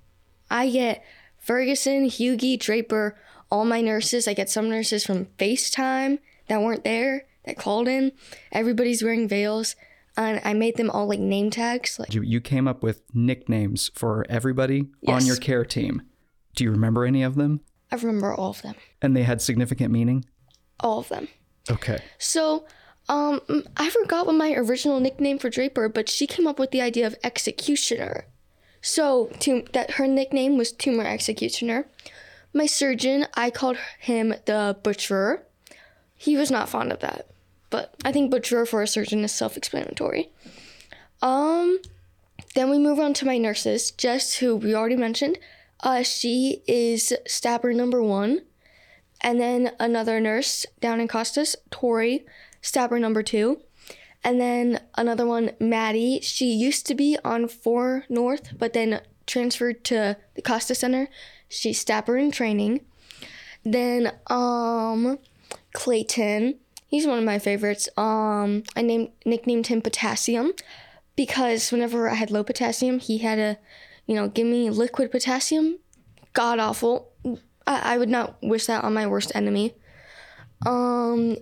I 0.49 0.69
get 0.69 1.03
Ferguson, 1.37 2.05
Hughie, 2.05 2.57
Draper, 2.57 3.15
all 3.51 3.65
my 3.65 3.81
nurses. 3.81 4.27
I 4.27 4.33
get 4.33 4.49
some 4.49 4.69
nurses 4.69 5.05
from 5.05 5.25
FaceTime 5.37 6.19
that 6.47 6.61
weren't 6.61 6.83
there 6.83 7.25
that 7.45 7.57
called 7.57 7.87
in. 7.87 8.13
Everybody's 8.51 9.03
wearing 9.03 9.27
veils. 9.27 9.75
And 10.17 10.41
I 10.43 10.53
made 10.53 10.75
them 10.75 10.89
all 10.89 11.07
like 11.07 11.19
name 11.19 11.49
tags. 11.51 11.97
Like 11.97 12.13
You 12.13 12.21
you 12.21 12.41
came 12.41 12.67
up 12.67 12.83
with 12.83 13.01
nicknames 13.13 13.91
for 13.95 14.25
everybody 14.29 14.87
on 15.07 15.25
your 15.25 15.37
care 15.37 15.63
team. 15.63 16.01
Do 16.55 16.65
you 16.65 16.71
remember 16.71 17.05
any 17.05 17.23
of 17.23 17.35
them? 17.35 17.61
I 17.91 17.95
remember 17.95 18.33
all 18.33 18.49
of 18.49 18.61
them. 18.61 18.75
And 19.01 19.15
they 19.15 19.23
had 19.23 19.41
significant 19.41 19.91
meaning? 19.91 20.25
All 20.81 20.99
of 20.99 21.09
them. 21.09 21.29
Okay. 21.69 21.99
So, 22.17 22.65
um, 23.09 23.41
I 23.77 23.89
forgot 23.89 24.25
what 24.25 24.35
my 24.35 24.53
original 24.53 24.99
nickname 24.99 25.37
for 25.37 25.49
Draper, 25.49 25.89
but 25.89 26.09
she 26.09 26.27
came 26.27 26.47
up 26.47 26.59
with 26.59 26.71
the 26.71 26.81
idea 26.81 27.05
of 27.05 27.15
executioner. 27.23 28.25
So, 28.81 29.27
to, 29.41 29.65
that 29.73 29.91
her 29.91 30.07
nickname 30.07 30.57
was 30.57 30.71
Tumor 30.71 31.05
Executioner. 31.05 31.87
My 32.53 32.65
surgeon, 32.65 33.27
I 33.35 33.49
called 33.49 33.77
him 33.99 34.33
the 34.45 34.77
butcher. 34.81 35.43
He 36.15 36.35
was 36.35 36.51
not 36.51 36.69
fond 36.69 36.91
of 36.91 36.99
that, 36.99 37.27
but 37.69 37.93
I 38.03 38.11
think 38.11 38.31
butcher 38.31 38.65
for 38.65 38.81
a 38.81 38.87
surgeon 38.87 39.23
is 39.23 39.31
self-explanatory. 39.31 40.29
Um, 41.21 41.79
then 42.55 42.69
we 42.69 42.77
move 42.77 42.99
on 42.99 43.13
to 43.15 43.25
my 43.25 43.37
nurses, 43.37 43.91
Jess, 43.91 44.35
who 44.35 44.55
we 44.55 44.75
already 44.75 44.95
mentioned. 44.95 45.37
Uh, 45.79 46.03
she 46.03 46.63
is 46.67 47.13
stabber 47.25 47.73
number 47.73 48.03
one. 48.03 48.41
And 49.21 49.39
then 49.39 49.71
another 49.79 50.19
nurse 50.19 50.65
down 50.79 50.99
in 50.99 51.07
Costas, 51.07 51.55
Tori, 51.69 52.25
stabber 52.61 52.99
number 52.99 53.23
two. 53.23 53.61
And 54.23 54.39
then 54.39 54.81
another 54.95 55.25
one, 55.25 55.51
Maddie. 55.59 56.19
She 56.21 56.51
used 56.51 56.85
to 56.87 56.95
be 56.95 57.17
on 57.23 57.47
4 57.47 58.05
North, 58.09 58.57
but 58.57 58.73
then 58.73 59.01
transferred 59.25 59.83
to 59.85 60.17
the 60.35 60.41
Costas 60.41 60.79
Center. 60.79 61.07
She's 61.47 61.79
stabber 61.79 62.17
in 62.17 62.31
training. 62.31 62.81
Then 63.63 64.13
um 64.27 65.19
Clayton. 65.73 66.55
He's 66.87 67.07
one 67.07 67.19
of 67.19 67.23
my 67.23 67.39
favorites. 67.39 67.89
Um 67.97 68.63
I 68.75 68.81
named 68.81 69.09
nicknamed 69.25 69.67
him 69.67 69.81
Potassium 69.81 70.53
because 71.15 71.71
whenever 71.71 72.09
I 72.09 72.15
had 72.15 72.31
low 72.31 72.43
potassium, 72.43 72.99
he 72.99 73.19
had 73.19 73.35
to, 73.35 73.57
you 74.05 74.15
know, 74.15 74.27
give 74.27 74.47
me 74.47 74.69
liquid 74.69 75.11
potassium. 75.11 75.79
God 76.33 76.59
awful. 76.59 77.10
I, 77.67 77.95
I 77.95 77.97
would 77.97 78.09
not 78.09 78.41
wish 78.41 78.65
that 78.67 78.83
on 78.83 78.93
my 78.93 79.07
worst 79.07 79.31
enemy. 79.35 79.73
Um, 80.65 81.37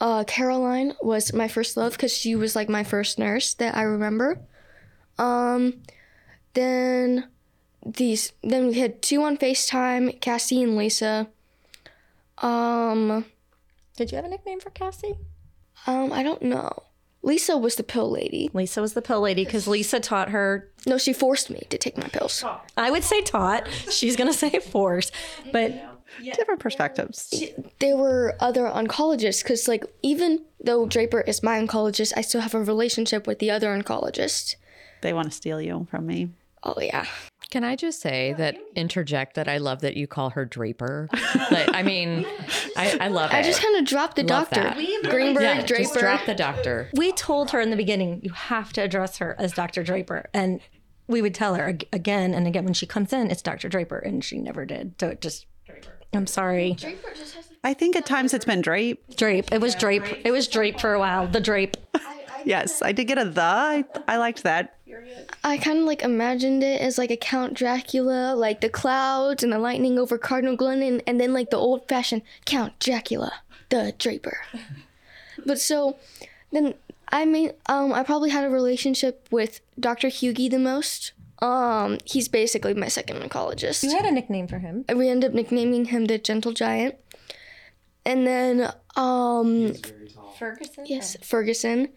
uh, 0.00 0.24
Caroline 0.26 0.94
was 1.02 1.32
my 1.32 1.48
first 1.48 1.76
love 1.76 1.92
because 1.92 2.16
she 2.16 2.34
was 2.36 2.54
like 2.54 2.68
my 2.68 2.84
first 2.84 3.18
nurse 3.18 3.54
that 3.54 3.76
I 3.76 3.82
remember. 3.82 4.38
Um, 5.18 5.82
then 6.54 7.28
these, 7.84 8.32
then 8.42 8.68
we 8.68 8.74
had 8.78 9.02
two 9.02 9.22
on 9.22 9.36
Facetime, 9.36 10.20
Cassie 10.20 10.62
and 10.62 10.76
Lisa. 10.76 11.28
Um, 12.38 13.24
Did 13.96 14.12
you 14.12 14.16
have 14.16 14.24
a 14.24 14.28
nickname 14.28 14.60
for 14.60 14.70
Cassie? 14.70 15.18
um, 15.86 16.12
I 16.12 16.22
don't 16.22 16.42
know. 16.42 16.70
Lisa 17.22 17.56
was 17.58 17.76
the 17.76 17.82
pill 17.82 18.10
lady. 18.10 18.50
Lisa 18.54 18.80
was 18.80 18.94
the 18.94 19.02
pill 19.02 19.20
lady 19.20 19.44
because 19.44 19.66
Lisa 19.68 20.00
taught 20.00 20.30
her. 20.30 20.70
No, 20.86 20.96
she 20.98 21.12
forced 21.12 21.50
me 21.50 21.62
to 21.68 21.76
take 21.78 21.96
my 21.98 22.08
pills. 22.08 22.42
I 22.76 22.90
would 22.90 23.04
say 23.04 23.20
taught. 23.20 23.68
She's 23.90 24.16
going 24.16 24.30
to 24.32 24.36
say 24.36 24.58
force. 24.60 25.10
But 25.52 25.74
Different 26.22 26.60
perspectives. 26.60 27.32
there 27.78 27.96
were 27.96 28.36
other 28.40 28.62
oncologists 28.64 29.42
because 29.44 29.68
like 29.68 29.84
even 30.02 30.44
though 30.62 30.84
draper 30.84 31.20
is 31.20 31.40
my 31.42 31.56
oncologist 31.58 32.12
i 32.16 32.20
still 32.20 32.40
have 32.40 32.52
a 32.52 32.60
relationship 32.60 33.28
with 33.28 33.38
the 33.38 33.48
other 33.50 33.68
oncologist 33.68 34.56
They 35.02 35.12
want 35.12 35.30
to 35.30 35.30
steal 35.30 35.60
you 35.62 35.86
from 35.88 36.06
me. 36.08 36.30
oh 36.64 36.74
yeah 36.80 37.06
Can 37.50 37.64
I 37.64 37.74
just 37.74 38.00
say 38.00 38.32
that 38.38 38.56
interject 38.76 39.34
that 39.34 39.48
I 39.48 39.58
love 39.58 39.80
that 39.80 39.96
you 39.96 40.06
call 40.06 40.30
her 40.30 40.44
Draper? 40.44 41.08
like, 41.50 41.68
I 41.74 41.82
mean, 41.82 42.24
I, 42.76 42.96
I 43.00 43.08
love 43.08 43.32
it. 43.32 43.36
i 43.36 43.42
just 43.42 43.60
kind 43.60 43.76
of 43.76 43.84
dropped 43.84 44.14
the 44.16 44.22
Love 44.22 44.50
doctor 44.50 44.62
that. 44.62 45.10
greenberg 45.10 45.42
yeah, 45.42 45.66
draper 45.66 45.82
just 45.82 45.98
drop 45.98 46.26
the 46.26 46.34
doctor. 46.34 46.88
we 46.94 47.10
told 47.12 47.50
her 47.50 47.60
in 47.60 47.70
the 47.70 47.76
beginning, 47.76 48.20
you 48.22 48.30
have 48.30 48.72
to 48.74 48.80
address 48.82 49.18
her 49.18 49.34
as 49.38 49.52
Dr. 49.52 49.82
Draper. 49.82 50.30
And 50.32 50.60
we 51.08 51.22
would 51.22 51.34
tell 51.34 51.56
her 51.56 51.76
again 51.92 52.34
and 52.34 52.46
again 52.46 52.64
when 52.64 52.74
she 52.74 52.86
comes 52.86 53.12
in, 53.12 53.30
it's 53.32 53.42
Dr. 53.42 53.68
Draper. 53.68 53.98
And 53.98 54.24
she 54.24 54.38
never 54.38 54.64
did. 54.64 54.94
So 55.00 55.08
it 55.08 55.20
just, 55.20 55.46
Draper. 55.66 55.98
I'm 56.12 56.28
sorry. 56.28 56.74
Draper 56.74 57.10
just 57.16 57.34
has 57.34 57.50
I 57.62 57.74
think 57.74 57.94
at 57.96 58.06
times 58.06 58.32
it's 58.32 58.44
been 58.44 58.62
drape. 58.62 59.16
Drape. 59.16 59.52
It 59.52 59.60
was 59.60 59.74
Drape. 59.74 60.24
It 60.24 60.30
was 60.30 60.48
Drape 60.48 60.80
for 60.80 60.94
a 60.94 60.98
while. 60.98 61.26
The 61.26 61.40
Drape. 61.40 61.76
Yes, 62.44 62.80
I 62.80 62.92
did 62.92 63.04
get 63.04 63.18
a 63.18 63.26
the. 63.26 63.42
I, 63.42 63.84
I 64.08 64.16
liked 64.16 64.44
that. 64.44 64.78
I 65.44 65.56
kind 65.56 65.78
of 65.78 65.84
like 65.84 66.02
imagined 66.02 66.62
it 66.62 66.80
as 66.80 66.98
like 66.98 67.10
a 67.10 67.16
count 67.16 67.54
dracula 67.54 68.34
like 68.34 68.60
the 68.60 68.68
clouds 68.68 69.42
and 69.42 69.52
the 69.52 69.58
lightning 69.58 69.98
over 69.98 70.18
cardinal 70.18 70.56
glennon 70.56 71.00
and 71.06 71.20
then 71.20 71.32
like 71.32 71.50
the 71.50 71.56
old 71.56 71.86
fashioned 71.88 72.22
count 72.44 72.78
dracula 72.78 73.32
the 73.70 73.94
draper. 73.98 74.38
But 75.46 75.58
so 75.58 75.96
then 76.52 76.74
i 77.08 77.24
mean 77.24 77.52
um 77.66 77.94
i 77.94 78.02
probably 78.02 78.28
had 78.30 78.44
a 78.44 78.50
relationship 78.50 79.26
with 79.30 79.60
dr 79.78 80.06
hughie 80.08 80.50
the 80.50 80.58
most. 80.58 81.12
Um 81.38 81.96
he's 82.04 82.28
basically 82.28 82.74
my 82.74 82.88
second 82.88 83.16
oncologist. 83.22 83.82
You 83.82 83.96
had 83.96 84.04
a 84.04 84.10
nickname 84.12 84.46
for 84.48 84.58
him. 84.58 84.84
we 84.94 85.08
end 85.08 85.24
up 85.24 85.32
nicknaming 85.32 85.86
him 85.86 86.04
the 86.04 86.18
gentle 86.18 86.52
giant. 86.52 86.96
And 88.04 88.26
then 88.26 88.70
um 88.96 89.74
Ferguson? 90.38 90.84
yes 90.86 91.16
ferguson 91.22 91.88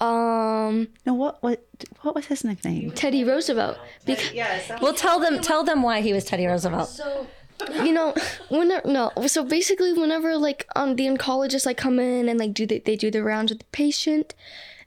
Um, 0.00 0.88
No, 1.04 1.14
what 1.14 1.42
what 1.42 1.62
what 2.02 2.14
was 2.14 2.26
his 2.26 2.42
nickname? 2.44 2.90
Teddy 2.92 3.22
Roosevelt. 3.24 3.78
Because 4.06 4.32
Well, 4.80 4.94
tell 4.94 5.20
them 5.20 5.40
tell 5.40 5.62
them 5.64 5.82
why 5.82 6.00
he 6.00 6.12
was 6.12 6.24
Teddy 6.24 6.46
Roosevelt. 6.46 6.88
so, 6.88 7.26
you 7.84 7.92
know, 7.92 8.14
whenever 8.48 8.88
no, 8.88 9.12
so 9.26 9.44
basically, 9.44 9.92
whenever 9.92 10.36
like 10.36 10.66
um 10.74 10.96
the 10.96 11.06
oncologists 11.06 11.66
like 11.66 11.76
come 11.76 11.98
in 11.98 12.28
and 12.28 12.38
like 12.40 12.54
do 12.54 12.66
the, 12.66 12.78
they 12.78 12.96
do 12.96 13.10
the 13.10 13.22
rounds 13.22 13.52
with 13.52 13.58
the 13.58 13.66
patient, 13.72 14.34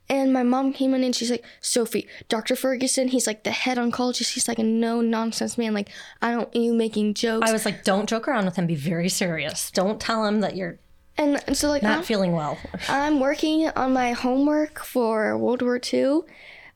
and 0.10 0.34
my 0.34 0.42
mom 0.42 0.74
came 0.74 0.96
in 0.96 1.04
and 1.04 1.16
she's 1.16 1.30
like, 1.30 1.46
Sophie, 1.62 2.08
Dr. 2.30 2.56
Ferguson, 2.56 3.10
he's 3.10 3.28
like 3.28 3.44
the 3.44 3.52
head 3.52 3.78
oncologist. 3.78 4.34
He's 4.34 4.48
like 4.48 4.58
a 4.60 4.64
no 4.64 5.02
nonsense 5.02 5.58
man. 5.58 5.76
Like 5.76 5.90
I 6.22 6.32
don't 6.32 6.54
you 6.56 6.74
making 6.74 7.14
jokes. 7.14 7.48
I 7.48 7.54
was 7.54 7.66
like, 7.66 7.84
don't 7.84 8.10
joke 8.10 8.28
around 8.28 8.46
with 8.46 8.56
him. 8.56 8.66
Be 8.66 8.76
very 8.76 9.10
serious. 9.10 9.70
Don't 9.70 10.02
tell 10.02 10.26
him 10.26 10.42
that 10.42 10.56
you're 10.56 10.80
and, 11.18 11.42
and 11.48 11.56
so 11.56 11.70
like 11.70 11.84
not 11.84 12.00
I'm, 12.00 12.04
feeling 12.04 12.32
well. 12.32 12.58
I'm 12.90 13.20
working 13.20 13.68
on 13.70 13.94
my 13.94 14.14
homework 14.14 14.80
for 14.80 15.38
World 15.38 15.62
War 15.62 15.80
II 15.94 16.22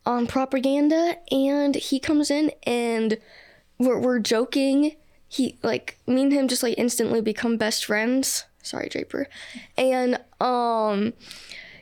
on 0.05 0.27
propaganda, 0.27 1.17
and 1.31 1.75
he 1.75 1.99
comes 1.99 2.29
in 2.29 2.51
and 2.63 3.17
we're, 3.79 3.99
we're 3.99 4.19
joking. 4.19 4.95
He 5.27 5.57
like 5.63 5.97
me 6.07 6.23
and 6.23 6.31
him 6.31 6.47
just 6.47 6.63
like 6.63 6.77
instantly 6.77 7.21
become 7.21 7.57
best 7.57 7.85
friends. 7.85 8.45
Sorry, 8.61 8.89
Draper. 8.89 9.27
And 9.77 10.19
um, 10.39 11.13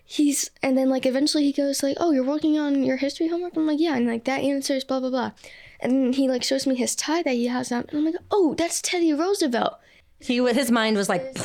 he's 0.03 0.49
and 0.63 0.77
then 0.77 0.89
like 0.89 1.05
eventually 1.05 1.43
he 1.43 1.51
goes 1.51 1.83
like, 1.83 1.97
"Oh, 1.99 2.11
you're 2.11 2.23
working 2.23 2.57
on 2.57 2.83
your 2.83 2.97
history 2.97 3.27
homework." 3.27 3.55
I'm 3.55 3.67
like, 3.67 3.79
"Yeah," 3.79 3.95
and 3.95 4.07
like 4.07 4.23
that 4.25 4.41
answers 4.41 4.83
blah 4.83 4.99
blah 4.99 5.09
blah. 5.09 5.31
And 5.79 6.15
he 6.15 6.29
like 6.29 6.43
shows 6.43 6.65
me 6.65 6.75
his 6.75 6.95
tie 6.95 7.21
that 7.23 7.33
he 7.33 7.47
has 7.47 7.71
on, 7.71 7.85
and 7.89 7.99
I'm 7.99 8.05
like, 8.05 8.15
"Oh, 8.31 8.55
that's 8.55 8.81
Teddy 8.81 9.13
Roosevelt." 9.13 9.77
He 10.19 10.37
his 10.37 10.71
mind 10.71 10.97
was 10.97 11.09
like, 11.09 11.37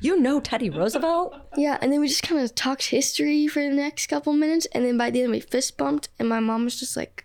you 0.00 0.20
know 0.20 0.40
Teddy 0.40 0.70
Roosevelt. 0.70 1.34
Yeah, 1.56 1.78
and 1.80 1.92
then 1.92 2.00
we 2.00 2.08
just 2.08 2.22
kind 2.22 2.40
of 2.40 2.54
talked 2.54 2.86
history 2.86 3.46
for 3.48 3.62
the 3.62 3.70
next 3.74 4.06
couple 4.08 4.32
minutes, 4.32 4.66
and 4.72 4.84
then 4.84 4.96
by 4.98 5.10
the 5.10 5.22
end 5.22 5.32
we 5.32 5.40
fist 5.40 5.76
bumped, 5.76 6.08
and 6.18 6.28
my 6.28 6.40
mom 6.40 6.64
was 6.64 6.78
just 6.78 6.96
like, 6.96 7.24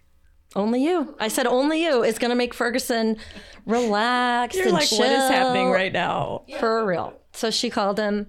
Only 0.55 0.83
you. 0.83 1.15
I 1.19 1.27
said 1.27 1.45
only 1.47 1.83
you 1.83 2.03
is 2.03 2.17
gonna 2.17 2.35
make 2.35 2.53
Ferguson 2.53 3.17
relax 3.65 4.55
and 4.57 4.71
like, 4.71 4.87
chill. 4.87 4.99
What 4.99 5.11
is 5.11 5.29
happening 5.29 5.69
right 5.69 5.93
now? 5.93 6.43
For 6.59 6.85
real. 6.85 7.13
So 7.33 7.51
she 7.51 7.69
called 7.69 7.99
him. 7.99 8.27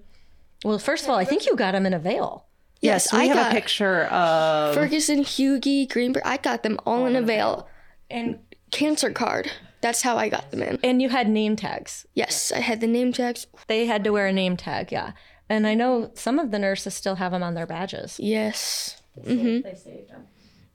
Well, 0.65 0.79
first 0.79 1.05
of 1.05 1.11
all, 1.11 1.17
I 1.17 1.25
think 1.25 1.47
you 1.47 1.57
got 1.57 1.75
him 1.75 1.87
in 1.87 1.95
a 1.95 1.99
veil. 1.99 2.45
Yes, 2.83 3.07
Yes, 3.07 3.13
we 3.13 3.19
I 3.21 3.25
have 3.27 3.37
got- 3.37 3.53
a 3.53 3.55
picture 3.55 4.05
of 4.07 4.75
Ferguson, 4.75 5.23
Hughie, 5.23 5.87
Greenberg. 5.87 6.23
I 6.25 6.37
got 6.37 6.63
them 6.63 6.79
all 6.85 7.07
in 7.07 7.17
a 7.17 7.23
veil. 7.23 7.67
And 8.11 8.39
Cancer 8.71 9.11
card. 9.11 9.51
That's 9.81 10.03
how 10.03 10.17
I 10.17 10.29
got 10.29 10.51
them 10.51 10.63
in. 10.63 10.79
and 10.85 11.01
you 11.01 11.09
had 11.09 11.29
name 11.29 11.57
tags. 11.57 12.07
Yes, 12.15 12.53
I 12.53 12.59
had 12.61 12.81
the 12.81 12.87
name 12.87 13.13
tags. 13.13 13.47
They 13.67 13.87
had 13.87 14.05
to 14.05 14.11
wear 14.13 14.27
a 14.27 14.33
name 14.33 14.57
tag, 14.57 14.93
yeah. 14.93 15.13
And 15.49 15.67
I 15.67 15.75
know 15.75 16.11
some 16.15 16.39
of 16.39 16.51
the 16.51 16.59
nurses 16.59 16.95
still 16.95 17.17
have 17.17 17.33
them 17.33 17.43
on 17.43 17.55
their 17.55 17.67
badges. 17.67 18.19
Yes. 18.21 19.01
They 19.17 19.35
Mm-hmm. 19.35 19.77
saved 19.77 20.11
them. 20.11 20.27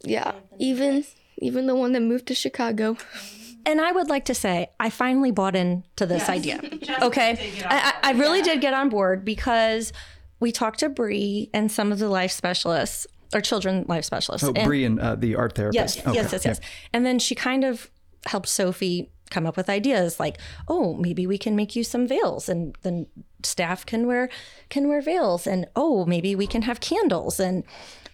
Yeah. 0.03 0.33
Even 0.59 1.05
even 1.39 1.67
the 1.67 1.75
one 1.75 1.91
that 1.93 2.01
moved 2.01 2.27
to 2.27 2.35
Chicago. 2.35 2.97
And 3.65 3.81
I 3.81 3.91
would 3.91 4.09
like 4.09 4.25
to 4.25 4.35
say, 4.35 4.67
I 4.79 4.89
finally 4.89 5.31
bought 5.31 5.55
into 5.55 6.05
this 6.05 6.29
idea. 6.29 6.61
Okay. 7.01 7.63
I, 7.65 7.93
I 8.03 8.09
I 8.09 8.11
really 8.13 8.41
did 8.41 8.61
get 8.61 8.73
on 8.73 8.89
board 8.89 9.25
because 9.25 9.91
we 10.39 10.51
talked 10.51 10.79
to 10.79 10.89
Bree 10.89 11.49
and 11.53 11.71
some 11.71 11.91
of 11.91 11.99
the 11.99 12.07
life 12.09 12.31
specialists 12.31 13.07
or 13.33 13.41
children 13.41 13.85
life 13.87 14.05
specialists. 14.05 14.47
Oh, 14.47 14.53
and- 14.55 14.65
Bree 14.65 14.85
and 14.85 14.99
uh, 14.99 15.15
the 15.15 15.35
art 15.35 15.55
therapist. 15.55 15.97
Yes, 15.97 16.07
Okay, 16.07 16.15
yes, 16.15 16.31
yes, 16.31 16.45
yes. 16.45 16.59
And 16.93 17.05
then 17.05 17.17
she 17.19 17.33
kind 17.35 17.63
of 17.63 17.89
helped 18.25 18.49
Sophie 18.49 19.11
come 19.29 19.45
up 19.45 19.57
with 19.57 19.69
ideas 19.69 20.19
like, 20.19 20.37
oh, 20.67 20.93
maybe 20.95 21.25
we 21.25 21.37
can 21.37 21.55
make 21.55 21.75
you 21.75 21.83
some 21.83 22.07
veils, 22.07 22.47
and 22.49 22.77
then 22.83 23.07
staff 23.43 23.85
can 23.85 24.07
wear 24.07 24.29
can 24.69 24.87
wear 24.87 25.01
veils, 25.01 25.47
and 25.47 25.67
oh, 25.75 26.05
maybe 26.05 26.35
we 26.35 26.47
can 26.47 26.63
have 26.63 26.79
candles, 26.79 27.39
and 27.39 27.63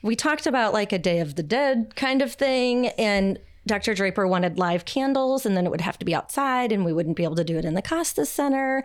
we 0.01 0.15
talked 0.15 0.47
about 0.47 0.73
like 0.73 0.91
a 0.91 0.99
Day 0.99 1.19
of 1.19 1.35
the 1.35 1.43
Dead 1.43 1.95
kind 1.95 2.21
of 2.21 2.33
thing, 2.33 2.87
and. 2.87 3.39
Dr. 3.67 3.93
Draper 3.93 4.27
wanted 4.27 4.57
live 4.57 4.85
candles, 4.85 5.45
and 5.45 5.55
then 5.55 5.67
it 5.67 5.69
would 5.69 5.81
have 5.81 5.99
to 5.99 6.05
be 6.05 6.15
outside, 6.15 6.71
and 6.71 6.83
we 6.83 6.91
wouldn't 6.91 7.15
be 7.15 7.23
able 7.23 7.35
to 7.35 7.43
do 7.43 7.59
it 7.59 7.63
in 7.63 7.75
the 7.75 7.81
Costas 7.83 8.27
Center. 8.27 8.83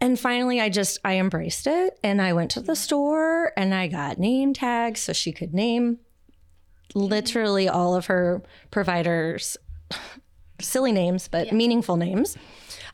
And 0.00 0.18
finally, 0.18 0.60
I 0.60 0.68
just 0.68 0.98
I 1.04 1.14
embraced 1.14 1.68
it, 1.68 1.96
and 2.02 2.20
I 2.20 2.32
went 2.32 2.50
to 2.50 2.60
the 2.60 2.76
store 2.76 3.52
and 3.56 3.72
I 3.72 3.86
got 3.86 4.18
name 4.18 4.52
tags 4.52 5.00
so 5.00 5.12
she 5.12 5.30
could 5.32 5.54
name 5.54 6.00
literally 6.94 7.68
all 7.68 7.94
of 7.94 8.06
her 8.06 8.42
providers 8.70 9.56
silly 10.60 10.92
names 10.92 11.28
but 11.28 11.52
meaningful 11.52 11.96
names 11.96 12.36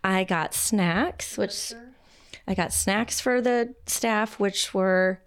i 0.03 0.25
got 0.25 0.53
snacks 0.55 1.37
which 1.39 1.73
i 2.49 2.55
got 2.55 2.73
snacks 2.73 3.21
for 3.21 3.41
the 3.41 3.75
staff 3.87 4.39
which 4.41 4.75
were 4.75 5.21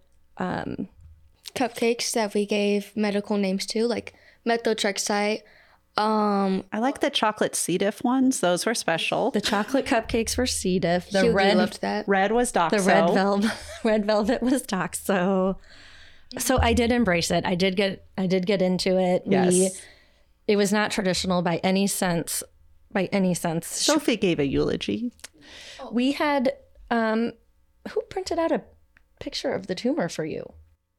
Cupcakes 1.55 2.11
that 2.11 2.33
we 2.33 2.45
gave 2.45 2.91
medical 2.97 3.37
names 3.37 3.65
to, 3.67 3.87
like 3.87 4.13
methotrexate. 4.45 5.41
Um, 5.95 6.65
I 6.73 6.79
like 6.79 6.99
the 6.99 7.09
chocolate 7.09 7.55
C. 7.55 7.77
diff 7.77 8.03
ones. 8.03 8.41
Those 8.41 8.65
were 8.65 8.73
special. 8.73 9.31
the 9.31 9.39
chocolate 9.39 9.85
cupcakes 9.85 10.37
were 10.37 10.45
c 10.45 10.77
diff 10.79 11.09
the 11.09 11.21
Hughie 11.21 11.33
red 11.33 11.55
loved 11.57 11.79
that. 11.81 12.05
Red 12.05 12.33
was 12.33 12.51
Doxo. 12.51 12.71
the 12.71 12.81
red 12.81 13.09
velvet 13.13 13.51
red 13.85 14.05
velvet 14.05 14.41
was 14.41 14.63
doxo 14.63 15.55
so 16.37 16.59
i 16.59 16.73
did 16.73 16.91
embrace 16.91 17.31
it 17.31 17.45
i 17.45 17.55
did 17.55 17.77
get 17.77 18.05
i 18.17 18.27
did 18.27 18.45
get 18.45 18.61
into 18.61 18.97
it 18.99 19.23
we 19.25 19.31
Yes. 19.31 19.81
It 20.47 20.55
was 20.55 20.71
not 20.71 20.91
traditional 20.91 21.41
by 21.41 21.57
any 21.63 21.87
sense 21.87 22.43
by 22.91 23.05
any 23.11 23.33
sense 23.33 23.67
Sophie 23.67 24.15
gave 24.17 24.39
a 24.39 24.45
eulogy. 24.45 25.11
we 25.91 26.13
had 26.13 26.53
um 26.91 27.33
who 27.91 28.01
printed 28.09 28.39
out 28.39 28.51
a 28.51 28.61
picture 29.19 29.51
of 29.51 29.67
the 29.67 29.75
tumor 29.75 30.09
for 30.09 30.25
you 30.25 30.53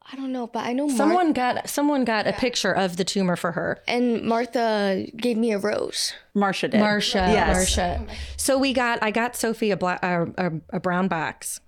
I 0.09 0.15
don't 0.15 0.31
know, 0.31 0.47
but 0.47 0.65
I 0.65 0.73
know 0.73 0.87
Mar- 0.87 0.97
someone 0.97 1.33
got 1.33 1.69
someone 1.69 2.05
got 2.05 2.29
a 2.29 2.33
picture 2.33 2.71
of 2.73 2.97
the 2.97 3.03
tumor 3.03 3.35
for 3.35 3.51
her 3.53 3.83
and 3.89 4.23
Martha 4.23 5.05
gave 5.17 5.37
me 5.37 5.51
a 5.51 5.59
rose. 5.59 6.13
Marcia 6.33 6.69
did. 6.69 6.81
Marsha, 6.81 7.15
Yes. 7.33 7.57
Marsha. 7.77 8.09
So 8.37 8.57
we 8.57 8.73
got, 8.73 9.03
I 9.03 9.11
got 9.11 9.35
Sophie 9.35 9.73
a, 9.73 9.77
black, 9.77 9.99
a, 10.05 10.29
a, 10.39 10.53
a 10.77 10.79
brown 10.81 11.09
box, 11.09 11.59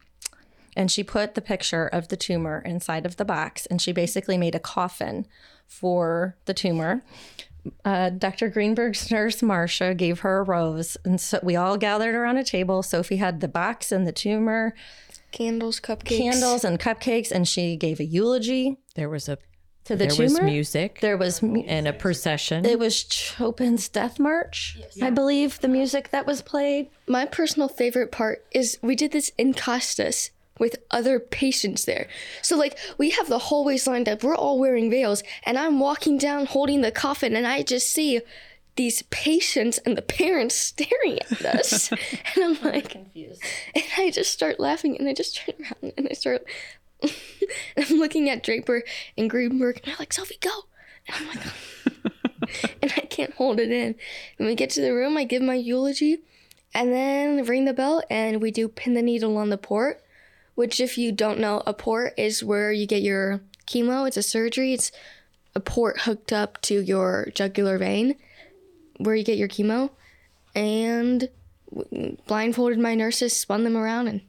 and 0.76 0.88
she 0.88 1.02
put 1.02 1.34
the 1.34 1.40
picture 1.40 1.88
of 1.88 2.08
the 2.08 2.16
tumor 2.16 2.62
inside 2.64 3.04
of 3.06 3.16
the 3.16 3.24
box, 3.24 3.66
and 3.66 3.82
she 3.82 3.90
basically 3.90 4.38
made 4.38 4.54
a 4.54 4.60
coffin 4.60 5.26
for 5.66 6.36
the 6.44 6.54
tumor. 6.54 7.02
Uh, 7.84 8.10
Dr. 8.10 8.48
Greenberg's 8.48 9.10
nurse 9.10 9.40
Marsha 9.40 9.96
gave 9.96 10.20
her 10.20 10.38
a 10.38 10.42
rose, 10.42 10.96
and 11.04 11.20
so 11.20 11.40
we 11.42 11.56
all 11.56 11.76
gathered 11.76 12.14
around 12.14 12.36
a 12.38 12.44
table. 12.44 12.82
Sophie 12.82 13.16
had 13.16 13.40
the 13.40 13.48
box 13.48 13.90
and 13.92 14.06
the 14.06 14.12
tumor, 14.12 14.74
Candles, 15.32 15.78
cupcakes. 15.80 16.16
candles 16.18 16.64
and 16.64 16.78
cupcakes, 16.80 17.30
and 17.30 17.46
she 17.46 17.76
gave 17.76 18.00
a 18.00 18.04
eulogy 18.04 18.78
There 18.94 19.08
was 19.10 19.28
a 19.28 19.36
to 19.84 19.94
the 19.96 20.06
there 20.06 20.10
tumor. 20.10 20.22
was 20.24 20.40
music 20.42 21.00
There 21.00 21.16
was 21.16 21.42
mu- 21.42 21.62
and 21.66 21.86
a 21.88 21.92
procession. 21.94 22.64
it 22.66 22.78
was 22.78 23.04
Chopin's 23.04 23.88
Death 23.88 24.18
March, 24.18 24.78
I 25.02 25.08
believe, 25.10 25.60
the 25.60 25.68
music 25.68 26.10
that 26.10 26.26
was 26.26 26.42
played. 26.42 26.88
My 27.06 27.24
personal 27.24 27.68
favorite 27.68 28.12
part 28.12 28.44
is 28.52 28.78
we 28.82 28.94
did 28.94 29.12
this 29.12 29.30
in 29.38 29.54
Costas 29.54 30.30
with 30.58 30.76
other 30.90 31.18
patients 31.20 31.84
there. 31.84 32.08
So 32.42 32.56
like 32.56 32.78
we 32.96 33.10
have 33.10 33.28
the 33.28 33.38
hallways 33.38 33.86
lined 33.86 34.08
up. 34.08 34.22
We're 34.22 34.36
all 34.36 34.58
wearing 34.58 34.90
veils, 34.90 35.22
and 35.44 35.58
I'm 35.58 35.80
walking 35.80 36.18
down 36.18 36.46
holding 36.46 36.80
the 36.80 36.92
coffin, 36.92 37.36
and 37.36 37.46
I 37.46 37.62
just 37.62 37.90
see 37.90 38.20
these 38.76 39.02
patients 39.10 39.78
and 39.78 39.96
the 39.96 40.02
parents 40.02 40.54
staring 40.60 41.18
at 41.18 41.44
us, 41.44 41.90
and 41.92 41.98
I'm 42.36 42.62
like 42.62 42.90
confused. 42.90 43.42
And 43.74 43.84
I 43.96 44.10
just 44.10 44.32
start 44.32 44.60
laughing, 44.60 44.96
and 44.98 45.08
I 45.08 45.14
just 45.14 45.36
turn 45.36 45.54
around 45.60 45.92
and 45.96 46.08
I 46.10 46.14
start. 46.14 46.44
I'm 47.76 47.96
looking 47.98 48.28
at 48.28 48.42
Draper 48.42 48.82
and 49.16 49.30
Greenberg, 49.30 49.76
and 49.76 49.86
they're 49.86 49.96
like, 49.98 50.12
"Sophie, 50.12 50.38
go!" 50.40 50.50
And 51.06 51.16
I'm 51.16 51.28
like, 51.28 51.46
and 52.82 52.92
I 52.96 53.02
can't 53.02 53.34
hold 53.34 53.60
it 53.60 53.70
in. 53.70 53.94
When 54.36 54.48
we 54.48 54.54
get 54.54 54.70
to 54.70 54.80
the 54.80 54.94
room, 54.94 55.16
I 55.16 55.24
give 55.24 55.42
my 55.42 55.54
eulogy, 55.54 56.18
and 56.74 56.92
then 56.92 57.44
ring 57.44 57.64
the 57.64 57.72
bell, 57.72 58.02
and 58.10 58.42
we 58.42 58.50
do 58.50 58.68
pin 58.68 58.94
the 58.94 59.02
needle 59.02 59.36
on 59.36 59.50
the 59.50 59.58
port. 59.58 60.02
Which, 60.58 60.80
if 60.80 60.98
you 60.98 61.12
don't 61.12 61.38
know, 61.38 61.62
a 61.68 61.72
port 61.72 62.14
is 62.16 62.42
where 62.42 62.72
you 62.72 62.84
get 62.84 63.00
your 63.00 63.42
chemo. 63.68 64.08
It's 64.08 64.16
a 64.16 64.24
surgery. 64.24 64.72
It's 64.72 64.90
a 65.54 65.60
port 65.60 66.00
hooked 66.00 66.32
up 66.32 66.60
to 66.62 66.80
your 66.80 67.28
jugular 67.32 67.78
vein, 67.78 68.16
where 68.96 69.14
you 69.14 69.22
get 69.22 69.38
your 69.38 69.46
chemo. 69.46 69.90
And 70.56 71.28
blindfolded 72.26 72.80
my 72.80 72.96
nurses, 72.96 73.36
spun 73.36 73.62
them 73.62 73.76
around, 73.76 74.08
and 74.08 74.22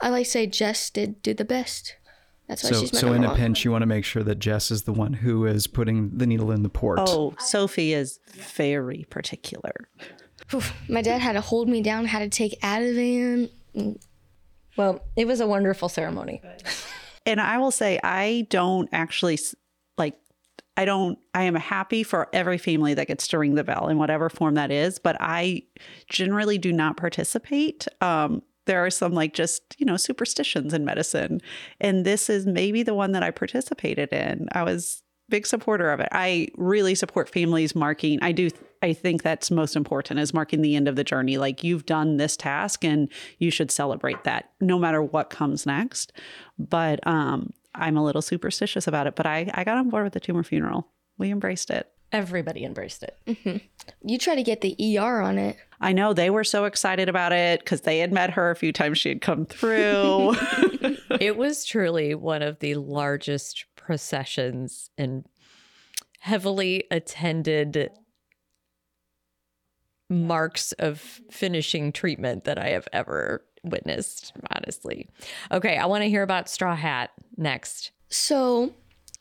I 0.00 0.10
like 0.10 0.26
to 0.26 0.30
say 0.30 0.46
Jess 0.46 0.88
did 0.88 1.20
do 1.22 1.34
the 1.34 1.44
best. 1.44 1.96
That's 2.46 2.62
why 2.62 2.70
So, 2.70 2.80
she's 2.82 2.92
my 2.92 3.00
so 3.00 3.12
in 3.12 3.24
a 3.24 3.34
pinch, 3.34 3.64
you 3.64 3.72
want 3.72 3.82
to 3.82 3.86
make 3.86 4.04
sure 4.04 4.22
that 4.22 4.38
Jess 4.38 4.70
is 4.70 4.84
the 4.84 4.92
one 4.92 5.14
who 5.14 5.46
is 5.46 5.66
putting 5.66 6.16
the 6.16 6.28
needle 6.28 6.52
in 6.52 6.62
the 6.62 6.68
port. 6.68 7.00
Oh, 7.02 7.34
Sophie 7.40 7.92
is 7.92 8.20
very 8.34 9.04
particular. 9.10 9.88
My 10.88 11.02
dad 11.02 11.20
had 11.22 11.32
to 11.32 11.40
hold 11.40 11.68
me 11.68 11.82
down, 11.82 12.04
had 12.04 12.20
to 12.20 12.28
take 12.28 12.60
Ativan. 12.60 13.50
Well, 14.76 15.04
it 15.16 15.26
was 15.26 15.40
a 15.40 15.46
wonderful 15.46 15.88
ceremony. 15.88 16.42
And 17.24 17.40
I 17.40 17.58
will 17.58 17.70
say, 17.70 17.98
I 18.04 18.46
don't 18.50 18.88
actually 18.92 19.38
like, 19.98 20.16
I 20.76 20.84
don't, 20.84 21.18
I 21.34 21.44
am 21.44 21.54
happy 21.54 22.02
for 22.02 22.28
every 22.32 22.58
family 22.58 22.94
that 22.94 23.08
gets 23.08 23.26
to 23.28 23.38
ring 23.38 23.54
the 23.54 23.64
bell 23.64 23.88
in 23.88 23.98
whatever 23.98 24.28
form 24.28 24.54
that 24.54 24.70
is, 24.70 24.98
but 24.98 25.16
I 25.18 25.62
generally 26.08 26.58
do 26.58 26.72
not 26.72 26.96
participate. 26.96 27.86
Um, 28.00 28.42
there 28.66 28.84
are 28.84 28.90
some 28.90 29.12
like 29.12 29.32
just, 29.32 29.62
you 29.78 29.86
know, 29.86 29.96
superstitions 29.96 30.74
in 30.74 30.84
medicine. 30.84 31.40
And 31.80 32.04
this 32.04 32.28
is 32.28 32.46
maybe 32.46 32.82
the 32.82 32.94
one 32.94 33.12
that 33.12 33.22
I 33.22 33.30
participated 33.30 34.12
in. 34.12 34.48
I 34.52 34.62
was 34.64 35.02
big 35.28 35.46
supporter 35.46 35.90
of 35.90 36.00
it. 36.00 36.08
I 36.12 36.48
really 36.56 36.94
support 36.94 37.28
families 37.28 37.74
marking. 37.74 38.18
I 38.22 38.32
do 38.32 38.50
I 38.82 38.92
think 38.92 39.22
that's 39.22 39.50
most 39.50 39.74
important 39.74 40.20
is 40.20 40.34
marking 40.34 40.62
the 40.62 40.76
end 40.76 40.86
of 40.86 40.96
the 40.96 41.04
journey. 41.04 41.38
Like 41.38 41.64
you've 41.64 41.86
done 41.86 42.18
this 42.18 42.36
task 42.36 42.84
and 42.84 43.08
you 43.38 43.50
should 43.50 43.70
celebrate 43.70 44.24
that 44.24 44.50
no 44.60 44.78
matter 44.78 45.02
what 45.02 45.30
comes 45.30 45.66
next. 45.66 46.12
But 46.58 47.04
um 47.06 47.52
I'm 47.74 47.96
a 47.96 48.04
little 48.04 48.22
superstitious 48.22 48.86
about 48.86 49.06
it, 49.06 49.16
but 49.16 49.26
I 49.26 49.50
I 49.54 49.64
got 49.64 49.78
on 49.78 49.90
board 49.90 50.04
with 50.04 50.12
the 50.12 50.20
tumor 50.20 50.42
funeral. 50.42 50.88
We 51.18 51.30
embraced 51.30 51.70
it. 51.70 51.90
Everybody 52.12 52.64
embraced 52.64 53.02
it. 53.02 53.60
You 54.02 54.18
try 54.18 54.36
to 54.36 54.42
get 54.42 54.60
the 54.60 54.76
ER 54.98 55.20
on 55.20 55.38
it. 55.38 55.56
I 55.80 55.92
know 55.92 56.12
they 56.12 56.30
were 56.30 56.44
so 56.44 56.64
excited 56.64 57.08
about 57.08 57.32
it 57.32 57.60
because 57.60 57.82
they 57.82 57.98
had 57.98 58.12
met 58.12 58.30
her 58.30 58.50
a 58.50 58.56
few 58.56 58.72
times 58.72 58.98
she 58.98 59.08
had 59.08 59.20
come 59.20 59.44
through. 59.44 60.34
it 61.20 61.36
was 61.36 61.64
truly 61.64 62.14
one 62.14 62.42
of 62.42 62.60
the 62.60 62.76
largest 62.76 63.64
processions 63.86 64.90
and 64.98 65.24
heavily 66.18 66.82
attended 66.90 67.88
marks 70.10 70.72
of 70.72 71.20
finishing 71.30 71.92
treatment 71.92 72.42
that 72.44 72.58
I 72.58 72.70
have 72.70 72.88
ever 72.92 73.44
witnessed, 73.62 74.32
honestly. 74.52 75.08
Okay, 75.52 75.76
I 75.76 75.86
want 75.86 76.02
to 76.02 76.08
hear 76.08 76.24
about 76.24 76.48
Straw 76.48 76.74
Hat 76.74 77.10
next. 77.36 77.92
So 78.08 78.74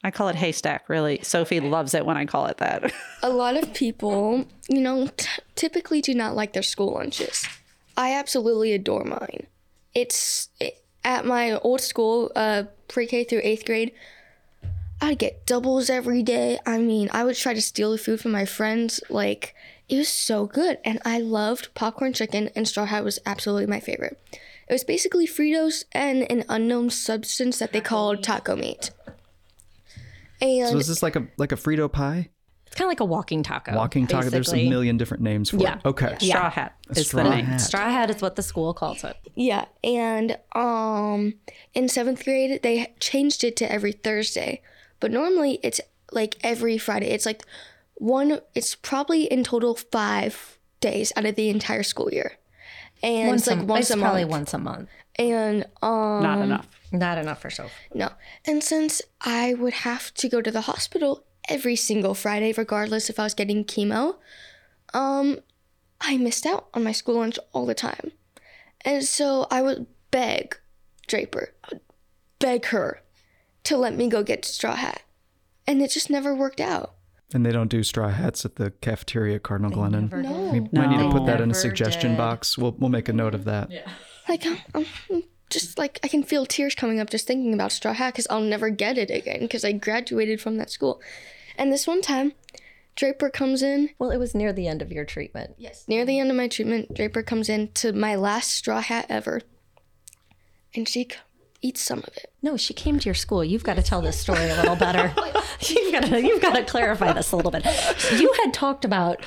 I 0.04 0.10
call 0.10 0.30
it 0.30 0.36
haystack, 0.36 0.90
really. 0.90 1.20
Sophie 1.22 1.60
loves 1.60 1.94
it 1.94 2.04
when 2.04 2.18
I 2.18 2.26
call 2.26 2.48
it 2.48 2.58
that. 2.58 2.92
a 3.22 3.30
lot 3.30 3.58
of 3.58 3.72
people, 3.72 4.46
you 4.68 4.82
know, 4.82 5.08
t- 5.16 5.28
typically 5.54 6.02
do 6.02 6.16
not 6.16 6.36
like 6.36 6.54
their 6.54 6.64
school 6.64 6.94
lunches. 6.96 7.48
I 7.96 8.14
absolutely 8.14 8.74
adore 8.74 9.04
mine. 9.04 9.46
It's 9.94 10.50
it, 10.60 10.84
at 11.04 11.24
my 11.24 11.54
old 11.60 11.82
school, 11.82 12.32
uh, 12.36 12.64
pre-K 12.88 13.24
through 13.26 13.42
eighth 13.44 13.64
grade. 13.64 13.92
I'd 15.02 15.20
get 15.20 15.46
doubles 15.46 15.90
every 15.90 16.24
day. 16.24 16.58
I 16.66 16.78
mean, 16.80 17.10
I 17.12 17.24
would 17.24 17.36
try 17.36 17.54
to 17.54 17.62
steal 17.62 17.92
the 17.92 17.98
food 17.98 18.22
from 18.22 18.32
my 18.32 18.46
friends. 18.46 19.02
Like, 19.10 19.54
it 19.90 19.98
was 19.98 20.08
so 20.08 20.46
good. 20.46 20.78
And 20.86 21.00
I 21.06 21.20
loved 21.20 21.74
popcorn 21.76 22.14
chicken, 22.14 22.50
and 22.56 22.68
Straw 22.68 22.86
Hat 22.86 23.04
was 23.04 23.20
absolutely 23.26 23.68
my 23.68 23.80
favorite. 23.80 24.20
It 24.68 24.74
was 24.74 24.84
basically 24.84 25.28
Fritos 25.28 25.84
and 25.92 26.30
an 26.32 26.44
unknown 26.50 26.90
substance 26.90 27.60
that 27.60 27.72
they 27.72 27.82
called 27.82 28.24
taco 28.24 28.56
meat. 28.56 28.90
And 30.42 30.70
So 30.70 30.78
is 30.78 30.88
this 30.88 31.04
like 31.04 31.16
a 31.16 31.28
like 31.38 31.52
a 31.52 31.56
Frito 31.56 31.92
pie? 31.92 32.30
It's 32.66 32.76
kind 32.76 32.88
of 32.88 32.90
like 32.92 33.00
a 33.00 33.06
walking 33.06 33.44
taco. 33.44 33.76
Walking 33.76 34.06
taco. 34.08 34.30
There's 34.30 34.50
a 34.50 34.52
basically. 34.52 34.70
million 34.70 34.98
different 34.98 35.24
names 35.24 35.50
for 35.52 35.58
Yeah. 35.58 35.76
it. 35.78 35.86
Okay. 35.86 36.16
Straw 36.20 36.50
hat 36.50 36.76
is 36.96 37.08
straw 37.08 37.24
the 37.24 37.30
name. 37.30 37.46
hat. 37.46 37.62
Straw 37.62 37.90
hat 37.90 38.10
is 38.10 38.22
what 38.22 38.36
the 38.36 38.44
school 38.44 38.74
calls 38.74 39.04
it. 39.04 39.16
Yeah, 39.36 39.66
and 39.84 40.38
um 40.54 41.36
in 41.74 41.86
7th 41.86 42.24
grade 42.26 42.62
they 42.64 42.94
changed 43.00 43.44
it 43.44 43.56
to 43.58 43.72
every 43.72 43.92
Thursday. 43.94 44.62
But 45.00 45.12
normally 45.12 45.60
it's 45.64 45.82
like 46.12 46.38
every 46.44 46.78
Friday. 46.78 47.08
It's 47.08 47.26
like 47.26 47.44
one 47.96 48.40
it's 48.54 48.76
probably 48.76 49.24
in 49.26 49.44
total 49.44 49.76
5 49.76 50.58
days 50.82 51.12
out 51.16 51.26
of 51.26 51.36
the 51.36 51.50
entire 51.50 51.84
school 51.84 52.12
year. 52.12 52.34
And 53.04 53.28
Once 53.30 53.42
it's 53.42 53.48
like 53.50 53.60
a, 53.60 53.66
once 53.66 53.90
it's 53.90 53.96
a 53.96 54.02
probably 54.02 54.22
month. 54.24 54.32
once 54.32 54.54
a 54.54 54.58
month. 54.58 54.90
And 55.18 55.66
um 55.82 56.24
Not 56.24 56.40
enough. 56.42 56.68
Not 56.92 57.18
enough 57.18 57.42
for 57.42 57.50
Sophie. 57.50 57.72
no. 57.94 58.10
And 58.46 58.64
since 58.64 59.02
I 59.22 59.54
would 59.54 59.74
have 59.74 60.14
to 60.16 60.30
go 60.30 60.42
to 60.42 60.52
the 60.52 60.62
hospital 60.62 61.24
every 61.48 61.76
single 61.76 62.14
Friday 62.14 62.54
regardless 62.54 63.10
if 63.10 63.20
I 63.20 63.24
was 63.24 63.34
getting 63.34 63.64
chemo, 63.66 64.16
um 64.94 65.40
I 66.02 66.18
missed 66.18 66.46
out 66.46 66.68
on 66.74 66.84
my 66.84 66.92
school 66.92 67.16
lunch 67.16 67.40
all 67.54 67.66
the 67.66 67.74
time. 67.76 68.12
And 68.84 69.04
so 69.04 69.48
I 69.50 69.62
would 69.62 69.88
beg 70.12 70.58
Draper, 71.08 71.54
I 71.64 71.68
would 71.74 71.82
beg 72.40 72.66
her 72.68 73.02
to 73.66 73.78
let 73.78 73.96
me 73.96 74.08
go 74.08 74.24
get 74.24 74.46
Straw 74.46 74.76
Hat. 74.76 75.02
And 75.68 75.82
it 75.82 75.92
just 75.92 76.10
never 76.10 76.36
worked 76.36 76.62
out. 76.62 76.96
And 77.34 77.46
they 77.46 77.52
don't 77.52 77.70
do 77.70 77.84
straw 77.84 78.10
hats 78.10 78.46
at 78.46 78.56
the 78.56 78.72
cafeteria 78.72 79.36
at 79.36 79.44
Cardinal 79.44 79.72
Glennon. 79.72 80.12
No. 80.12 80.52
We 80.52 80.60
might 80.72 80.90
need 80.90 81.00
to 81.00 81.10
put 81.12 81.26
that 81.26 81.42
in 81.42 81.50
a 81.50 81.56
suggestion 81.56 82.12
did. 82.12 82.18
box. 82.18 82.58
We'll 82.58 82.76
we'll 82.78 82.92
make 82.92 83.10
a 83.10 83.14
note 83.14 83.34
of 83.34 83.46
that. 83.46 83.72
Yeah. 83.72 83.90
Like, 84.30 84.46
I'm, 84.46 84.58
I'm 85.12 85.24
just 85.50 85.78
like, 85.78 86.00
I 86.04 86.08
can 86.08 86.24
feel 86.24 86.46
tears 86.46 86.76
coming 86.76 87.00
up 87.00 87.10
just 87.10 87.28
thinking 87.28 87.54
about 87.54 87.72
Straw 87.72 87.94
Hat 87.94 88.14
because 88.14 88.28
I'll 88.30 88.42
never 88.42 88.70
get 88.70 88.98
it 88.98 89.10
again 89.10 89.42
because 89.42 89.66
I 89.66 89.72
graduated 89.72 90.40
from 90.40 90.58
that 90.58 90.70
school. 90.70 91.02
And 91.58 91.72
this 91.72 91.88
one 91.88 92.02
time, 92.02 92.34
Draper 92.96 93.30
comes 93.30 93.62
in 93.62 93.90
Well, 94.00 94.12
it 94.12 94.18
was 94.18 94.36
near 94.36 94.54
the 94.54 94.68
end 94.68 94.82
of 94.82 94.92
your 94.92 95.06
treatment. 95.06 95.56
Yes. 95.58 95.86
Near 95.88 96.06
the 96.06 96.20
end 96.20 96.30
of 96.30 96.38
my 96.38 96.48
treatment, 96.48 96.94
Draper 96.94 97.24
comes 97.24 97.50
in 97.50 97.72
to 97.74 97.92
my 97.92 98.16
last 98.16 98.52
straw 98.52 98.82
hat 98.82 99.08
ever, 99.10 99.42
and 100.74 100.88
she 100.88 101.10
eats 101.66 101.82
some 101.82 102.00
of 102.00 102.16
it. 102.18 102.32
No, 102.42 102.58
she 102.58 102.74
came 102.74 103.00
to 103.00 103.06
your 103.06 103.16
school. 103.16 103.44
You've 103.44 103.64
got 103.64 103.76
to 103.76 103.82
tell 103.84 104.02
this 104.02 104.20
story 104.20 104.50
a 104.50 104.56
little 104.56 104.76
better. 104.76 105.14
you've 105.62 105.92
got 105.92 106.04
to 106.04 106.22
you've 106.22 106.42
got 106.42 106.56
to 106.56 106.64
clarify 106.64 107.12
this 107.14 107.32
a 107.32 107.36
little 107.36 107.52
bit. 107.52 107.66
You 108.18 108.32
had 108.44 108.54
talked 108.54 108.86
about 108.86 109.22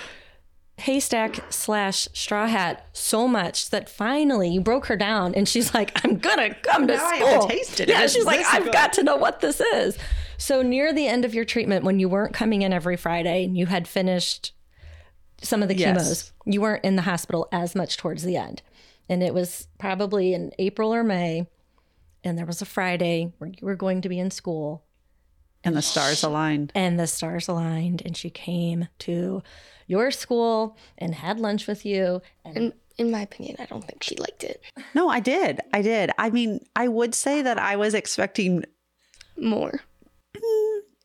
haystack 0.79 1.41
slash 1.51 2.07
straw 2.13 2.47
hat 2.47 2.87
so 2.93 3.27
much 3.27 3.71
that 3.71 3.89
finally 3.89 4.49
you 4.49 4.61
broke 4.61 4.87
her 4.87 4.97
down, 4.97 5.35
and 5.35 5.49
she's 5.49 5.75
like, 5.75 5.91
"I'm 6.05 6.19
gonna 6.19 6.55
come 6.55 6.87
to 6.87 6.95
Now 6.97 7.11
school." 7.17 7.49
taste 7.49 7.81
it. 7.81 7.89
Yeah, 7.89 8.07
she's 8.07 8.25
like, 8.25 8.45
"I've 8.47 8.65
good." 8.65 8.73
got 8.73 8.93
to 8.95 9.03
know 9.03 9.17
what 9.17 9.41
this 9.41 9.61
is." 9.61 9.99
So 10.37 10.63
near 10.63 10.93
the 10.93 11.09
end 11.09 11.25
of 11.25 11.35
your 11.35 11.45
treatment, 11.45 11.85
when 11.85 11.99
you 11.99 12.09
weren't 12.09 12.33
coming 12.33 12.63
in 12.63 12.73
every 12.73 12.97
Friday 12.97 13.45
and 13.45 13.59
you 13.59 13.67
had 13.67 13.89
finished 13.89 14.53
some 15.43 15.63
of 15.63 15.69
the 15.69 15.77
Yes. 15.77 15.89
chemos, 15.97 16.33
you 16.47 16.61
weren't 16.61 16.85
in 16.85 16.95
the 16.97 17.03
hospital 17.03 17.49
as 17.51 17.75
much 17.75 17.97
towards 17.97 18.23
the 18.23 18.37
end, 18.37 18.63
and 19.09 19.23
it 19.23 19.35
was 19.35 19.67
probably 19.79 20.33
in 20.35 20.53
April 20.61 20.95
or 20.95 21.03
May 21.03 21.49
and 22.25 22.37
there 22.39 22.47
was 22.47 22.61
a 22.63 22.67
Friday 22.67 23.33
where 23.39 23.51
you 23.51 23.59
were 23.67 23.77
going 23.77 24.01
to 24.03 24.09
be 24.09 24.19
in 24.19 24.31
school, 24.31 24.85
And 25.65 25.77
the 25.77 25.83
stars 25.83 26.23
aligned. 26.23 26.73
and 26.75 26.99
the 26.99 27.07
stars 27.07 27.49
aligned, 27.49 28.03
and 28.05 28.17
she 28.17 28.31
came 28.31 28.89
to 29.01 29.43
your 29.87 30.11
school 30.11 30.77
and 30.99 31.15
had 31.15 31.41
lunch 31.41 31.67
with 31.67 31.85
you. 31.87 32.21
And 32.45 32.57
And 32.57 32.73
in 32.99 33.11
my 33.11 33.23
opinion, 33.23 33.57
I 33.59 33.67
don't 33.67 33.85
think 33.85 34.03
she 34.03 34.17
liked 34.17 34.43
it 34.45 34.61
No, 34.95 35.09
I 35.09 35.21
did. 35.21 35.61
I 35.73 35.83
did. 35.83 36.11
I 36.19 36.31
mean, 36.31 36.65
I 36.77 36.89
would 36.89 37.15
say 37.15 37.43
that 37.43 37.59
I 37.59 37.77
was 37.77 37.95
expecting 37.95 38.65
more. 39.37 39.81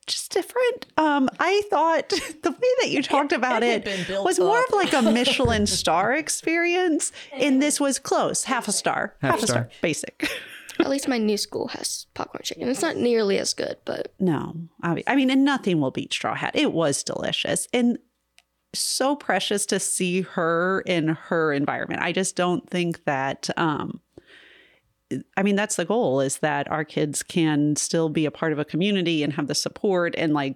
just 0.06 0.32
different. 0.32 0.88
Um, 0.98 1.30
I 1.40 1.62
thought 1.70 2.10
the 2.42 2.52
way 2.52 2.70
that 2.82 2.90
you 2.90 3.02
talked 3.04 3.32
about 3.32 3.64
it 3.64 3.78
it, 3.78 3.86
been 3.86 4.06
built 4.08 4.26
was 4.26 4.40
more 4.40 4.58
up. 4.60 4.68
of 4.68 4.74
like 4.74 4.94
a 4.94 5.02
Michelin 5.14 5.66
star 5.68 6.14
experience, 6.14 7.12
and 7.32 7.62
this 7.62 7.80
was 7.80 8.00
close, 8.00 8.44
half 8.44 8.68
a 8.68 8.72
star, 8.74 9.16
half, 9.22 9.36
a 9.42 9.48
star, 9.48 9.48
star. 9.48 9.70
basic. 9.82 10.30
At 10.80 10.90
least 10.90 11.08
my 11.08 11.18
new 11.18 11.38
school 11.38 11.68
has 11.70 12.08
popcorn 12.14 12.42
chicken. 12.44 12.68
It's 12.68 12.82
not 12.82 12.98
nearly 12.98 13.38
as 13.38 13.54
good, 13.54 13.78
but 13.86 14.14
No, 14.20 14.56
I, 14.82 15.04
I 15.08 15.16
mean, 15.16 15.30
and 15.30 15.44
nothing 15.46 15.80
will 15.80 15.92
beat 15.92 16.14
Straw 16.14 16.36
Hat. 16.36 16.56
It 16.56 16.74
was 16.74 17.04
delicious 17.04 17.68
and 17.74 18.00
so 18.74 19.16
precious 19.16 19.66
to 19.68 19.80
see 19.80 20.22
her 20.22 20.82
in 20.82 21.10
her 21.10 21.54
environment. 21.54 22.02
I 22.02 22.12
just 22.12 22.36
don't 22.36 22.68
think 22.70 23.04
that. 23.06 23.50
Um, 23.58 24.02
I 25.38 25.44
mean, 25.44 25.56
that's 25.56 25.76
the 25.76 25.86
goal: 25.86 26.22
is 26.22 26.38
that 26.40 26.70
our 26.72 26.84
kids 26.84 27.22
can 27.22 27.76
still 27.76 28.10
be 28.10 28.26
a 28.26 28.32
part 28.32 28.52
of 28.52 28.60
a 28.60 28.66
community 28.66 29.24
and 29.24 29.34
have 29.34 29.48
the 29.48 29.56
support 29.56 30.16
and 30.18 30.34
like. 30.34 30.56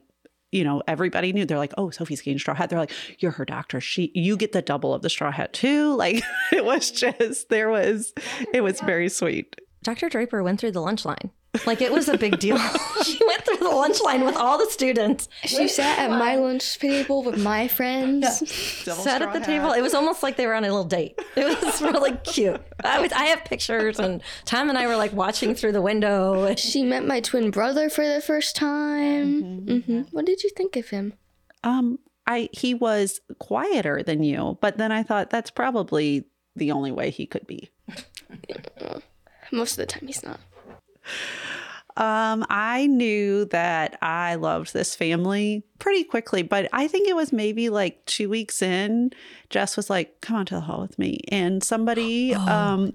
You 0.49 0.63
know, 0.63 0.81
everybody 0.87 1.33
knew. 1.33 1.45
They're 1.45 1.57
like, 1.57 1.73
"Oh, 1.77 1.89
Sophie's 1.89 2.21
getting 2.21 2.39
straw 2.39 2.55
hat." 2.55 2.69
They're 2.69 2.79
like, 2.79 2.93
"You're 3.19 3.31
her 3.31 3.43
doctor. 3.43 3.81
She, 3.81 4.13
you 4.15 4.37
get 4.37 4.53
the 4.53 4.61
double 4.61 4.93
of 4.93 5.01
the 5.01 5.09
straw 5.09 5.29
hat 5.29 5.51
too." 5.51 5.93
Like, 5.97 6.23
it 6.53 6.63
was 6.63 6.89
just 6.89 7.49
there 7.49 7.69
was, 7.69 8.13
it 8.53 8.61
was 8.61 8.79
very 8.79 9.09
sweet. 9.09 9.57
Dr. 9.83 10.09
Draper 10.09 10.43
went 10.43 10.59
through 10.59 10.71
the 10.71 10.81
lunch 10.81 11.05
line. 11.05 11.31
Like 11.65 11.81
it 11.81 11.91
was 11.91 12.07
a 12.07 12.17
big 12.17 12.39
deal. 12.39 12.57
she 13.03 13.19
went 13.25 13.43
through 13.43 13.57
the 13.57 13.69
lunch 13.69 13.99
line 14.01 14.23
with 14.25 14.35
all 14.35 14.57
the 14.59 14.69
students, 14.69 15.27
she 15.43 15.67
sat 15.67 15.97
at 15.97 16.09
my 16.11 16.35
lunch 16.35 16.77
table 16.77 17.23
with 17.23 17.41
my 17.41 17.67
friends. 17.67 18.27
sat 18.85 19.21
at 19.21 19.33
the 19.33 19.39
table. 19.39 19.71
It 19.71 19.81
was 19.81 19.93
almost 19.95 20.21
like 20.21 20.37
they 20.37 20.45
were 20.45 20.53
on 20.53 20.63
a 20.63 20.67
little 20.67 20.83
date. 20.83 21.19
It 21.35 21.45
was 21.63 21.81
really 21.81 22.15
cute. 22.23 22.61
I 22.83 22.99
was, 22.99 23.11
I 23.11 23.25
have 23.25 23.43
pictures, 23.45 23.97
and 23.97 24.21
Tom 24.45 24.69
and 24.69 24.77
I 24.77 24.85
were 24.87 24.97
like 24.97 25.13
watching 25.13 25.55
through 25.55 25.71
the 25.71 25.81
window. 25.81 26.53
She 26.55 26.83
met 26.83 27.05
my 27.07 27.21
twin 27.21 27.49
brother 27.49 27.89
for 27.89 28.07
the 28.07 28.21
first 28.21 28.55
time. 28.55 29.61
hmm 29.61 30.01
What 30.11 30.25
did 30.25 30.43
you 30.43 30.51
think 30.55 30.75
of 30.75 30.89
him? 30.89 31.13
Um, 31.63 31.97
I 32.27 32.49
he 32.51 32.73
was 32.75 33.19
quieter 33.39 34.03
than 34.03 34.21
you, 34.21 34.57
but 34.61 34.77
then 34.77 34.91
I 34.91 35.01
thought 35.01 35.29
that's 35.31 35.49
probably 35.49 36.25
the 36.55 36.71
only 36.71 36.91
way 36.91 37.09
he 37.09 37.25
could 37.25 37.47
be. 37.47 37.71
Most 39.51 39.71
of 39.73 39.77
the 39.77 39.85
time, 39.85 40.07
he's 40.07 40.23
not. 40.23 40.39
Um, 41.95 42.45
I 42.49 42.85
knew 42.85 43.45
that 43.45 43.97
I 44.03 44.35
loved 44.35 44.71
this 44.71 44.95
family 44.95 45.63
pretty 45.79 46.03
quickly, 46.03 46.43
but 46.43 46.69
I 46.71 46.87
think 46.87 47.07
it 47.07 47.15
was 47.15 47.33
maybe 47.33 47.69
like 47.69 48.05
two 48.05 48.29
weeks 48.29 48.61
in. 48.61 49.11
Jess 49.49 49.75
was 49.75 49.89
like, 49.89 50.21
"Come 50.21 50.35
on 50.35 50.45
to 50.47 50.55
the 50.55 50.61
hall 50.61 50.81
with 50.81 50.99
me," 50.99 51.21
and 51.29 51.63
somebody, 51.63 52.35
um, 52.47 52.93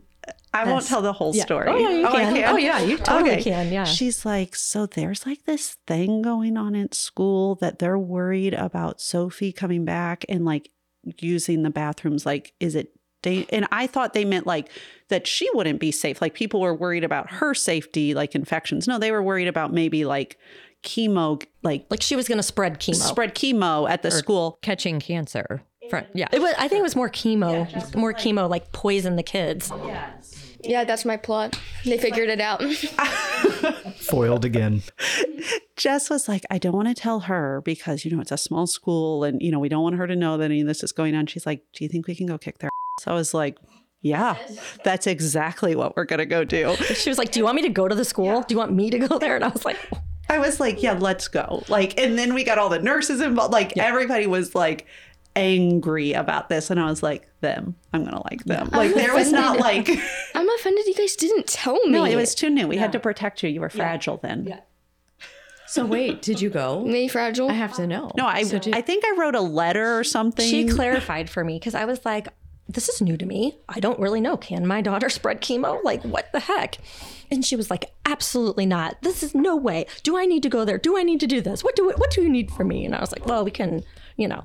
I 0.54 0.64
won't 0.66 0.86
tell 0.86 1.02
the 1.02 1.12
whole 1.12 1.34
Yeah. 1.34 1.44
story. 1.44 1.70
Oh, 1.70 1.76
yeah, 1.78 1.90
you 1.90 2.06
I 2.06 2.10
can. 2.10 2.44
Oh, 2.44 2.56
yeah, 2.56 2.78
you 2.80 2.96
totally 2.98 3.42
can, 3.42 3.72
yeah. 3.72 3.84
She's 3.84 4.24
like, 4.24 4.54
so 4.54 4.86
there's 4.86 5.26
like 5.26 5.46
this 5.46 5.78
thing 5.86 6.22
going 6.22 6.56
on 6.56 6.76
at 6.76 6.94
school 6.94 7.56
that 7.56 7.80
they're 7.80 7.98
worried 7.98 8.54
about 8.54 9.00
Sophie 9.00 9.50
coming 9.52 9.84
back 9.84 10.24
and 10.28 10.44
like 10.44 10.70
using 11.18 11.62
the 11.62 11.70
bathrooms. 11.70 12.24
Like, 12.24 12.52
is 12.60 12.76
it 12.76 12.92
da- 13.22 13.46
and 13.50 13.66
I 13.72 13.86
thought 13.86 14.12
they 14.12 14.24
meant 14.24 14.46
like 14.46 14.68
that 15.08 15.26
she 15.26 15.48
wouldn't 15.54 15.80
be 15.80 15.90
safe. 15.92 16.20
Like 16.20 16.34
people 16.34 16.60
were 16.60 16.74
worried 16.74 17.04
about 17.04 17.30
her 17.30 17.54
safety, 17.54 18.14
like 18.14 18.34
infections. 18.34 18.86
No, 18.88 18.98
they 18.98 19.10
were 19.12 19.22
worried 19.22 19.48
about 19.48 19.72
maybe 19.72 20.04
like 20.04 20.38
chemo, 20.82 21.42
like 21.62 21.86
Like 21.90 22.02
she 22.02 22.16
was 22.16 22.26
going 22.28 22.38
to 22.38 22.42
spread 22.42 22.80
chemo. 22.80 22.94
spread 22.96 23.34
chemo 23.34 23.88
at 23.88 24.02
the 24.02 24.10
school. 24.10 24.58
Catching 24.62 25.00
cancer. 25.00 25.62
Fr- 25.90 25.98
yeah. 26.14 26.28
It 26.32 26.40
was, 26.40 26.54
I 26.58 26.68
think 26.68 26.80
it 26.80 26.82
was 26.82 26.96
more 26.96 27.10
chemo, 27.10 27.94
more 27.96 28.12
chemo, 28.14 28.48
like 28.48 28.72
poison 28.72 29.16
the 29.16 29.22
kids. 29.22 29.70
Yeah, 30.64 30.84
that's 30.84 31.04
my 31.04 31.16
plot. 31.16 31.58
They 31.84 31.98
figured 31.98 32.28
it 32.28 32.40
out. 32.40 32.62
Foiled 33.96 34.44
again. 34.44 34.82
Jess 35.76 36.08
was 36.10 36.28
like, 36.28 36.44
I 36.50 36.58
don't 36.58 36.74
want 36.74 36.88
to 36.88 36.94
tell 36.94 37.20
her 37.20 37.60
because, 37.64 38.04
you 38.04 38.10
know, 38.10 38.20
it's 38.20 38.30
a 38.32 38.36
small 38.36 38.66
school 38.66 39.24
and, 39.24 39.42
you 39.42 39.50
know, 39.50 39.58
we 39.58 39.68
don't 39.68 39.82
want 39.82 39.96
her 39.96 40.06
to 40.06 40.14
know 40.16 40.36
that 40.36 40.44
any 40.44 40.60
of 40.60 40.66
this 40.66 40.82
is 40.84 40.92
going 40.92 41.14
on. 41.14 41.26
She's 41.26 41.46
like, 41.46 41.64
Do 41.72 41.84
you 41.84 41.88
think 41.88 42.06
we 42.06 42.14
can 42.14 42.26
go 42.26 42.38
kick 42.38 42.58
their 42.58 42.70
ass? 43.02 43.10
I 43.10 43.14
was 43.14 43.34
like, 43.34 43.56
Yeah, 44.00 44.36
that's 44.84 45.06
exactly 45.06 45.74
what 45.76 45.96
we're 45.96 46.04
going 46.04 46.18
to 46.18 46.26
go 46.26 46.44
do. 46.44 46.74
She 46.94 47.08
was 47.10 47.18
like, 47.18 47.30
"Do 47.32 47.38
you 47.40 47.44
want 47.44 47.56
me 47.56 47.62
to 47.62 47.68
go 47.68 47.88
to 47.88 47.94
the 47.94 48.04
school? 48.04 48.42
Do 48.42 48.54
you 48.54 48.58
want 48.58 48.72
me 48.72 48.90
to 48.90 48.98
go 48.98 49.18
there?" 49.18 49.36
And 49.36 49.44
I 49.44 49.48
was 49.48 49.64
like, 49.64 49.78
I 50.28 50.38
was 50.38 50.58
like, 50.60 50.82
Yeah, 50.82 50.94
let's 50.94 51.28
go. 51.28 51.62
Like, 51.68 51.98
and 52.00 52.18
then 52.18 52.34
we 52.34 52.42
got 52.44 52.58
all 52.58 52.68
the 52.68 52.78
nurses 52.80 53.20
involved. 53.20 53.52
Like, 53.52 53.76
everybody 53.76 54.26
was 54.26 54.54
like, 54.54 54.86
angry 55.34 56.12
about 56.12 56.50
this 56.50 56.70
and 56.70 56.78
I 56.78 56.84
was 56.90 57.02
like 57.02 57.26
them 57.40 57.74
I'm 57.94 58.04
gonna 58.04 58.22
like 58.30 58.44
them 58.44 58.68
like 58.70 58.92
there 58.94 59.14
was 59.14 59.32
not 59.32 59.58
like 59.58 59.88
I'm 60.34 60.46
offended 60.50 60.84
you 60.86 60.94
guys 60.94 61.16
didn't 61.16 61.46
tell 61.46 61.76
me. 61.86 61.90
no 61.92 62.04
it 62.04 62.16
was 62.16 62.34
too 62.34 62.50
new 62.50 62.68
we 62.68 62.76
had 62.76 62.92
to 62.92 63.00
protect 63.00 63.42
you 63.42 63.48
you 63.48 63.62
were 63.62 63.70
fragile 63.70 64.18
then 64.18 64.44
yeah 64.46 64.60
So 65.68 65.86
wait, 65.86 66.20
did 66.20 66.38
you 66.42 66.50
go? 66.50 66.84
me 66.84 67.08
fragile. 67.08 67.48
I 67.48 67.54
have 67.54 67.74
to 67.76 67.86
know. 67.86 68.10
no 68.14 68.26
I 68.26 68.44
I 68.74 68.82
think 68.82 69.04
I 69.06 69.14
wrote 69.16 69.34
a 69.34 69.40
letter 69.40 69.98
or 69.98 70.04
something 70.04 70.46
she 70.46 70.68
clarified 70.68 71.30
for 71.30 71.42
me 71.42 71.58
because 71.58 71.74
I 71.74 71.86
was 71.86 72.04
like, 72.04 72.28
"This 72.72 72.88
is 72.88 73.00
new 73.00 73.16
to 73.16 73.26
me. 73.26 73.58
I 73.68 73.80
don't 73.80 73.98
really 73.98 74.20
know. 74.20 74.36
Can 74.36 74.66
my 74.66 74.80
daughter 74.80 75.08
spread 75.10 75.40
chemo? 75.40 75.82
Like, 75.82 76.02
what 76.02 76.30
the 76.32 76.40
heck?" 76.40 76.78
And 77.30 77.44
she 77.44 77.56
was 77.56 77.70
like, 77.70 77.92
"Absolutely 78.04 78.66
not. 78.66 79.00
This 79.02 79.22
is 79.22 79.34
no 79.34 79.56
way. 79.56 79.86
Do 80.02 80.16
I 80.16 80.26
need 80.26 80.42
to 80.42 80.48
go 80.48 80.64
there? 80.64 80.78
Do 80.78 80.98
I 80.98 81.02
need 81.02 81.20
to 81.20 81.26
do 81.26 81.40
this? 81.40 81.64
What 81.64 81.76
do 81.76 81.90
what 81.96 82.10
do 82.10 82.22
you 82.22 82.28
need 82.28 82.50
from 82.50 82.68
me?" 82.68 82.84
And 82.84 82.94
I 82.94 83.00
was 83.00 83.12
like, 83.12 83.26
"Well, 83.26 83.44
we 83.44 83.50
can." 83.50 83.82
You 84.18 84.28
know, 84.28 84.44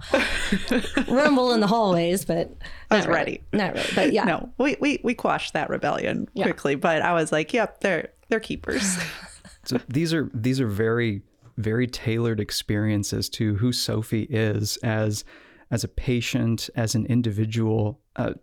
rumble 1.09 1.51
in 1.51 1.59
the 1.59 1.67
hallways, 1.67 2.23
but 2.23 2.49
I 2.89 2.95
was 2.95 3.05
not 3.05 3.09
really. 3.09 3.19
ready. 3.19 3.43
Not 3.51 3.73
really, 3.73 3.89
but 3.95 4.13
yeah. 4.13 4.23
no 4.23 4.49
we, 4.57 4.77
we 4.79 5.01
we 5.03 5.13
quashed 5.13 5.51
that 5.53 5.69
rebellion 5.69 6.29
quickly 6.37 6.75
but 6.75 7.01
I 7.01 7.11
was 7.13 7.33
like 7.33 7.51
yep 7.53 7.81
they're 7.81 8.07
they're 8.29 8.39
keepers 8.39 8.97
So 9.67 9.79
these 9.89 10.13
are 10.13 10.29
these 10.33 10.61
are 10.61 10.67
very 10.67 11.21
very 11.57 11.87
tailored 11.87 12.39
experiences 12.39 13.27
to 13.29 13.55
who 13.55 13.73
Sophie 13.73 14.27
is 14.29 14.77
as 14.77 15.25
as 15.71 15.83
a 15.83 15.87
patient, 15.87 16.69
as 16.75 16.95
an 16.95 17.05
individual. 17.05 17.99
Uh, 18.15 18.33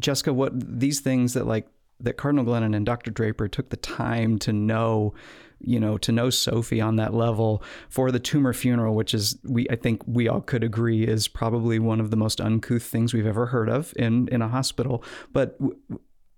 Jessica, 0.00 0.32
what 0.32 0.52
these 0.54 1.00
things 1.00 1.34
that 1.34 1.46
like 1.46 1.68
that 2.00 2.16
Cardinal 2.16 2.44
Glennon 2.44 2.76
and 2.76 2.86
Dr. 2.86 3.10
Draper 3.10 3.48
took 3.48 3.70
the 3.70 3.76
time 3.76 4.38
to 4.40 4.52
know, 4.52 5.14
you 5.58 5.80
know, 5.80 5.98
to 5.98 6.12
know 6.12 6.30
Sophie 6.30 6.80
on 6.80 6.96
that 6.96 7.12
level 7.12 7.62
for 7.88 8.12
the 8.12 8.20
tumor 8.20 8.52
funeral, 8.52 8.94
which 8.94 9.14
is 9.14 9.36
we 9.44 9.68
I 9.68 9.76
think 9.76 10.02
we 10.06 10.28
all 10.28 10.40
could 10.40 10.62
agree 10.62 11.04
is 11.04 11.28
probably 11.28 11.78
one 11.78 12.00
of 12.00 12.10
the 12.10 12.16
most 12.16 12.40
uncouth 12.40 12.84
things 12.84 13.12
we've 13.12 13.26
ever 13.26 13.46
heard 13.46 13.68
of 13.68 13.92
in 13.96 14.28
in 14.28 14.42
a 14.42 14.48
hospital. 14.48 15.02
But 15.32 15.58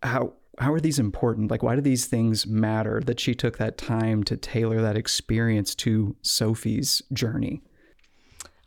how 0.03 0.33
how 0.59 0.73
are 0.73 0.81
these 0.81 0.99
important? 0.99 1.51
Like, 1.51 1.63
why 1.63 1.75
do 1.75 1.81
these 1.81 2.07
things 2.07 2.47
matter 2.47 3.01
that 3.07 3.21
she 3.21 3.35
took 3.35 3.59
that 3.59 3.79
time 3.79 4.23
to 4.25 4.37
tailor 4.37 4.81
that 4.83 4.97
experience 4.97 5.75
to 5.77 6.17
Sophie's 6.23 7.03
journey? 7.13 7.63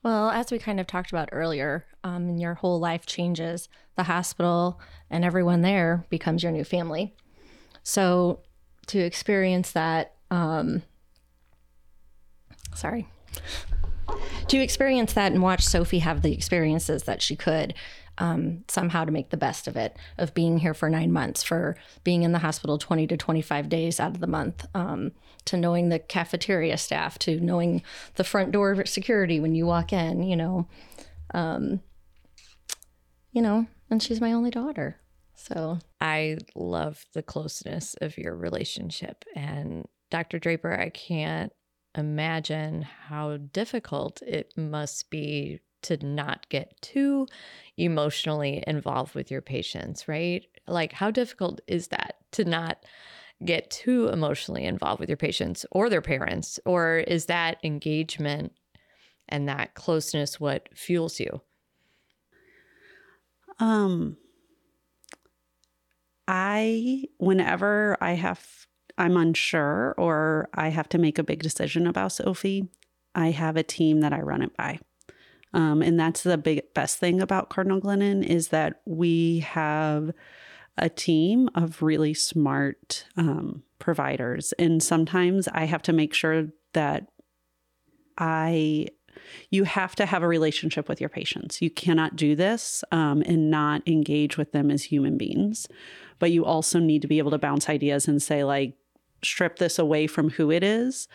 Well, 0.04 0.30
as 0.30 0.51
we 0.51 0.60
kind 0.60 0.82
of 0.82 0.88
talked 0.88 1.12
about 1.12 1.30
earlier, 1.32 1.86
um, 2.04 2.28
and 2.28 2.39
your 2.39 2.56
whole 2.56 2.80
life 2.80 3.06
changes, 3.06 3.70
the 3.95 4.04
hospital 4.04 4.80
and 5.10 5.24
everyone 5.24 5.62
there 5.62 6.06
becomes 6.10 6.43
your 6.43 6.51
new 6.51 6.66
family. 6.66 7.16
So 7.84 8.39
to 8.88 8.99
experience 8.99 9.72
that, 9.72 10.16
um, 10.30 10.84
sorry, 12.76 13.08
to 14.47 14.58
experience 14.58 15.14
that 15.14 15.32
and 15.32 15.41
watch 15.41 15.64
Sophie 15.64 15.99
have 15.99 16.22
the 16.22 16.34
experiences 16.34 17.04
that 17.04 17.22
she 17.22 17.36
could. 17.36 17.74
Um, 18.20 18.64
somehow 18.68 19.05
to 19.05 19.11
make 19.11 19.32
the 19.32 19.38
best 19.38 19.68
of 19.68 19.76
it, 19.76 19.97
of 20.20 20.36
being 20.36 20.59
here 20.59 20.76
for 20.76 20.88
nine 20.88 21.11
months, 21.11 21.41
for 21.41 21.76
being 22.03 22.22
in 22.22 22.32
the 22.32 22.39
hospital 22.39 22.78
20 22.78 23.07
to 23.07 23.18
25 23.18 23.70
days 23.70 23.99
out 23.99 24.11
of 24.11 24.20
the 24.20 24.28
month, 24.28 24.68
um, 24.76 25.14
to 25.45 25.57
knowing 25.57 25.89
the 25.89 25.97
cafeteria 25.97 26.78
staff, 26.78 27.18
to 27.20 27.39
knowing 27.39 27.82
the 28.14 28.24
front 28.24 28.51
door 28.51 28.86
security 28.86 29.39
when 29.39 29.55
you 29.55 29.66
walk 29.66 29.91
in, 29.91 30.22
you 30.22 30.36
know. 30.36 30.68
Um, 31.34 31.82
you 33.32 33.41
know, 33.41 33.66
and 33.89 34.01
she's 34.01 34.22
my 34.22 34.32
only 34.32 34.51
daughter. 34.51 34.99
So 35.36 35.80
I 35.99 36.38
love 36.55 37.05
the 37.14 37.24
closeness 37.24 37.95
of 37.99 38.18
your 38.18 38.36
relationship. 38.36 39.26
And 39.36 39.88
Dr. 40.09 40.39
Draper, 40.39 40.80
I 40.80 40.89
can't 40.89 41.51
imagine 41.95 42.84
how 42.84 43.38
difficult 43.38 44.22
it 44.22 44.53
must 44.55 45.09
be 45.09 45.59
to 45.84 45.97
not 46.05 46.47
get 46.49 46.79
too 46.81 47.27
emotionally 47.77 48.63
involved 48.67 49.15
with 49.15 49.31
your 49.31 49.41
patients, 49.41 50.07
right? 50.07 50.45
Like, 50.67 50.93
how 50.93 51.11
difficult 51.11 51.61
is 51.67 51.88
that 51.89 52.17
to 52.34 52.45
not 52.45 52.84
get 53.43 53.69
too 53.69 54.07
emotionally 54.07 54.65
involved 54.65 54.99
with 54.99 55.09
your 55.09 55.17
patients 55.17 55.65
or 55.71 55.89
their 55.89 56.01
parents? 56.01 56.59
Or 56.65 56.97
is 56.99 57.25
that 57.25 57.57
engagement 57.63 58.53
and 59.29 59.47
that 59.49 59.73
closeness 59.73 60.39
what 60.39 60.69
fuels 60.75 61.19
you? 61.19 61.41
Um, 63.59 64.17
I, 66.27 67.05
whenever 67.17 67.97
I 68.01 68.13
have, 68.13 68.67
I'm 68.97 69.17
unsure 69.17 69.93
or 69.97 70.49
I 70.53 70.69
have 70.69 70.89
to 70.89 70.97
make 70.97 71.19
a 71.19 71.23
big 71.23 71.43
decision 71.43 71.88
about 71.88 72.13
Sophie, 72.13 72.69
I 73.15 73.31
have 73.31 73.57
a 73.57 73.63
team 73.63 74.01
that 74.01 74.13
I 74.13 74.21
run 74.21 74.41
it 74.41 74.55
by. 74.57 74.79
Um, 75.54 75.82
and 75.82 75.99
that's 75.99 76.24
the 76.24 76.38
big 76.38 76.74
best 76.74 76.97
thing 76.97 77.22
about 77.22 77.49
Cardinal 77.49 77.80
Glennon 77.80 78.26
is 78.26 78.49
that 78.49 78.82
we 78.86 79.39
have 79.39 80.12
a 80.78 80.89
team 80.89 81.49
of 81.54 81.82
really 81.82 82.14
smart 82.14 83.06
um, 83.18 83.64
providers. 83.80 84.54
And 84.58 84.82
sometimes 84.82 85.47
I 85.47 85.66
have 85.66 85.84
to 85.84 85.93
make 85.93 86.14
sure 86.14 86.47
that 86.74 87.08
I 88.18 88.88
you 89.49 89.64
have 89.64 89.95
to 89.95 90.06
have 90.06 90.24
a 90.24 90.28
relationship 90.28 90.89
with 90.89 90.99
your 90.99 91.10
patients. 91.10 91.62
You 91.62 91.70
cannot 91.70 92.16
do 92.16 92.36
this 92.36 92.84
um, 92.91 93.22
and 93.26 93.49
not 93.49 93.88
engage 93.88 94.38
with 94.38 94.51
them 94.51 94.72
as 94.72 94.84
human 94.84 95.18
beings. 95.18 95.68
But 96.20 96.32
you 96.32 96.45
also 96.45 96.80
need 96.80 97.01
to 97.04 97.08
be 97.08 97.20
able 97.20 97.32
to 97.32 97.38
bounce 97.38 97.70
ideas 97.70 98.08
and 98.08 98.22
say, 98.22 98.43
like, 98.43 98.76
strip 99.24 99.58
this 99.58 99.80
away 99.80 100.08
from 100.08 100.30
who 100.32 100.51
it 100.51 100.64
is. 100.64 101.08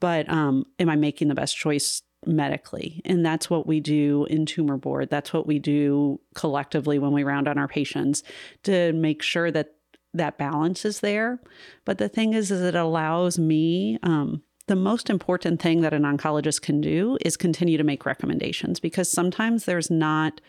But 0.00 0.28
um, 0.28 0.64
am 0.78 0.88
I 0.88 0.96
making 0.96 1.28
the 1.28 1.34
best 1.34 1.56
choice 1.56 2.02
medically? 2.26 3.00
And 3.04 3.24
that's 3.24 3.48
what 3.48 3.66
we 3.66 3.80
do 3.80 4.26
in 4.30 4.46
Tumor 4.46 4.76
Board. 4.76 5.10
That's 5.10 5.32
what 5.32 5.46
we 5.46 5.58
do 5.58 6.20
collectively 6.34 6.98
when 6.98 7.12
we 7.12 7.24
round 7.24 7.48
on 7.48 7.58
our 7.58 7.68
patients 7.68 8.22
to 8.64 8.92
make 8.92 9.22
sure 9.22 9.50
that 9.50 9.74
that 10.12 10.38
balance 10.38 10.84
is 10.84 11.00
there. 11.00 11.40
But 11.84 11.98
the 11.98 12.08
thing 12.08 12.32
is, 12.32 12.50
is 12.50 12.62
it 12.62 12.74
allows 12.74 13.38
me. 13.38 13.98
Um, 14.02 14.42
the 14.66 14.76
most 14.76 15.10
important 15.10 15.60
thing 15.60 15.80
that 15.80 15.94
an 15.94 16.02
oncologist 16.02 16.62
can 16.62 16.80
do 16.80 17.18
is 17.22 17.36
continue 17.36 17.76
to 17.76 17.84
make 17.84 18.06
recommendations 18.06 18.78
because 18.78 19.10
sometimes 19.10 19.64
there's 19.64 19.90
not 19.90 20.40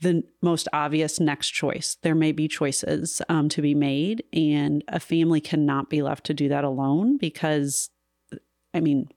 the 0.00 0.24
most 0.42 0.66
obvious 0.72 1.20
next 1.20 1.50
choice. 1.50 1.96
There 2.02 2.16
may 2.16 2.32
be 2.32 2.48
choices 2.48 3.22
um, 3.28 3.48
to 3.50 3.62
be 3.62 3.74
made, 3.74 4.24
and 4.32 4.82
a 4.88 4.98
family 4.98 5.40
cannot 5.40 5.88
be 5.88 6.02
left 6.02 6.26
to 6.26 6.34
do 6.34 6.48
that 6.48 6.64
alone 6.64 7.16
because, 7.16 7.90
I 8.74 8.80
mean, 8.80 9.08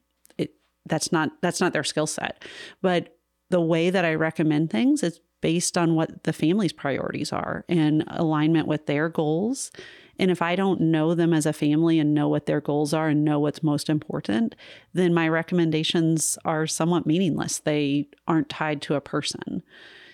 that's 0.85 1.11
not 1.11 1.31
that's 1.41 1.61
not 1.61 1.73
their 1.73 1.83
skill 1.83 2.07
set. 2.07 2.43
But 2.81 3.17
the 3.49 3.61
way 3.61 3.89
that 3.89 4.05
I 4.05 4.15
recommend 4.15 4.69
things 4.69 5.03
is 5.03 5.19
based 5.41 5.77
on 5.77 5.95
what 5.95 6.23
the 6.23 6.33
family's 6.33 6.73
priorities 6.73 7.31
are 7.31 7.65
and 7.69 8.03
alignment 8.07 8.67
with 8.67 8.87
their 8.87 9.09
goals. 9.09 9.71
And 10.17 10.31
if 10.31 10.41
I 10.41 10.55
don't 10.55 10.81
know 10.81 11.13
them 11.13 11.33
as 11.33 11.45
a 11.45 11.53
family 11.53 11.99
and 11.99 12.13
know 12.13 12.27
what 12.27 12.45
their 12.45 12.61
goals 12.61 12.93
are 12.93 13.09
and 13.09 13.23
know 13.23 13.39
what's 13.39 13.61
most 13.61 13.89
important, 13.89 14.55
then 14.93 15.13
my 15.13 15.27
recommendations 15.27 16.37
are 16.45 16.65
somewhat 16.65 17.05
meaningless. 17.05 17.59
They 17.59 18.07
aren't 18.27 18.49
tied 18.49 18.81
to 18.83 18.95
a 18.95 19.01
person. 19.01 19.61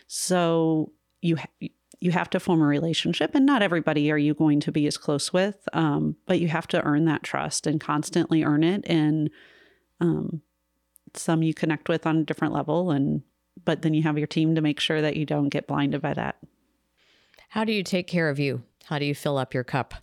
So 0.08 0.92
you 1.22 1.38
ha- 1.38 1.70
you 2.02 2.12
have 2.12 2.32
to 2.32 2.40
form 2.40 2.62
a 2.62 2.66
relationship, 2.66 3.36
and 3.36 3.46
not 3.46 3.62
everybody 3.62 4.12
are 4.12 4.18
you 4.18 4.34
going 4.34 4.60
to 4.62 4.72
be 4.72 4.88
as 4.88 4.98
close 4.98 5.32
with, 5.32 5.70
um, 5.72 6.16
but 6.26 6.40
you 6.40 6.48
have 6.48 6.68
to 6.70 6.84
earn 6.84 7.06
that 7.06 7.22
trust 7.22 7.68
and 7.68 7.80
constantly 7.80 8.44
earn 8.44 8.64
it. 8.64 8.84
And 8.88 9.30
um, 10.00 10.42
some 11.18 11.44
you 11.44 11.54
connect 11.54 11.90
with 11.90 12.06
on 12.06 12.18
a 12.18 12.24
different 12.24 12.54
level, 12.54 12.92
and 12.92 13.22
but 13.64 13.82
then 13.82 13.94
you 13.94 14.04
have 14.04 14.18
your 14.18 14.28
team 14.28 14.56
to 14.56 14.62
make 14.62 14.80
sure 14.80 15.02
that 15.02 15.18
you 15.18 15.26
don't 15.26 15.50
get 15.50 15.68
blinded 15.68 16.02
by 16.02 16.14
that. 16.14 16.38
How 17.50 17.64
do 17.64 17.74
you 17.74 17.84
take 17.84 18.08
care 18.08 18.30
of 18.30 18.40
you? 18.40 18.64
How 18.86 18.98
do 18.98 19.06
you 19.06 19.14
fill 19.14 19.38
up 19.38 19.54
your 19.54 19.64
cup? 19.64 19.94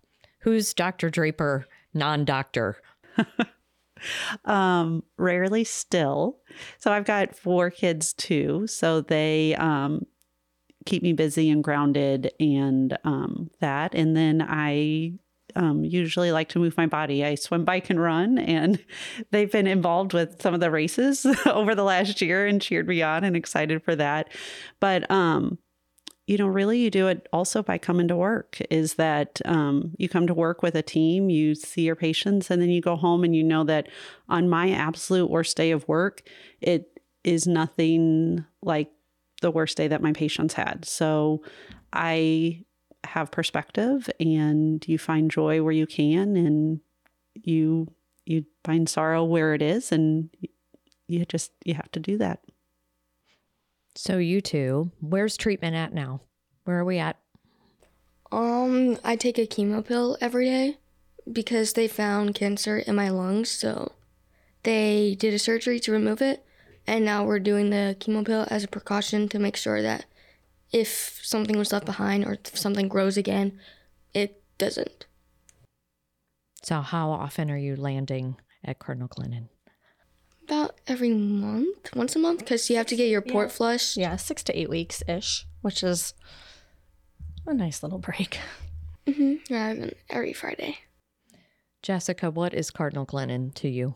Who's 0.40 0.74
Dr. 0.74 1.10
Draper, 1.10 1.66
non 1.94 2.24
doctor? 2.24 2.76
um, 4.44 5.02
rarely 5.16 5.64
still. 5.64 6.38
So 6.78 6.92
I've 6.92 7.04
got 7.04 7.34
four 7.34 7.70
kids 7.70 8.12
too. 8.12 8.66
So 8.66 9.00
they, 9.00 9.54
um, 9.56 10.06
keep 10.88 11.02
me 11.02 11.12
busy 11.12 11.50
and 11.50 11.62
grounded 11.62 12.32
and 12.40 12.96
um, 13.04 13.50
that. 13.60 13.94
And 13.94 14.16
then 14.16 14.44
I 14.46 15.12
um, 15.58 15.84
usually 15.84 16.32
like 16.32 16.48
to 16.50 16.58
move 16.58 16.76
my 16.76 16.86
body. 16.86 17.24
I 17.24 17.34
swim, 17.34 17.64
bike, 17.64 17.90
and 17.90 18.00
run, 18.00 18.38
and 18.38 18.82
they've 19.32 19.50
been 19.50 19.66
involved 19.66 20.14
with 20.14 20.40
some 20.40 20.54
of 20.54 20.60
the 20.60 20.70
races 20.70 21.26
over 21.46 21.74
the 21.74 21.84
last 21.84 22.22
year 22.22 22.46
and 22.46 22.62
cheered 22.62 22.88
me 22.88 23.02
on 23.02 23.24
and 23.24 23.36
excited 23.36 23.82
for 23.82 23.94
that. 23.96 24.32
But 24.80 25.10
um, 25.10 25.58
you 26.28 26.36
know, 26.36 26.46
really, 26.46 26.78
you 26.78 26.90
do 26.90 27.08
it 27.08 27.26
also 27.32 27.62
by 27.62 27.78
coming 27.78 28.06
to 28.08 28.16
work. 28.16 28.58
Is 28.70 28.94
that 28.94 29.40
um, 29.46 29.94
you 29.98 30.08
come 30.08 30.26
to 30.26 30.34
work 30.34 30.62
with 30.62 30.74
a 30.74 30.82
team, 30.82 31.30
you 31.30 31.54
see 31.54 31.82
your 31.82 31.96
patients, 31.96 32.50
and 32.50 32.62
then 32.62 32.68
you 32.68 32.80
go 32.80 32.96
home 32.96 33.24
and 33.24 33.34
you 33.34 33.42
know 33.42 33.64
that 33.64 33.88
on 34.28 34.48
my 34.48 34.70
absolute 34.70 35.30
worst 35.30 35.56
day 35.56 35.70
of 35.70 35.88
work, 35.88 36.22
it 36.60 37.00
is 37.24 37.46
nothing 37.46 38.44
like 38.62 38.90
the 39.40 39.50
worst 39.50 39.76
day 39.76 39.88
that 39.88 40.02
my 40.02 40.12
patients 40.12 40.54
had. 40.54 40.84
So 40.84 41.42
I 41.92 42.64
have 43.04 43.30
perspective 43.30 44.08
and 44.20 44.86
you 44.86 44.98
find 44.98 45.30
joy 45.30 45.62
where 45.62 45.72
you 45.72 45.86
can 45.86 46.36
and 46.36 46.80
you 47.34 47.88
you 48.26 48.44
find 48.64 48.88
sorrow 48.88 49.24
where 49.24 49.54
it 49.54 49.62
is 49.62 49.92
and 49.92 50.28
you 51.06 51.24
just 51.24 51.52
you 51.64 51.74
have 51.74 51.90
to 51.92 52.00
do 52.00 52.18
that. 52.18 52.40
So 53.94 54.18
you 54.18 54.40
two, 54.40 54.92
where's 55.00 55.36
treatment 55.36 55.74
at 55.74 55.92
now? 55.92 56.20
Where 56.64 56.78
are 56.78 56.84
we 56.84 56.98
at? 56.98 57.16
Um, 58.30 58.98
I 59.02 59.16
take 59.16 59.38
a 59.38 59.46
chemo 59.46 59.84
pill 59.84 60.18
every 60.20 60.44
day 60.44 60.76
because 61.30 61.72
they 61.72 61.88
found 61.88 62.34
cancer 62.34 62.78
in 62.78 62.94
my 62.94 63.08
lungs, 63.08 63.50
so 63.50 63.92
they 64.62 65.16
did 65.18 65.32
a 65.32 65.38
surgery 65.38 65.80
to 65.80 65.92
remove 65.92 66.20
it, 66.20 66.44
and 66.86 67.04
now 67.04 67.24
we're 67.24 67.38
doing 67.38 67.70
the 67.70 67.96
chemo 67.98 68.24
pill 68.24 68.46
as 68.50 68.64
a 68.64 68.68
precaution 68.68 69.28
to 69.30 69.38
make 69.38 69.56
sure 69.56 69.80
that 69.80 70.04
if 70.72 71.20
something 71.22 71.56
was 71.58 71.72
left 71.72 71.86
behind 71.86 72.24
or 72.24 72.32
if 72.34 72.56
something 72.56 72.88
grows 72.88 73.16
again, 73.16 73.58
it 74.14 74.42
doesn't. 74.58 75.06
So 76.62 76.80
how 76.80 77.10
often 77.10 77.50
are 77.50 77.56
you 77.56 77.76
landing 77.76 78.36
at 78.64 78.78
Cardinal 78.78 79.08
Glennon? 79.08 79.48
About 80.44 80.80
every 80.86 81.10
month, 81.10 81.94
once 81.94 82.16
a 82.16 82.18
month, 82.18 82.40
because 82.40 82.68
you 82.70 82.76
have 82.76 82.86
to 82.86 82.96
get 82.96 83.08
your 83.08 83.20
port 83.20 83.52
flush. 83.52 83.96
Yeah, 83.96 84.16
six 84.16 84.42
to 84.44 84.58
eight 84.58 84.70
weeks 84.70 85.02
ish, 85.06 85.46
which 85.60 85.82
is 85.82 86.14
a 87.46 87.54
nice 87.54 87.82
little 87.82 87.98
break. 87.98 88.38
hmm 89.06 89.34
Rather 89.50 89.80
than 89.80 89.94
every 90.10 90.32
Friday. 90.32 90.78
Jessica, 91.82 92.30
what 92.30 92.54
is 92.54 92.70
Cardinal 92.70 93.06
Glennon 93.06 93.54
to 93.54 93.68
you? 93.68 93.94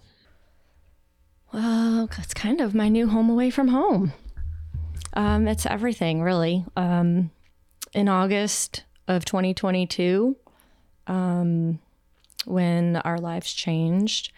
Well, 1.53 2.09
it's 2.19 2.33
kind 2.35 2.61
of 2.61 2.75
my 2.75 2.89
new 2.89 3.09
home 3.09 3.29
away 3.29 3.51
from 3.51 3.69
home. 3.69 4.13
Um, 5.15 5.47
it's 5.49 5.67
everything, 5.67 6.23
really. 6.23 6.65
Um, 6.77 7.31
in 7.93 8.09
August 8.09 8.85
of 9.09 9.25
2022, 9.25 10.37
um, 11.07 11.79
when 12.45 12.97
our 12.97 13.19
lives 13.19 13.53
changed, 13.53 14.33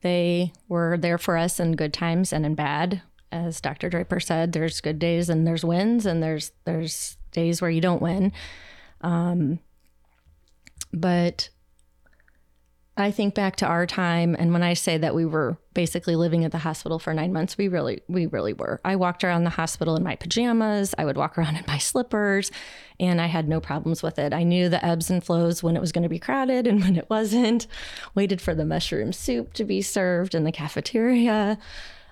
they 0.00 0.52
were 0.68 0.96
there 0.98 1.18
for 1.18 1.36
us 1.36 1.60
in 1.60 1.72
good 1.72 1.92
times 1.92 2.32
and 2.32 2.44
in 2.44 2.54
bad. 2.54 3.02
As 3.32 3.60
Dr. 3.60 3.88
Draper 3.88 4.20
said, 4.20 4.52
there's 4.52 4.80
good 4.80 4.98
days 4.98 5.28
and 5.28 5.46
there's 5.46 5.64
wins, 5.64 6.06
and 6.06 6.22
there's 6.22 6.52
there's 6.64 7.16
days 7.32 7.60
where 7.60 7.70
you 7.70 7.80
don't 7.80 8.02
win. 8.02 8.32
Um, 9.00 9.58
but 10.92 11.48
I 12.96 13.10
think 13.10 13.34
back 13.34 13.56
to 13.56 13.66
our 13.66 13.86
time, 13.86 14.36
and 14.38 14.52
when 14.52 14.62
I 14.62 14.74
say 14.74 14.98
that 14.98 15.16
we 15.16 15.26
were 15.26 15.58
basically 15.74 16.14
living 16.14 16.44
at 16.44 16.52
the 16.52 16.58
hospital 16.58 17.00
for 17.00 17.12
nine 17.12 17.32
months, 17.32 17.58
we 17.58 17.66
really, 17.66 18.02
we 18.06 18.26
really 18.26 18.52
were. 18.52 18.80
I 18.84 18.94
walked 18.94 19.24
around 19.24 19.42
the 19.42 19.50
hospital 19.50 19.96
in 19.96 20.04
my 20.04 20.14
pajamas. 20.14 20.94
I 20.96 21.04
would 21.04 21.16
walk 21.16 21.36
around 21.36 21.56
in 21.56 21.64
my 21.66 21.78
slippers, 21.78 22.52
and 23.00 23.20
I 23.20 23.26
had 23.26 23.48
no 23.48 23.58
problems 23.58 24.00
with 24.00 24.20
it. 24.20 24.32
I 24.32 24.44
knew 24.44 24.68
the 24.68 24.84
ebbs 24.84 25.10
and 25.10 25.24
flows 25.24 25.60
when 25.60 25.76
it 25.76 25.80
was 25.80 25.90
going 25.90 26.04
to 26.04 26.08
be 26.08 26.20
crowded 26.20 26.68
and 26.68 26.80
when 26.84 26.96
it 26.96 27.10
wasn't. 27.10 27.66
Waited 28.14 28.40
for 28.40 28.54
the 28.54 28.64
mushroom 28.64 29.12
soup 29.12 29.54
to 29.54 29.64
be 29.64 29.82
served 29.82 30.32
in 30.32 30.44
the 30.44 30.52
cafeteria. 30.52 31.58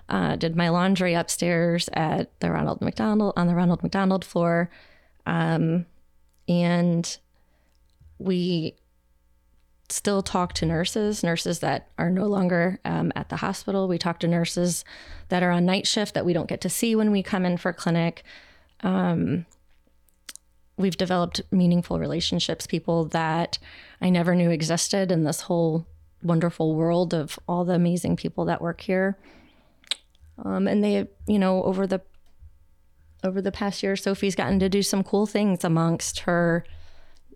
Uh, 0.09 0.35
did 0.35 0.57
my 0.57 0.67
laundry 0.67 1.13
upstairs 1.13 1.89
at 1.93 2.37
the 2.41 2.51
Ronald 2.51 2.81
McDonald 2.81 3.33
on 3.37 3.47
the 3.47 3.55
Ronald 3.55 3.83
McDonald 3.83 4.25
floor, 4.25 4.69
um, 5.25 5.85
and 6.49 7.17
we 8.19 8.75
still 9.89 10.23
talk 10.23 10.53
to 10.53 10.65
nurses, 10.65 11.23
nurses 11.23 11.59
that 11.59 11.89
are 11.97 12.09
no 12.09 12.25
longer 12.25 12.79
um, 12.85 13.11
at 13.15 13.29
the 13.29 13.37
hospital. 13.37 13.87
We 13.87 13.97
talk 13.97 14.19
to 14.19 14.27
nurses 14.27 14.83
that 15.29 15.43
are 15.43 15.51
on 15.51 15.65
night 15.65 15.87
shift 15.87 16.13
that 16.13 16.25
we 16.25 16.33
don't 16.33 16.49
get 16.49 16.61
to 16.61 16.69
see 16.69 16.95
when 16.95 17.11
we 17.11 17.21
come 17.21 17.45
in 17.45 17.57
for 17.57 17.73
clinic. 17.73 18.23
Um, 18.81 19.45
we've 20.77 20.97
developed 20.97 21.41
meaningful 21.51 21.99
relationships, 21.99 22.65
people 22.65 23.05
that 23.05 23.59
I 24.01 24.09
never 24.09 24.35
knew 24.35 24.49
existed 24.49 25.11
in 25.11 25.23
this 25.23 25.41
whole 25.41 25.85
wonderful 26.21 26.75
world 26.75 27.13
of 27.13 27.37
all 27.47 27.65
the 27.65 27.73
amazing 27.73 28.15
people 28.15 28.45
that 28.45 28.61
work 28.61 28.81
here. 28.81 29.17
Um, 30.43 30.67
and 30.67 30.83
they, 30.83 31.07
you 31.27 31.37
know, 31.37 31.63
over 31.63 31.85
the 31.85 32.01
over 33.23 33.41
the 33.41 33.51
past 33.51 33.81
year, 33.83 33.95
Sophie's 33.95 34.35
gotten 34.35 34.59
to 34.59 34.67
do 34.67 34.81
some 34.81 35.01
cool 35.01 35.25
things 35.25 35.63
amongst 35.63 36.19
her 36.21 36.65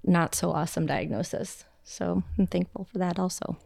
not 0.04 0.36
so 0.36 0.52
awesome 0.52 0.86
diagnosis. 0.86 1.66
So 1.90 2.22
I'm 2.38 2.48
thankful 2.48 2.84
for 2.84 2.98
that 2.98 3.18
also. 3.18 3.58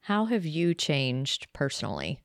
How 0.00 0.24
have 0.24 0.44
you 0.44 0.74
changed 0.74 1.46
personally 1.52 2.20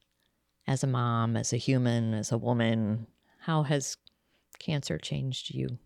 as 0.65 0.83
a 0.83 0.87
mom, 0.87 1.37
as 1.37 1.53
a 1.53 1.57
human, 1.57 2.15
as 2.15 2.31
a 2.31 2.39
woman? 2.39 3.05
How 3.41 3.61
has 3.61 3.97
cancer 4.57 4.97
changed 4.97 5.53
you? 5.53 5.77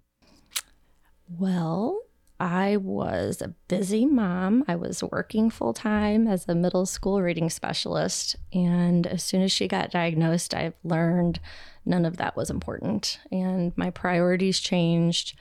Well, 1.37 1.99
I 2.39 2.77
was 2.77 3.41
a 3.41 3.53
busy 3.67 4.05
mom. 4.05 4.63
I 4.69 4.77
was 4.77 5.03
working 5.03 5.49
full 5.49 5.73
time 5.73 6.27
as 6.27 6.47
a 6.47 6.55
middle 6.55 6.85
school 6.85 7.21
reading 7.21 7.49
specialist. 7.49 8.37
And 8.53 9.05
as 9.05 9.21
soon 9.21 9.41
as 9.41 9.51
she 9.51 9.67
got 9.67 9.91
diagnosed, 9.91 10.53
I've 10.53 10.75
learned 10.85 11.41
none 11.85 12.05
of 12.05 12.15
that 12.17 12.37
was 12.37 12.49
important. 12.49 13.19
And 13.33 13.73
my 13.75 13.89
priorities 13.89 14.61
changed, 14.61 15.37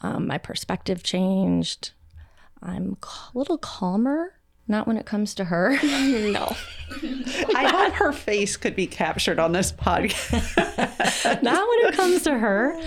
um, 0.00 0.26
my 0.26 0.36
perspective 0.36 1.02
changed. 1.02 1.92
I'm 2.62 2.96
a 3.02 3.38
little 3.38 3.58
calmer. 3.58 4.34
Not 4.68 4.86
when 4.86 4.96
it 4.96 5.04
comes 5.04 5.34
to 5.34 5.44
her. 5.44 5.70
no. 5.82 6.54
I 7.56 7.68
hope 7.68 7.92
her 7.94 8.12
face 8.12 8.56
could 8.56 8.76
be 8.76 8.86
captured 8.86 9.40
on 9.40 9.50
this 9.50 9.72
podcast. 9.72 11.42
Not 11.42 11.68
when 11.68 11.88
it 11.88 11.94
comes 11.94 12.22
to 12.22 12.38
her, 12.38 12.80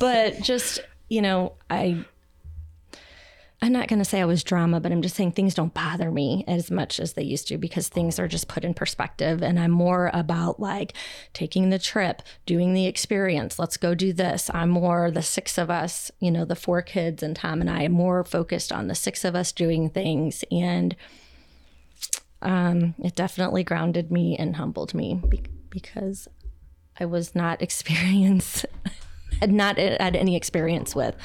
but 0.00 0.40
just, 0.40 0.80
you 1.10 1.20
know, 1.20 1.52
I 1.68 2.04
I'm 3.62 3.72
not 3.72 3.88
going 3.88 4.00
to 4.00 4.04
say 4.04 4.20
I 4.20 4.26
was 4.26 4.44
drama, 4.44 4.80
but 4.80 4.92
I'm 4.92 5.00
just 5.00 5.16
saying 5.16 5.32
things 5.32 5.54
don't 5.54 5.72
bother 5.72 6.10
me 6.10 6.44
as 6.46 6.70
much 6.70 7.00
as 7.00 7.14
they 7.14 7.22
used 7.22 7.48
to 7.48 7.56
because 7.56 7.88
things 7.88 8.18
are 8.18 8.28
just 8.28 8.48
put 8.48 8.64
in 8.64 8.74
perspective. 8.74 9.42
And 9.42 9.58
I'm 9.58 9.70
more 9.70 10.10
about 10.12 10.60
like 10.60 10.92
taking 11.32 11.70
the 11.70 11.78
trip, 11.78 12.22
doing 12.44 12.74
the 12.74 12.86
experience. 12.86 13.58
Let's 13.58 13.78
go 13.78 13.94
do 13.94 14.12
this. 14.12 14.50
I'm 14.52 14.68
more 14.68 15.10
the 15.10 15.22
six 15.22 15.56
of 15.56 15.70
us, 15.70 16.10
you 16.20 16.30
know, 16.30 16.44
the 16.44 16.54
four 16.54 16.82
kids 16.82 17.22
and 17.22 17.34
Tom 17.34 17.62
and 17.62 17.70
I, 17.70 17.84
am 17.84 17.92
more 17.92 18.24
focused 18.24 18.72
on 18.72 18.88
the 18.88 18.94
six 18.94 19.24
of 19.24 19.34
us 19.34 19.52
doing 19.52 19.88
things. 19.88 20.44
And 20.50 20.94
um, 22.42 22.94
it 23.02 23.14
definitely 23.14 23.64
grounded 23.64 24.12
me 24.12 24.36
and 24.36 24.56
humbled 24.56 24.92
me 24.92 25.18
be- 25.26 25.42
because 25.70 26.28
I 27.00 27.06
was 27.06 27.34
not 27.34 27.62
experienced, 27.62 28.66
had 29.40 29.50
not 29.50 29.78
had 29.78 30.14
any 30.14 30.36
experience 30.36 30.94
with 30.94 31.16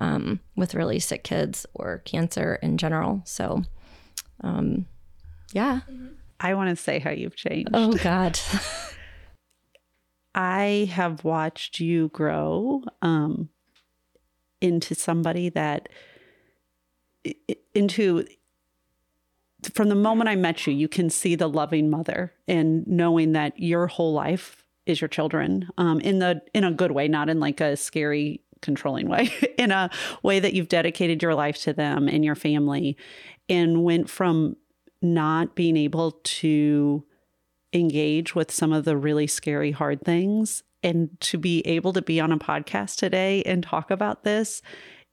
um, 0.00 0.40
with 0.56 0.74
really 0.74 0.98
sick 0.98 1.24
kids 1.24 1.66
or 1.74 1.98
cancer 2.04 2.58
in 2.62 2.78
general. 2.78 3.22
So, 3.24 3.62
um, 4.42 4.86
yeah. 5.52 5.80
I 6.40 6.54
want 6.54 6.70
to 6.70 6.76
say 6.76 6.98
how 6.98 7.10
you've 7.10 7.36
changed. 7.36 7.70
Oh, 7.74 7.92
God. 8.02 8.38
I 10.34 10.88
have 10.92 11.24
watched 11.24 11.80
you 11.80 12.08
grow 12.08 12.84
um, 13.02 13.48
into 14.60 14.94
somebody 14.94 15.48
that, 15.50 15.88
into, 17.74 18.24
from 19.74 19.88
the 19.88 19.96
moment 19.96 20.28
I 20.28 20.36
met 20.36 20.66
you, 20.66 20.72
you 20.72 20.86
can 20.86 21.10
see 21.10 21.34
the 21.34 21.48
loving 21.48 21.90
mother 21.90 22.32
and 22.46 22.86
knowing 22.86 23.32
that 23.32 23.58
your 23.58 23.88
whole 23.88 24.12
life 24.12 24.64
is 24.86 25.00
your 25.00 25.08
children 25.08 25.68
um, 25.76 26.00
in 26.00 26.18
the 26.18 26.40
in 26.54 26.64
a 26.64 26.72
good 26.72 26.92
way, 26.92 27.06
not 27.08 27.28
in 27.28 27.38
like 27.38 27.60
a 27.60 27.76
scary 27.76 28.40
controlling 28.60 29.08
way, 29.08 29.30
in 29.58 29.70
a 29.70 29.90
way 30.22 30.40
that 30.40 30.54
you've 30.54 30.68
dedicated 30.68 31.22
your 31.22 31.34
life 31.34 31.60
to 31.62 31.72
them 31.72 32.08
and 32.08 32.24
your 32.24 32.34
family, 32.34 32.96
and 33.48 33.84
went 33.84 34.10
from 34.10 34.56
not 35.00 35.54
being 35.54 35.76
able 35.76 36.12
to 36.24 37.04
engage 37.72 38.34
with 38.34 38.50
some 38.50 38.72
of 38.72 38.84
the 38.84 38.96
really 38.96 39.26
scary, 39.26 39.70
hard 39.70 40.02
things 40.04 40.62
and 40.82 41.10
to 41.20 41.38
be 41.38 41.60
able 41.66 41.92
to 41.92 42.02
be 42.02 42.20
on 42.20 42.32
a 42.32 42.38
podcast 42.38 42.96
today 42.96 43.42
and 43.44 43.62
talk 43.62 43.90
about 43.90 44.24
this 44.24 44.62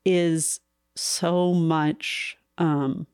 is 0.06 0.60
so 0.96 1.54
much. 1.54 2.38
Um, 2.58 3.08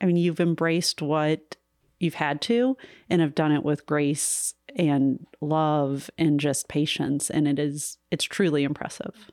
I 0.00 0.06
mean, 0.06 0.16
you've 0.16 0.40
embraced 0.40 1.02
what 1.02 1.56
you've 1.98 2.14
had 2.14 2.40
to 2.42 2.76
and 3.08 3.20
have 3.20 3.34
done 3.34 3.52
it 3.52 3.64
with 3.64 3.86
grace 3.86 4.54
and 4.76 5.26
love 5.40 6.10
and 6.18 6.38
just 6.38 6.68
patience. 6.68 7.30
And 7.30 7.48
it 7.48 7.58
is, 7.58 7.98
it's 8.10 8.24
truly 8.24 8.64
impressive. 8.64 9.30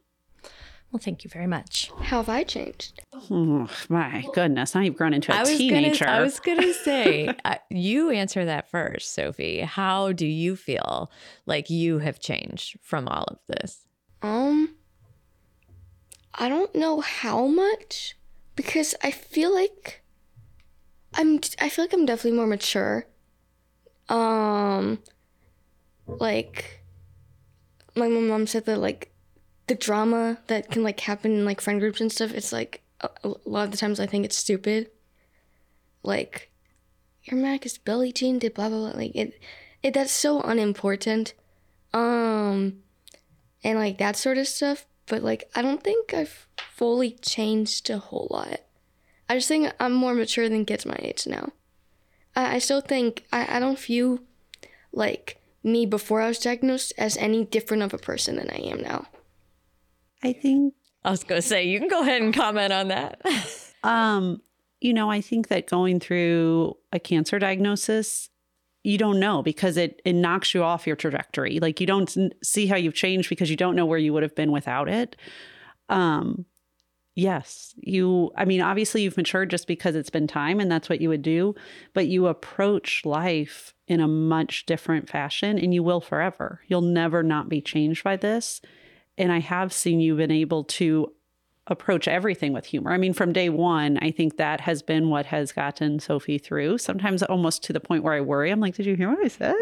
Well, 0.94 1.00
thank 1.04 1.24
you 1.24 1.30
very 1.32 1.48
much. 1.48 1.92
How 2.02 2.18
have 2.18 2.30
I 2.30 2.44
changed? 2.44 3.02
Oh, 3.32 3.68
my 3.90 4.24
goodness. 4.36 4.76
Now 4.76 4.82
you've 4.82 4.96
grown 4.96 5.16
into 5.16 5.32
a 5.32 5.36
I 5.36 5.40
was 5.40 5.58
teenager. 5.58 6.06
gonna, 6.06 6.18
I 6.20 6.22
was 6.22 6.40
gonna 6.40 6.72
say, 6.86 7.34
uh, 7.44 7.56
you 7.72 8.12
answer 8.12 8.46
that 8.46 8.70
first, 8.70 9.12
Sophie. 9.16 9.62
How 9.62 10.12
do 10.12 10.28
you 10.28 10.56
feel 10.56 11.10
like 11.48 11.72
you 11.72 11.98
have 11.98 12.20
changed 12.20 12.78
from 12.84 13.08
all 13.08 13.24
of 13.24 13.40
this? 13.48 13.88
Um, 14.22 14.76
I 16.36 16.48
don't 16.48 16.76
know 16.76 17.02
how 17.02 17.48
much 17.48 18.16
because 18.56 18.94
I 19.04 19.10
feel 19.10 19.52
like 19.52 20.04
I'm. 21.16 21.40
I 21.60 21.70
feel 21.70 21.86
like 21.86 21.94
I'm 21.94 22.06
definitely 22.06 22.38
more 22.38 22.46
mature. 22.48 23.08
Um, 24.10 25.00
like 26.06 26.84
my 27.96 28.08
mom 28.08 28.46
said 28.46 28.66
that 28.66 28.78
like 28.78 29.10
the 29.68 29.76
drama 29.76 30.40
that 30.48 30.70
can 30.70 30.84
like 30.84 31.00
happen 31.02 31.34
in 31.34 31.46
like 31.46 31.62
friend 31.62 31.80
groups 31.80 32.02
and 32.02 32.12
stuff. 32.12 32.34
It's 32.34 32.52
like 32.52 32.82
a, 33.02 33.10
lot 33.46 33.66
of 33.66 33.72
the 33.72 33.78
times 33.78 34.00
I 34.00 34.06
think 34.06 34.26
it's 34.26 34.38
stupid. 34.38 34.90
Like 36.04 36.52
your 37.24 37.40
Mac 37.40 37.66
is 37.66 37.78
belly 37.78 38.12
Jean 38.12 38.40
did 38.40 38.54
blah 38.54 38.70
blah 38.70 38.80
blah. 38.92 39.00
Like 39.00 39.16
it, 39.16 39.40
it 39.82 39.94
that's 39.94 40.12
so 40.12 40.42
unimportant. 40.42 41.34
Um 41.94 42.84
and 43.64 43.80
like 43.80 43.98
that 43.98 44.16
sort 44.16 44.38
of 44.38 44.48
stuff. 44.48 44.86
But 45.06 45.24
like, 45.24 45.50
I 45.56 45.62
don't 45.62 45.84
think 45.84 46.14
I've 46.14 46.48
fully 46.58 47.12
changed 47.22 47.90
a 47.90 47.98
whole 47.98 48.28
lot. 48.30 48.62
I 49.30 49.36
just 49.36 49.48
think 49.48 49.72
I'm 49.80 49.94
more 49.94 50.14
mature 50.14 50.50
than 50.50 50.66
kids 50.66 50.86
my 50.86 50.98
age 51.00 51.26
now. 51.28 51.50
I, 52.36 52.56
I 52.56 52.60
still 52.60 52.82
think 52.82 53.26
I, 53.32 53.58
I 53.58 53.60
don't 53.60 53.80
view 53.80 54.24
like 54.92 55.42
me 55.64 55.86
before 55.86 56.22
I 56.22 56.28
was 56.28 56.40
diagnosed 56.40 56.94
as 56.98 57.18
any 57.18 57.46
different 57.46 57.84
of 57.84 57.94
a 57.94 57.98
person 57.98 58.36
than 58.36 58.50
I 58.50 58.58
am 58.58 58.82
now. 58.82 59.08
I 60.24 60.34
think 60.34 60.74
I 61.04 61.12
was 61.12 61.24
gonna 61.24 61.42
say, 61.42 61.66
you 61.66 61.80
can 61.80 61.90
go 61.90 62.02
ahead 62.02 62.22
and 62.22 62.34
comment 62.34 62.74
on 62.74 62.88
that. 62.90 63.22
Um, 63.86 64.42
you 64.80 64.94
know, 64.94 65.12
I 65.12 65.20
think 65.20 65.50
that 65.50 65.68
going 65.68 66.00
through 66.00 66.78
a 66.94 67.00
cancer 67.00 67.38
diagnosis, 67.38 68.30
you 68.84 68.98
don't 68.98 69.20
know 69.20 69.42
because 69.42 69.78
it 69.78 70.02
it 70.06 70.14
knocks 70.14 70.54
you 70.54 70.64
off 70.64 70.88
your 70.88 70.96
trajectory. 70.96 71.60
Like 71.60 71.80
you 71.82 71.88
don't 71.88 72.34
see 72.44 72.68
how 72.68 72.76
you've 72.76 72.94
changed 72.94 73.28
because 73.28 73.50
you 73.50 73.58
don't 73.58 73.76
know 73.76 73.86
where 73.86 74.00
you 74.00 74.14
would 74.14 74.24
have 74.24 74.36
been 74.36 74.52
without 74.52 74.90
it. 74.90 75.16
Um, 75.90 76.46
yes, 77.16 77.74
you. 77.78 78.32
I 78.38 78.46
mean, 78.46 78.62
obviously 78.62 79.04
you've 79.04 79.18
matured 79.18 79.50
just 79.50 79.68
because 79.68 79.96
it's 79.96 80.10
been 80.10 80.28
time, 80.28 80.60
and 80.60 80.72
that's 80.72 80.90
what 80.90 81.02
you 81.02 81.10
would 81.10 81.22
do. 81.22 81.56
But 81.94 82.08
you 82.08 82.28
approach 82.28 83.06
life 83.06 83.74
in 83.88 84.00
a 84.00 84.08
much 84.08 84.66
different 84.66 85.10
fashion, 85.10 85.58
and 85.58 85.74
you 85.74 85.84
will 85.84 86.02
forever. 86.02 86.62
You'll 86.68 86.82
never 86.82 87.24
not 87.24 87.50
be 87.50 87.62
changed 87.62 88.04
by 88.04 88.18
this. 88.18 88.62
And 89.18 89.32
I 89.32 89.40
have 89.40 89.72
seen 89.72 90.00
you 90.00 90.16
been 90.16 90.32
able 90.32 90.64
to 90.66 91.12
approach 91.68 92.08
everything 92.08 92.52
with 92.52 92.66
humor. 92.66 92.92
I 92.92 92.98
mean, 92.98 93.14
from 93.14 93.32
day 93.32 93.48
one, 93.48 93.98
I 94.02 94.12
think 94.12 94.36
that 94.36 94.60
has 94.62 94.82
been 94.82 95.10
what 95.10 95.26
has 95.28 95.54
gotten 95.54 96.00
Sophie 96.00 96.38
through. 96.38 96.78
Sometimes 96.78 97.24
almost 97.24 97.64
to 97.64 97.74
the 97.74 97.80
point 97.80 98.04
where 98.04 98.14
I 98.14 98.20
worry. 98.20 98.52
I'm 98.52 98.60
like, 98.60 98.76
did 98.76 98.86
you 98.86 98.96
hear 98.96 99.10
what 99.10 99.24
I 99.24 99.30
said? 99.30 99.56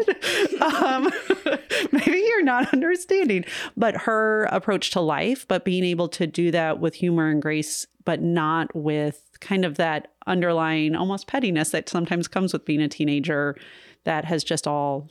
um, 0.60 1.12
maybe 1.92 2.18
you're 2.18 2.42
not 2.42 2.72
understanding. 2.72 3.44
But 3.76 3.96
her 3.98 4.44
approach 4.50 4.90
to 4.92 5.00
life, 5.00 5.46
but 5.46 5.64
being 5.64 5.84
able 5.84 6.08
to 6.08 6.26
do 6.26 6.50
that 6.50 6.80
with 6.80 6.94
humor 6.94 7.28
and 7.28 7.40
grace, 7.40 7.86
but 8.04 8.20
not 8.20 8.74
with 8.74 9.28
kind 9.40 9.64
of 9.64 9.76
that 9.76 10.12
underlying 10.26 10.96
almost 10.96 11.28
pettiness 11.28 11.70
that 11.70 11.88
sometimes 11.88 12.26
comes 12.26 12.52
with 12.52 12.64
being 12.64 12.82
a 12.82 12.88
teenager 12.88 13.56
that 14.04 14.24
has 14.24 14.42
just 14.42 14.66
all 14.66 15.08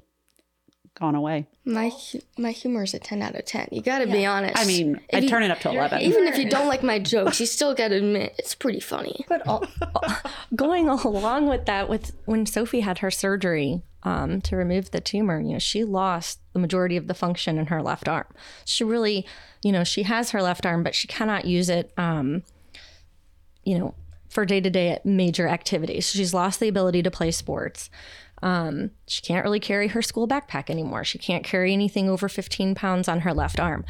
gone 1.02 1.16
away. 1.16 1.47
My 1.66 1.91
my 2.38 2.52
humor 2.52 2.84
is 2.84 2.93
a 2.93 2.99
ten 2.99 3.22
out 3.22 3.36
of 3.36 3.43
ten. 3.45 3.68
You 3.72 3.82
got 3.82 3.99
to 3.99 4.06
be 4.08 4.26
honest. 4.26 4.58
I 4.58 4.66
mean, 4.66 5.02
If 5.10 5.18
I'd 5.18 5.24
you- 5.24 5.30
turn 5.30 5.43
it 5.43 5.52
up 5.52 5.60
to 5.62 5.70
11. 5.72 5.99
Even 6.02 6.28
if 6.28 6.38
you 6.38 6.49
don't 6.49 6.68
like 6.68 6.84
my 6.84 6.99
jokes, 7.14 7.39
you 7.39 7.45
still 7.45 7.74
got 7.76 7.89
to 7.89 7.95
admit 7.95 8.36
it's 8.38 8.56
pretty 8.56 8.80
funny. 8.80 9.26
But 9.28 9.45
all, 9.47 9.66
going 10.56 10.88
along 10.88 11.47
with 11.49 11.66
that, 11.66 11.89
with 11.89 12.12
when 12.26 12.45
Sophie 12.45 12.80
had 12.82 12.99
her 12.99 13.12
surgery 13.12 13.82
um, 14.04 14.41
to 14.41 14.56
remove 14.56 14.91
the 14.91 15.02
tumor, 15.02 15.39
you 15.41 15.54
know, 15.54 15.60
she 15.60 15.84
lost 15.84 16.39
the 16.54 16.60
majority 16.60 16.97
of 16.97 17.08
the 17.08 17.14
function 17.14 17.58
in 17.58 17.66
her 17.68 17.82
left 17.82 18.08
arm. 18.08 18.26
She 18.66 18.84
really, 18.84 19.26
you 19.64 19.72
know, 19.72 19.84
she 19.84 20.04
has 20.04 20.32
her 20.32 20.41
left 20.41 20.66
arm, 20.66 20.84
but 20.84 20.95
she 20.95 21.08
cannot 21.08 21.45
use 21.45 21.70
it, 21.70 21.91
um, 21.97 22.43
you 23.64 23.78
know, 23.78 23.93
for 24.30 24.45
day 24.45 24.62
to 24.62 24.70
day 24.70 24.99
major 25.04 25.47
activities. 25.47 26.10
She's 26.10 26.34
lost 26.34 26.60
the 26.60 26.68
ability 26.68 27.04
to 27.04 27.12
play 27.12 27.32
sports. 27.32 27.89
Um, 28.42 28.92
she 29.08 29.22
can't 29.22 29.44
really 29.44 29.60
carry 29.60 29.89
her 29.89 30.02
school 30.02 30.28
backpack 30.28 30.70
anymore. 30.70 31.04
She 31.04 31.18
can't 31.18 31.44
carry 31.44 31.74
anything 31.74 32.10
over 32.10 32.28
15 32.28 32.76
pounds 32.76 33.08
on 33.08 33.22
her 33.22 33.34
left 33.34 33.60
arm. 33.60 33.86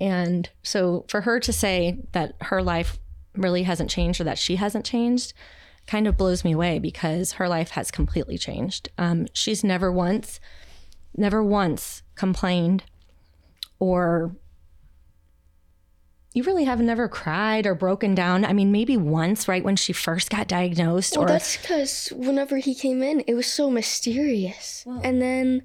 And 0.00 0.48
so 0.62 1.04
for 1.08 1.22
her 1.22 1.38
to 1.40 1.52
say 1.52 1.98
that 2.12 2.34
her 2.42 2.62
life 2.62 2.98
really 3.36 3.62
hasn't 3.62 3.90
changed 3.90 4.20
or 4.20 4.24
that 4.24 4.38
she 4.38 4.56
hasn't 4.56 4.84
changed 4.84 5.32
kind 5.86 6.06
of 6.06 6.16
blows 6.16 6.44
me 6.44 6.52
away 6.52 6.78
because 6.78 7.32
her 7.32 7.48
life 7.48 7.70
has 7.70 7.90
completely 7.90 8.38
changed. 8.38 8.88
Um, 8.98 9.26
she's 9.32 9.64
never 9.64 9.90
once, 9.90 10.40
never 11.16 11.42
once 11.42 12.02
complained 12.14 12.84
or 13.78 14.36
you 16.34 16.42
really 16.44 16.64
have 16.64 16.80
never 16.80 17.08
cried 17.08 17.66
or 17.66 17.74
broken 17.74 18.14
down. 18.14 18.44
I 18.44 18.52
mean, 18.52 18.72
maybe 18.72 18.96
once, 18.96 19.48
right 19.48 19.62
when 19.62 19.76
she 19.76 19.92
first 19.92 20.30
got 20.30 20.48
diagnosed, 20.48 21.16
Well, 21.16 21.24
or 21.24 21.28
that's 21.28 21.56
because 21.56 22.08
whenever 22.16 22.56
he 22.56 22.74
came 22.74 23.02
in, 23.02 23.20
it 23.26 23.34
was 23.34 23.46
so 23.46 23.70
mysterious. 23.70 24.84
And 25.02 25.20
then, 25.20 25.62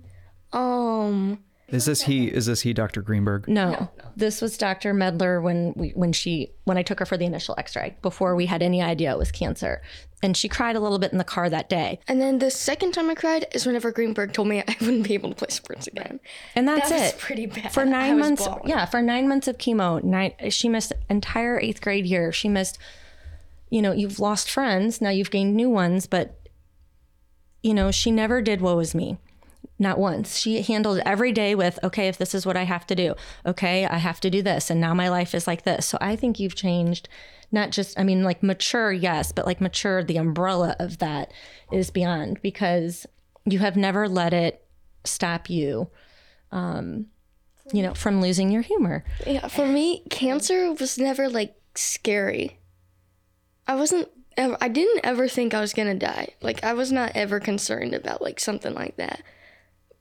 um, 0.54 1.44
Is 1.70 1.84
this 1.86 2.04
he? 2.04 2.28
Is 2.28 2.46
this 2.46 2.62
he, 2.62 2.72
Dr. 2.72 3.02
Greenberg? 3.02 3.46
No, 3.50 3.90
this 4.16 4.42
was 4.42 4.58
Dr. 4.58 4.94
Medler 4.94 5.42
when 5.42 5.74
we 5.76 5.90
when 5.90 6.14
she 6.14 6.52
when 6.64 6.78
I 6.78 6.82
took 6.82 7.00
her 7.00 7.06
for 7.06 7.18
the 7.18 7.26
initial 7.26 7.56
X-ray 7.58 7.98
before 8.02 8.36
we 8.36 8.46
had 8.46 8.62
any 8.64 8.82
idea 8.82 9.12
it 9.12 9.18
was 9.18 9.32
cancer, 9.34 9.82
and 10.24 10.38
she 10.38 10.48
cried 10.48 10.78
a 10.78 10.80
little 10.80 10.98
bit 10.98 11.12
in 11.12 11.18
the 11.18 11.26
car 11.26 11.50
that 11.50 11.68
day, 11.68 12.00
and 12.08 12.22
then 12.22 12.40
the 12.40 12.52
second 12.52 12.94
time 12.94 13.10
I 13.10 13.16
cried 13.16 13.48
is 13.52 13.66
whenever 13.66 13.92
Greenberg 13.92 14.32
told 14.32 14.48
me 14.48 14.62
I 14.62 14.76
wouldn't 14.82 15.06
be 15.06 15.14
able 15.14 15.28
to 15.30 15.36
play 15.36 15.50
sports 15.50 15.88
again. 15.88 16.22
and 16.56 16.66
that's 16.70 16.88
That 16.90 17.02
was 17.02 17.14
it. 17.14 17.20
pretty 17.20 17.48
bad. 17.48 17.74
For 17.74 17.84
nine 17.84 18.16
was 18.16 18.26
months, 18.28 18.48
bawling. 18.48 18.70
yeah, 18.70 18.86
for 18.86 19.02
nine 19.02 19.28
months 19.28 19.50
of 19.50 19.58
chemo, 19.58 20.02
nine 20.02 20.34
she 20.50 20.70
missed 20.70 20.94
entire 21.10 21.60
eighth 21.60 21.82
grade 21.82 22.06
year. 22.06 22.32
She 22.32 22.48
missed, 22.48 22.78
you 23.70 23.82
know, 23.82 23.92
you've 23.92 24.22
lost 24.22 24.50
friends 24.50 25.02
now, 25.02 25.10
you've 25.10 25.32
gained 25.32 25.54
new 25.54 25.70
ones, 25.70 26.08
but 26.08 26.40
you 27.62 27.74
know, 27.74 27.92
she 27.92 28.10
never 28.10 28.42
did 28.42 28.62
woe 28.62 28.80
is 28.80 28.96
me. 28.96 29.18
Not 29.80 30.00
once. 30.00 30.38
She 30.38 30.62
handled 30.62 31.02
every 31.06 31.32
day 31.32 31.54
with, 31.54 31.78
okay, 31.84 32.08
if 32.08 32.18
this 32.18 32.34
is 32.34 32.46
what 32.46 32.58
I 32.58 32.64
have 32.64 32.88
to 32.88 32.96
do, 32.96 33.14
okay, 33.46 33.86
I 33.86 33.98
have 33.98 34.20
to 34.22 34.30
do 34.30 34.42
this. 34.42 34.70
And 34.70 34.82
now 34.82 34.94
my 34.94 35.10
life 35.10 35.36
is 35.36 35.46
like 35.46 35.64
this. 35.64 35.86
So 35.86 35.98
I 36.02 36.16
think 36.16 36.40
you've 36.40 36.56
changed, 36.56 37.08
not 37.52 37.70
just, 37.70 37.98
I 38.00 38.04
mean, 38.04 38.24
like 38.24 38.42
mature, 38.42 38.92
yes, 38.92 39.32
but 39.32 39.46
like 39.46 39.62
mature, 39.62 40.04
the 40.04 40.18
umbrella 40.18 40.76
of 40.80 40.98
that 40.98 41.32
is 41.72 41.92
beyond 41.92 42.42
because 42.42 43.06
you 43.46 43.60
have 43.60 43.78
never 43.78 44.10
let 44.10 44.34
it 44.34 44.66
stop 45.04 45.50
you, 45.50 45.90
um, 46.52 47.06
you 47.72 47.84
know, 47.84 47.94
from 47.94 48.20
losing 48.20 48.50
your 48.52 48.64
humor. 48.64 49.04
Yeah, 49.28 49.48
for 49.48 49.68
me, 49.68 50.04
cancer 50.10 50.74
was 50.74 50.98
never 50.98 51.30
like 51.30 51.56
scary. 51.76 52.60
I 53.68 53.76
wasn't 53.76 54.10
I 54.38 54.68
didn't 54.68 55.04
ever 55.04 55.28
think 55.28 55.54
I 55.54 55.62
was 55.62 55.74
gonna 55.74 55.96
die. 55.96 56.30
Like, 56.42 56.64
I 56.64 56.74
was 56.74 56.92
not 56.92 57.14
ever 57.16 57.40
concerned 57.40 57.94
about 57.94 58.22
like 58.22 58.40
something 58.40 58.74
like 58.74 58.96
that. 58.98 59.24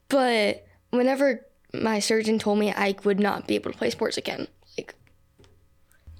But 0.08 0.66
whenever 0.90 1.46
my 1.74 1.98
surgeon 1.98 2.38
told 2.38 2.58
me 2.58 2.72
I 2.72 2.94
would 3.04 3.20
not 3.20 3.46
be 3.46 3.54
able 3.56 3.72
to 3.72 3.78
play 3.78 3.90
sports 3.90 4.16
again, 4.16 4.46
like, 4.78 4.94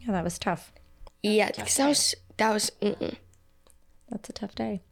Yeah, 0.01 0.13
that 0.13 0.25
was 0.25 0.39
tough. 0.39 0.73
yeah, 1.23 1.49
because 1.49 1.77
that 1.77 1.89
was, 1.89 2.15
that 2.37 2.53
was, 2.53 2.71
mm-mm. 2.83 3.17
That's 4.11 4.29
a 4.29 4.33
tough 4.33 4.55
day. 4.55 4.83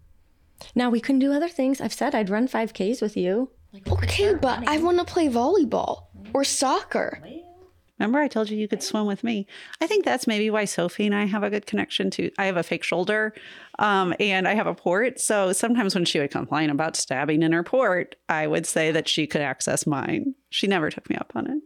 Now 0.75 0.91
we 0.91 1.01
couldn't 1.01 1.21
do 1.21 1.33
other 1.33 1.49
things. 1.49 1.81
I've 1.81 1.93
said 1.93 2.15
I'd 2.15 2.31
run 2.31 2.49
5Ks 2.49 3.03
with 3.03 3.17
you. 3.17 3.51
Like, 3.73 3.89
okay, 3.91 4.35
but 4.35 4.67
I 4.69 4.79
want 4.79 4.99
to 4.99 5.05
play 5.05 5.29
volleyball 5.29 6.05
or 6.33 6.45
soccer. 6.45 7.21
Remember, 8.05 8.19
I 8.19 8.29
told 8.29 8.51
you 8.51 8.59
you 8.59 8.69
could 8.69 8.83
swim 8.83 9.07
with 9.07 9.25
me. 9.25 9.47
I 9.81 9.87
think 9.87 10.05
that's 10.05 10.27
maybe 10.27 10.51
why 10.51 10.67
Sophie 10.67 11.07
and 11.07 11.15
I 11.15 11.25
have 11.25 11.43
a 11.43 11.49
good 11.49 11.65
connection 11.65 12.11
too. 12.11 12.31
I 12.37 12.45
have 12.45 12.59
a 12.59 12.63
fake 12.63 12.85
shoulder, 12.85 13.33
um, 13.79 14.15
and 14.21 14.47
I 14.47 14.53
have 14.53 14.67
a 14.67 14.75
port. 14.75 15.19
So 15.19 15.55
sometimes 15.55 15.95
when 15.95 16.05
she 16.05 16.19
would 16.19 16.31
complain 16.31 16.69
about 16.69 16.97
stabbing 16.97 17.43
in 17.43 17.53
her 17.53 17.63
port, 17.63 18.15
I 18.29 18.47
would 18.47 18.67
say 18.67 18.93
that 18.93 19.09
she 19.09 19.27
could 19.27 19.41
access 19.41 19.87
mine. 19.87 20.35
She 20.51 20.67
never 20.67 20.91
took 20.91 21.09
me 21.09 21.17
up 21.17 21.33
on 21.35 21.63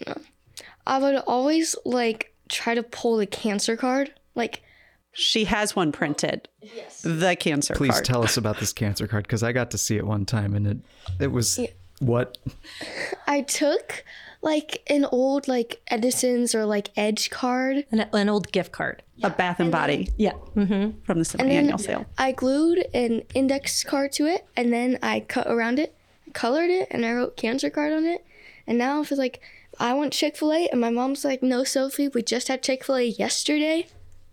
it. 0.00 0.16
I 0.86 0.98
would 0.98 1.16
always 1.26 1.74
like 1.84 2.32
try 2.48 2.76
to 2.76 2.84
pull 2.84 3.16
the 3.16 3.26
cancer 3.26 3.76
card. 3.76 4.12
Like, 4.36 4.62
She 5.10 5.44
has 5.46 5.74
one 5.74 5.90
printed. 5.90 6.48
Yes. 6.62 7.02
The 7.02 7.34
cancer 7.34 7.74
card. 7.74 7.78
Please 7.78 7.94
card. 7.94 8.04
tell 8.04 8.22
us 8.22 8.36
about 8.36 8.60
this 8.60 8.72
cancer 8.72 9.08
card 9.08 9.24
because 9.24 9.42
I 9.42 9.50
got 9.50 9.72
to 9.72 9.78
see 9.78 9.96
it 9.96 10.06
one 10.06 10.24
time 10.24 10.54
and 10.54 10.66
it 10.68 10.78
it 11.18 11.32
was 11.32 11.58
what 11.98 12.38
I 13.26 13.42
took 13.42 14.04
like 14.44 14.82
an 14.88 15.04
old 15.06 15.48
like 15.48 15.80
Edison's 15.88 16.54
or 16.54 16.64
like 16.66 16.90
Edge 16.96 17.30
card. 17.30 17.84
An, 17.90 18.00
an 18.12 18.28
old 18.28 18.52
gift 18.52 18.70
card. 18.72 19.02
a 19.22 19.30
bath 19.30 19.58
and 19.60 19.72
body 19.72 20.10
Yeah. 20.16 20.32
Mm-hmm. 20.54 21.00
from 21.04 21.18
the 21.18 21.24
semi-annual 21.24 21.78
sale. 21.78 22.04
I 22.18 22.32
glued 22.32 22.86
an 22.94 23.22
index 23.34 23.82
card 23.82 24.12
to 24.12 24.26
it 24.26 24.46
and 24.56 24.72
then 24.72 24.98
I 25.02 25.20
cut 25.20 25.46
around 25.48 25.78
it, 25.78 25.96
colored 26.34 26.70
it, 26.70 26.88
and 26.90 27.04
I 27.06 27.12
wrote 27.12 27.36
cancer 27.36 27.70
card 27.70 27.92
on 27.92 28.04
it. 28.04 28.24
And 28.66 28.78
now 28.78 29.00
if 29.00 29.10
it's 29.10 29.18
like 29.18 29.40
I 29.80 29.92
want 29.94 30.12
Chick 30.12 30.36
fil 30.36 30.52
A, 30.52 30.68
and 30.68 30.80
my 30.80 30.90
mom's 30.90 31.24
like, 31.24 31.42
no, 31.42 31.64
Sophie, 31.64 32.06
we 32.08 32.22
just 32.22 32.46
had 32.48 32.62
Chick 32.62 32.84
fil 32.84 32.96
A 32.96 33.02
yesterday. 33.04 33.88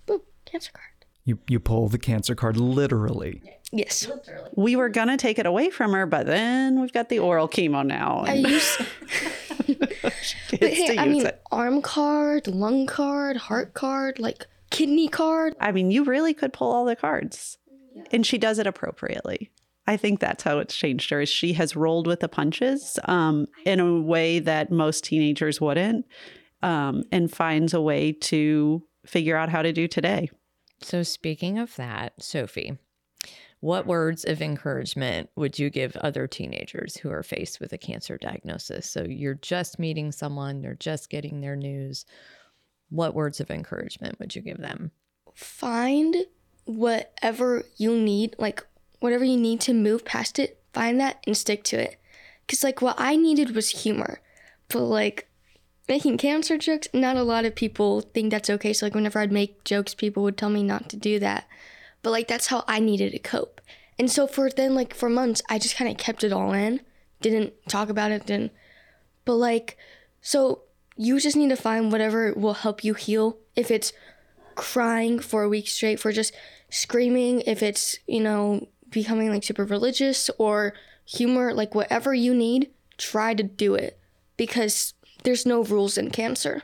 Boom, 0.06 0.22
cancer 0.46 0.72
card. 0.72 0.86
You 1.26 1.40
you 1.48 1.60
pull 1.60 1.88
the 1.88 1.98
cancer 2.00 2.36
card 2.36 2.58
literally. 2.58 3.42
Yes. 3.72 4.10
We 4.56 4.76
were 4.76 4.90
gonna 4.90 5.18
take 5.18 5.40
it 5.40 5.46
away 5.46 5.70
from 5.70 5.94
her, 5.94 6.06
but 6.06 6.26
then 6.26 6.82
we've 6.82 6.92
got 6.92 7.10
the 7.10 7.20
oral 7.20 7.48
chemo 7.48 7.86
now. 7.86 8.24
I 8.26 8.34
and 8.34 8.48
use, 8.48 8.78
gets 8.78 8.90
but 10.52 10.60
to 10.60 10.68
hey, 10.68 10.98
I 10.98 11.06
use 11.06 11.18
mean, 11.18 11.26
it. 11.28 11.42
arm 11.52 11.82
card, 11.82 12.48
lung 12.48 12.86
card, 12.86 13.38
heart 13.38 13.74
card, 13.74 14.20
like 14.20 14.46
kidney 14.72 15.08
card. 15.08 15.56
I 15.60 15.72
mean, 15.72 15.90
you 15.92 16.04
really 16.04 16.34
could 16.34 16.52
pull 16.52 16.72
all 16.72 16.86
the 16.86 16.96
cards. 16.96 17.58
And 18.12 18.26
she 18.26 18.38
does 18.38 18.58
it 18.58 18.68
appropriately. 18.68 19.52
I 19.88 19.98
think 19.98 20.20
that's 20.20 20.44
how 20.44 20.60
it's 20.60 20.76
changed 20.76 21.10
her. 21.10 21.22
Is 21.22 21.30
she 21.30 21.54
has 21.54 21.76
rolled 21.76 22.08
with 22.08 22.20
the 22.20 22.30
punches 22.30 23.00
um, 23.06 23.48
in 23.66 23.80
a 23.80 24.00
way 24.00 24.40
that 24.40 24.72
most 24.72 25.04
teenagers 25.04 25.60
wouldn't, 25.60 26.06
um, 26.62 27.04
and 27.12 27.32
finds 27.32 27.74
a 27.74 27.82
way 27.82 28.12
to 28.14 28.84
figure 29.06 29.36
out 29.36 29.50
how 29.50 29.62
to 29.62 29.74
do 29.74 29.88
today. 29.88 30.30
So, 30.82 31.04
speaking 31.04 31.58
of 31.58 31.76
that, 31.76 32.14
Sophie, 32.22 32.78
what 33.62 33.88
words 33.88 34.26
of 34.26 34.42
encouragement 34.42 35.30
would 35.36 35.58
you 35.58 35.70
give 35.70 35.96
other 35.98 36.28
teenagers 36.28 36.98
who 36.98 37.10
are 37.10 37.24
faced 37.24 37.60
with 37.60 37.74
a 37.74 37.78
cancer 37.78 38.18
diagnosis? 38.18 38.90
So, 38.90 39.04
you're 39.04 39.36
just 39.36 39.80
meeting 39.80 40.12
someone, 40.12 40.62
they're 40.62 40.76
just 40.76 41.10
getting 41.10 41.42
their 41.42 41.56
news. 41.56 42.06
What 42.90 43.16
words 43.16 43.40
of 43.40 43.50
encouragement 43.50 44.20
would 44.20 44.36
you 44.36 44.42
give 44.42 44.58
them? 44.58 44.92
Find 45.34 46.16
whatever 46.66 47.64
you 47.78 47.98
need, 47.98 48.36
like 48.38 48.66
whatever 49.00 49.26
you 49.26 49.38
need 49.38 49.60
to 49.62 49.74
move 49.74 50.06
past 50.06 50.40
it, 50.40 50.62
find 50.74 51.00
that 51.00 51.22
and 51.28 51.36
stick 51.36 51.64
to 51.66 51.82
it. 51.82 51.98
Because, 52.46 52.64
like, 52.64 52.82
what 52.82 52.96
I 52.98 53.16
needed 53.16 53.56
was 53.56 53.70
humor. 53.70 54.22
But, 54.70 54.84
like, 54.84 55.28
making 55.88 56.18
cancer 56.18 56.58
jokes, 56.58 56.88
not 56.94 57.18
a 57.18 57.24
lot 57.24 57.46
of 57.46 57.56
people 57.56 58.02
think 58.02 58.32
that's 58.32 58.50
okay. 58.50 58.74
So, 58.74 58.86
like, 58.86 58.96
whenever 58.96 59.20
I'd 59.20 59.32
make 59.32 59.64
jokes, 59.64 59.94
people 59.94 60.24
would 60.24 60.38
tell 60.38 60.50
me 60.50 60.64
not 60.64 60.90
to 60.90 60.98
do 60.98 61.20
that. 61.20 61.48
But, 62.02 62.12
like, 62.12 62.28
that's 62.28 62.48
how 62.48 62.64
I 62.68 62.80
needed 62.80 63.12
to 63.12 63.20
cope. 63.20 63.62
And 64.00 64.10
so, 64.10 64.28
for 64.28 64.50
then, 64.50 64.74
like, 64.76 64.94
for 64.94 65.10
months, 65.10 65.42
I 65.50 65.60
just 65.60 65.76
kind 65.76 65.90
of 65.92 65.98
kept 65.98 66.24
it 66.24 66.34
all 66.34 66.54
in, 66.54 66.82
didn't 67.22 67.54
talk 67.68 67.90
about 67.90 68.12
it, 68.12 68.26
didn't. 68.26 68.52
But, 69.26 69.36
like, 69.36 69.78
so 70.22 70.64
you 70.98 71.20
just 71.20 71.36
need 71.36 71.50
to 71.50 71.56
find 71.56 71.92
whatever 71.92 72.34
will 72.34 72.54
help 72.54 72.84
you 72.84 72.94
heal. 72.94 73.38
If 73.56 73.72
it's 73.72 73.94
crying 74.56 75.20
for 75.20 75.44
a 75.44 75.50
week 75.50 75.68
straight, 75.68 76.00
for 76.00 76.12
just 76.12 76.34
screaming, 76.70 77.42
if 77.42 77.64
it's, 77.64 77.98
you 78.08 78.22
know, 78.22 78.68
becoming 78.90 79.30
like 79.30 79.44
super 79.44 79.66
religious 79.66 80.30
or 80.38 80.74
humor, 81.06 81.54
like 81.54 81.74
whatever 81.74 82.14
you 82.14 82.34
need, 82.34 82.70
try 82.98 83.34
to 83.34 83.44
do 83.44 83.74
it 83.76 84.00
because 84.38 84.94
there's 85.24 85.46
no 85.46 85.64
rules 85.64 85.98
in 85.98 86.12
cancer. 86.12 86.64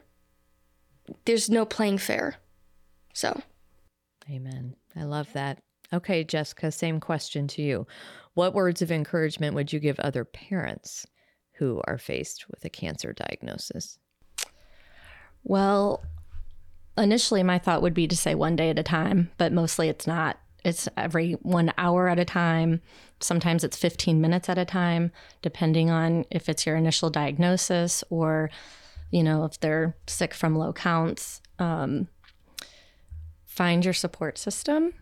There's 1.25 1.49
no 1.49 1.65
playing 1.65 1.99
fair. 1.99 2.35
So, 3.13 3.41
Amen. 4.29 4.75
I 4.97 5.03
love 5.03 5.31
that. 5.33 5.59
Okay, 5.93 6.23
Jessica, 6.23 6.71
same 6.71 6.99
question 6.99 7.47
to 7.49 7.61
you. 7.61 7.87
What 8.33 8.53
words 8.53 8.81
of 8.81 8.91
encouragement 8.91 9.55
would 9.55 9.71
you 9.71 9.79
give 9.79 9.99
other 9.99 10.25
parents 10.25 11.05
who 11.53 11.81
are 11.87 11.97
faced 11.97 12.45
with 12.49 12.63
a 12.65 12.69
cancer 12.69 13.13
diagnosis? 13.13 13.97
Well, 15.43 16.03
initially 16.97 17.43
my 17.43 17.57
thought 17.57 17.81
would 17.81 17.93
be 17.93 18.07
to 18.07 18.17
say 18.17 18.35
one 18.35 18.55
day 18.55 18.69
at 18.69 18.79
a 18.79 18.83
time, 18.83 19.31
but 19.37 19.53
mostly 19.53 19.89
it's 19.89 20.07
not. 20.07 20.37
It's 20.65 20.89
every 20.97 21.33
one 21.33 21.71
hour 21.77 22.09
at 22.09 22.19
a 22.19 22.25
time. 22.25 22.81
Sometimes 23.21 23.63
it's 23.63 23.77
15 23.77 24.19
minutes 24.19 24.49
at 24.49 24.57
a 24.57 24.65
time, 24.65 25.11
depending 25.41 25.89
on 25.89 26.25
if 26.29 26.49
it's 26.49 26.65
your 26.65 26.75
initial 26.75 27.09
diagnosis 27.09 28.03
or, 28.09 28.49
you 29.09 29.23
know, 29.23 29.45
if 29.45 29.59
they're 29.59 29.95
sick 30.07 30.33
from 30.33 30.57
low 30.57 30.73
counts. 30.73 31.41
Um, 31.59 32.09
find 33.57 33.83
your 33.83 33.93
support 33.93 34.37
system 34.37 34.93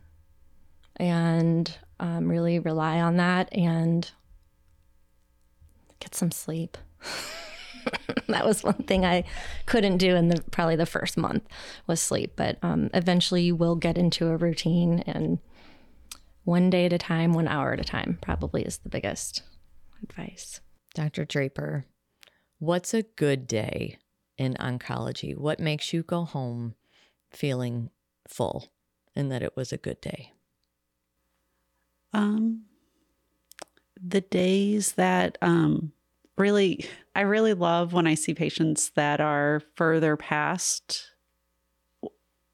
and 0.96 1.78
um, 2.00 2.30
really 2.30 2.58
rely 2.58 3.02
on 3.02 3.18
that 3.18 3.54
and 3.54 4.12
get 6.00 6.16
some 6.16 6.32
sleep. 6.32 6.78
that 8.30 8.46
was 8.46 8.64
one 8.64 8.84
thing 8.84 9.04
I 9.06 9.26
couldn't 9.66 9.98
do 9.98 10.16
in 10.16 10.30
the 10.30 10.42
probably 10.52 10.78
the 10.78 10.86
first 10.86 11.18
month 11.18 11.44
was 11.86 12.02
sleep. 12.02 12.32
But 12.38 12.58
um, 12.62 12.90
eventually, 12.94 13.44
you 13.44 13.58
will 13.58 13.76
get 13.76 13.98
into 13.98 14.28
a 14.28 14.38
routine, 14.38 15.04
and 15.06 15.40
one 16.46 16.70
day 16.70 16.86
at 16.86 16.94
a 16.94 16.98
time, 16.98 17.34
one 17.34 17.50
hour 17.50 17.74
at 17.74 17.82
a 17.82 17.84
time, 17.84 18.20
probably 18.22 18.64
is 18.64 18.78
the 18.78 18.90
biggest 18.90 19.44
advice. 20.02 20.62
Dr. 20.94 21.26
Draper, 21.26 21.88
what's 22.60 22.94
a 22.94 23.04
good 23.04 23.48
day 23.48 23.98
in 24.38 24.54
oncology? 24.62 25.36
What 25.36 25.60
makes 25.60 25.92
you 25.92 26.04
go 26.04 26.24
home 26.24 26.76
feeling 27.32 27.90
full 28.28 28.70
and 29.16 29.32
that 29.32 29.44
it 29.44 29.56
was 29.56 29.72
a 29.72 29.78
good 29.78 30.02
day? 30.02 30.34
Um, 32.14 32.64
the 34.02 34.22
days 34.22 34.94
that 34.94 35.38
um, 35.42 35.92
really, 36.38 36.86
I 37.16 37.22
really 37.22 37.54
love 37.54 37.94
when 37.94 38.08
I 38.08 38.16
see 38.16 38.34
patients 38.34 38.90
that 38.96 39.20
are 39.20 39.62
further 39.76 40.16
past 40.16 41.12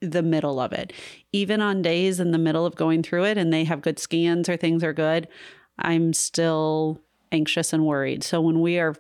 the 0.01 0.24
middle 0.24 0.59
of 0.59 0.74
it. 0.74 0.93
Even 1.32 1.61
on 1.61 1.82
days 1.82 2.19
in 2.19 2.32
the 2.32 2.38
middle 2.38 2.65
of 2.65 2.76
going 2.76 3.03
through 3.03 3.26
it 3.26 3.38
and 3.38 3.53
they 3.53 3.63
have 3.63 3.82
good 3.82 3.99
scans 3.99 4.49
or 4.49 4.57
things 4.57 4.84
are 4.84 4.93
good, 4.93 5.28
I'm 5.78 6.13
still 6.13 6.99
anxious 7.32 7.72
and 7.72 7.86
worried. 7.86 8.24
So 8.24 8.41
when 8.41 8.61
we 8.61 8.80
are 8.80 8.95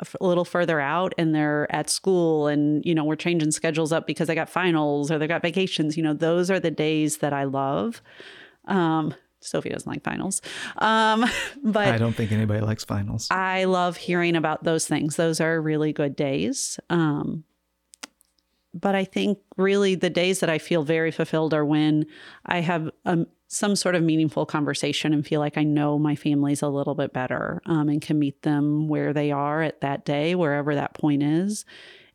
a 0.00 0.26
little 0.26 0.44
further 0.44 0.80
out 0.80 1.14
and 1.18 1.34
they're 1.34 1.72
at 1.74 1.88
school 1.88 2.48
and 2.48 2.84
you 2.84 2.94
know 2.94 3.04
we're 3.04 3.14
changing 3.16 3.50
schedules 3.50 3.92
up 3.92 4.06
because 4.06 4.26
they 4.26 4.34
got 4.34 4.48
finals 4.48 5.10
or 5.10 5.18
they 5.18 5.26
got 5.26 5.40
vacations 5.40 5.96
you 5.96 6.02
know 6.02 6.12
those 6.12 6.50
are 6.50 6.58
the 6.58 6.70
days 6.70 7.18
that 7.18 7.32
i 7.32 7.44
love 7.44 8.02
um 8.66 9.14
sophie 9.40 9.68
doesn't 9.68 9.90
like 9.90 10.02
finals 10.02 10.42
um 10.78 11.24
but 11.62 11.88
I 11.88 11.98
don't 11.98 12.12
think 12.12 12.32
anybody 12.32 12.60
likes 12.60 12.84
finals. 12.84 13.28
I 13.30 13.64
love 13.64 13.96
hearing 13.96 14.36
about 14.36 14.64
those 14.64 14.86
things. 14.86 15.16
Those 15.16 15.40
are 15.40 15.60
really 15.60 15.92
good 15.92 16.16
days. 16.16 16.80
Um, 16.90 17.44
but 18.72 18.94
I 18.94 19.04
think 19.04 19.38
really 19.56 19.94
the 19.94 20.10
days 20.10 20.40
that 20.40 20.50
I 20.50 20.58
feel 20.58 20.82
very 20.82 21.12
fulfilled 21.12 21.54
are 21.54 21.64
when 21.64 22.06
I 22.44 22.60
have 22.60 22.90
um, 23.04 23.26
some 23.54 23.76
sort 23.76 23.94
of 23.94 24.02
meaningful 24.02 24.44
conversation 24.44 25.12
and 25.12 25.24
feel 25.24 25.40
like 25.40 25.56
I 25.56 25.62
know 25.62 25.98
my 25.98 26.16
families 26.16 26.60
a 26.60 26.68
little 26.68 26.94
bit 26.94 27.12
better 27.12 27.62
um, 27.66 27.88
and 27.88 28.02
can 28.02 28.18
meet 28.18 28.42
them 28.42 28.88
where 28.88 29.12
they 29.12 29.30
are 29.30 29.62
at 29.62 29.80
that 29.80 30.04
day, 30.04 30.34
wherever 30.34 30.74
that 30.74 30.94
point 30.94 31.22
is. 31.22 31.64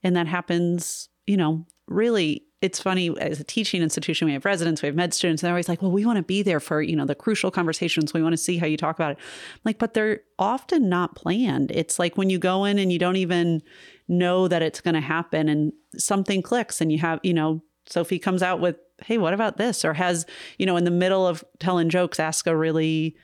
And 0.03 0.15
that 0.17 0.27
happens, 0.27 1.07
you 1.25 1.37
know, 1.37 1.65
really 1.87 2.45
it's 2.61 2.81
funny 2.81 3.17
as 3.19 3.39
a 3.39 3.43
teaching 3.43 3.81
institution 3.81 4.27
we 4.27 4.33
have 4.33 4.43
residents 4.43 4.81
we 4.81 4.87
have 4.87 4.95
med 4.95 5.13
students 5.13 5.41
and 5.41 5.47
they're 5.47 5.53
always 5.53 5.69
like 5.69 5.81
well 5.81 5.91
we 5.91 6.05
want 6.05 6.17
to 6.17 6.23
be 6.23 6.43
there 6.43 6.59
for 6.59 6.81
you 6.81 6.95
know 6.95 7.05
the 7.05 7.15
crucial 7.15 7.49
conversations. 7.49 8.13
We 8.13 8.21
want 8.21 8.33
to 8.33 8.37
see 8.37 8.57
how 8.57 8.67
you 8.67 8.77
talk 8.77 8.97
about 8.97 9.13
it. 9.13 9.17
I'm 9.19 9.61
like 9.63 9.79
but 9.79 9.93
they're 9.93 10.19
often 10.37 10.89
not 10.89 11.15
planned. 11.15 11.71
It's 11.71 11.97
like 11.99 12.17
when 12.17 12.29
you 12.29 12.37
go 12.37 12.65
in 12.65 12.77
and 12.77 12.91
you 12.91 12.99
don't 12.99 13.15
even 13.15 13.61
know 14.07 14.47
that 14.49 14.61
it's 14.61 14.81
going 14.81 14.95
to 14.95 15.01
happen 15.01 15.47
and 15.47 15.71
something 15.97 16.41
clicks 16.41 16.81
and 16.81 16.91
you 16.91 16.99
have 16.99 17.19
you 17.23 17.33
know 17.33 17.61
sophie 17.89 18.19
comes 18.19 18.43
out 18.43 18.59
with 18.59 18.77
hey 19.03 19.17
what 19.17 19.33
about 19.33 19.57
this? 19.57 19.83
or 19.85 19.93
has 19.93 20.25
you 20.57 20.65
know 20.65 20.77
in 20.77 20.83
the 20.83 20.91
middle 20.91 21.25
of 21.27 21.43
telling 21.59 21.89
jokes 21.89 22.19
ask 22.19 22.47
a 22.47 22.55
really 22.55 23.15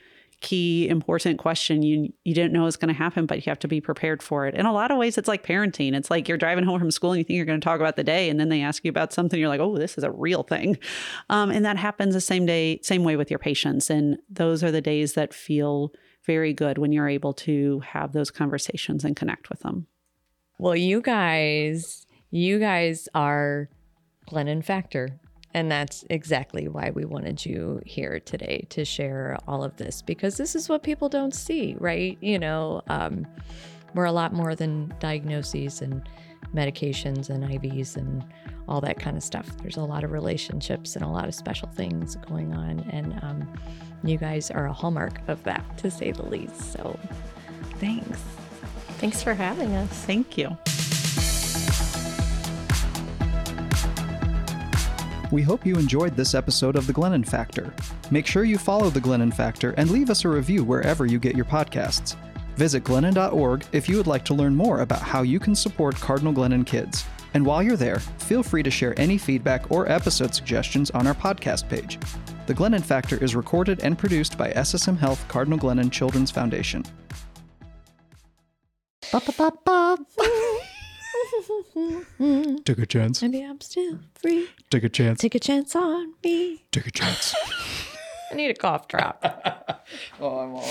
key 0.41 0.87
important 0.89 1.39
question. 1.39 1.81
You 1.81 2.13
you 2.23 2.33
didn't 2.33 2.53
know 2.53 2.63
was 2.63 2.77
going 2.77 2.93
to 2.93 2.97
happen 2.97 3.25
but 3.25 3.37
you 3.37 3.49
have 3.49 3.59
to 3.59 3.67
be 3.67 3.81
prepared 3.81 4.21
for 4.21 4.45
it. 4.45 4.55
In 4.55 4.65
a 4.65 4.73
lot 4.73 4.91
of 4.91 4.97
ways 4.97 5.17
it's 5.17 5.27
like 5.27 5.43
parenting. 5.43 5.95
It's 5.95 6.11
like 6.11 6.27
you're 6.27 6.37
driving 6.37 6.65
home 6.65 6.79
from 6.79 6.91
school 6.91 7.11
and 7.11 7.17
you 7.17 7.23
think 7.23 7.37
you're 7.37 7.45
going 7.45 7.59
to 7.59 7.65
talk 7.65 7.79
about 7.79 7.95
the 7.95 8.03
day 8.03 8.29
and 8.29 8.39
then 8.39 8.49
they 8.49 8.61
ask 8.61 8.83
you 8.83 8.89
about 8.89 9.13
something 9.13 9.39
you're 9.39 9.49
like 9.49 9.61
oh 9.61 9.77
this 9.77 9.97
is 9.97 10.03
a 10.03 10.11
real 10.11 10.43
thing. 10.43 10.77
Um, 11.29 11.49
and 11.49 11.65
that 11.65 11.77
happens 11.77 12.13
the 12.13 12.21
same 12.21 12.45
day 12.45 12.79
same 12.83 13.03
way 13.03 13.15
with 13.15 13.31
your 13.31 13.39
patients 13.39 13.89
and 13.89 14.17
those 14.29 14.63
are 14.63 14.71
the 14.71 14.81
days 14.81 15.13
that 15.13 15.33
feel 15.33 15.91
very 16.25 16.53
good 16.53 16.77
when 16.77 16.91
you're 16.91 17.09
able 17.09 17.33
to 17.33 17.79
have 17.79 18.11
those 18.11 18.31
conversations 18.31 19.05
and 19.05 19.15
connect 19.15 19.49
with 19.49 19.59
them. 19.61 19.87
Well, 20.57 20.75
you 20.75 21.01
guys, 21.01 22.05
you 22.31 22.59
guys 22.59 23.07
are 23.13 23.69
Glennon 24.29 24.63
Factor. 24.63 25.09
And 25.53 25.71
that's 25.71 26.03
exactly 26.09 26.67
why 26.67 26.91
we 26.93 27.05
wanted 27.05 27.45
you 27.45 27.81
here 27.85 28.19
today 28.19 28.65
to 28.71 28.83
share 28.83 29.37
all 29.47 29.63
of 29.63 29.77
this 29.77 30.01
because 30.01 30.35
this 30.35 30.53
is 30.53 30.67
what 30.67 30.83
people 30.83 31.07
don't 31.07 31.33
see, 31.33 31.77
right? 31.79 32.17
You 32.19 32.39
know, 32.39 32.81
um, 32.87 33.25
we're 33.93 34.03
a 34.03 34.11
lot 34.11 34.33
more 34.33 34.53
than 34.53 34.93
diagnoses 34.99 35.81
and 35.81 36.07
medications 36.53 37.29
and 37.29 37.43
IVs 37.45 37.95
and 37.95 38.25
all 38.67 38.81
that 38.81 38.99
kind 38.99 39.15
of 39.15 39.23
stuff. 39.23 39.47
There's 39.57 39.77
a 39.77 39.81
lot 39.81 40.03
of 40.03 40.11
relationships 40.11 40.97
and 40.97 41.05
a 41.05 41.09
lot 41.09 41.27
of 41.29 41.33
special 41.33 41.69
things 41.69 42.17
going 42.17 42.53
on. 42.53 42.81
And 42.91 43.17
um, 43.23 43.53
you 44.03 44.17
guys 44.17 44.51
are 44.51 44.65
a 44.65 44.73
hallmark 44.73 45.21
of 45.29 45.41
that, 45.43 45.77
to 45.77 45.89
say 45.89 46.11
the 46.11 46.25
least. 46.25 46.73
So 46.73 46.99
thanks. 47.79 48.19
Thanks 48.97 49.23
for 49.23 49.33
having 49.33 49.73
us. 49.75 49.89
thank 50.05 50.37
you 50.37 50.57
We 55.35 55.41
hope 55.41 55.65
you 55.65 55.75
enjoyed 55.75 56.15
this 56.15 56.33
episode 56.33 56.77
of 56.77 56.87
The 56.87 56.93
Glennon 56.93 57.27
Factor. 57.27 57.73
Make 58.09 58.25
sure 58.25 58.45
you 58.45 58.57
follow 58.57 58.89
The 58.89 59.01
Glennon 59.01 59.33
Factor 59.33 59.71
and 59.71 59.91
leave 59.91 60.09
us 60.09 60.23
a 60.23 60.29
review 60.29 60.63
wherever 60.63 61.05
you 61.05 61.19
get 61.19 61.35
your 61.35 61.43
podcasts. 61.43 62.15
Visit 62.55 62.85
Glennon.org 62.85 63.65
if 63.73 63.89
you 63.89 63.97
would 63.97 64.07
like 64.07 64.23
to 64.23 64.33
learn 64.33 64.55
more 64.55 64.79
about 64.79 65.01
how 65.01 65.23
you 65.23 65.41
can 65.41 65.53
support 65.53 65.97
Cardinal 65.97 66.31
Glennon 66.31 66.65
Kids. 66.65 67.03
And 67.33 67.45
while 67.45 67.61
you're 67.61 67.75
there, 67.75 67.99
feel 67.99 68.43
free 68.43 68.63
to 68.63 68.71
share 68.71 68.97
any 68.97 69.17
feedback 69.17 69.69
or 69.69 69.91
episode 69.91 70.33
suggestions 70.33 70.89
on 70.91 71.05
our 71.05 71.13
podcast 71.13 71.67
page. 71.67 71.99
The 72.45 72.53
Glennon 72.53 72.81
Factor 72.81 73.21
is 73.21 73.35
recorded 73.35 73.81
and 73.83 73.97
produced 73.97 74.37
by 74.37 74.53
SSM 74.53 74.97
Health 74.97 75.27
Cardinal 75.27 75.59
Glennon 75.59 75.91
Children's 75.91 76.31
Foundation. 76.31 76.85
Take 82.65 82.79
a 82.79 82.85
chance. 82.85 83.21
Maybe 83.21 83.41
I'm 83.43 83.59
still 83.61 83.99
free. 84.15 84.47
Take 84.69 84.83
a 84.83 84.89
chance. 84.89 85.19
Take 85.19 85.35
a 85.35 85.39
chance 85.39 85.75
on 85.75 86.13
me. 86.23 86.63
Take 86.71 86.87
a 86.87 86.91
chance. 86.91 87.35
I 88.31 88.35
need 88.35 88.49
a 88.49 88.53
cough 88.55 88.87
drop. 88.87 89.23
Oh, 90.19 90.39
I'm 90.39 90.55
all 90.55 90.65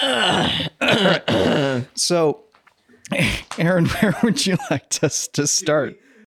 out. 0.00 1.86
so, 1.98 2.44
Aaron, 3.58 3.86
where 3.86 4.14
would 4.22 4.46
you 4.46 4.56
like 4.70 5.02
us 5.02 5.26
to 5.28 5.48
start? 5.48 5.98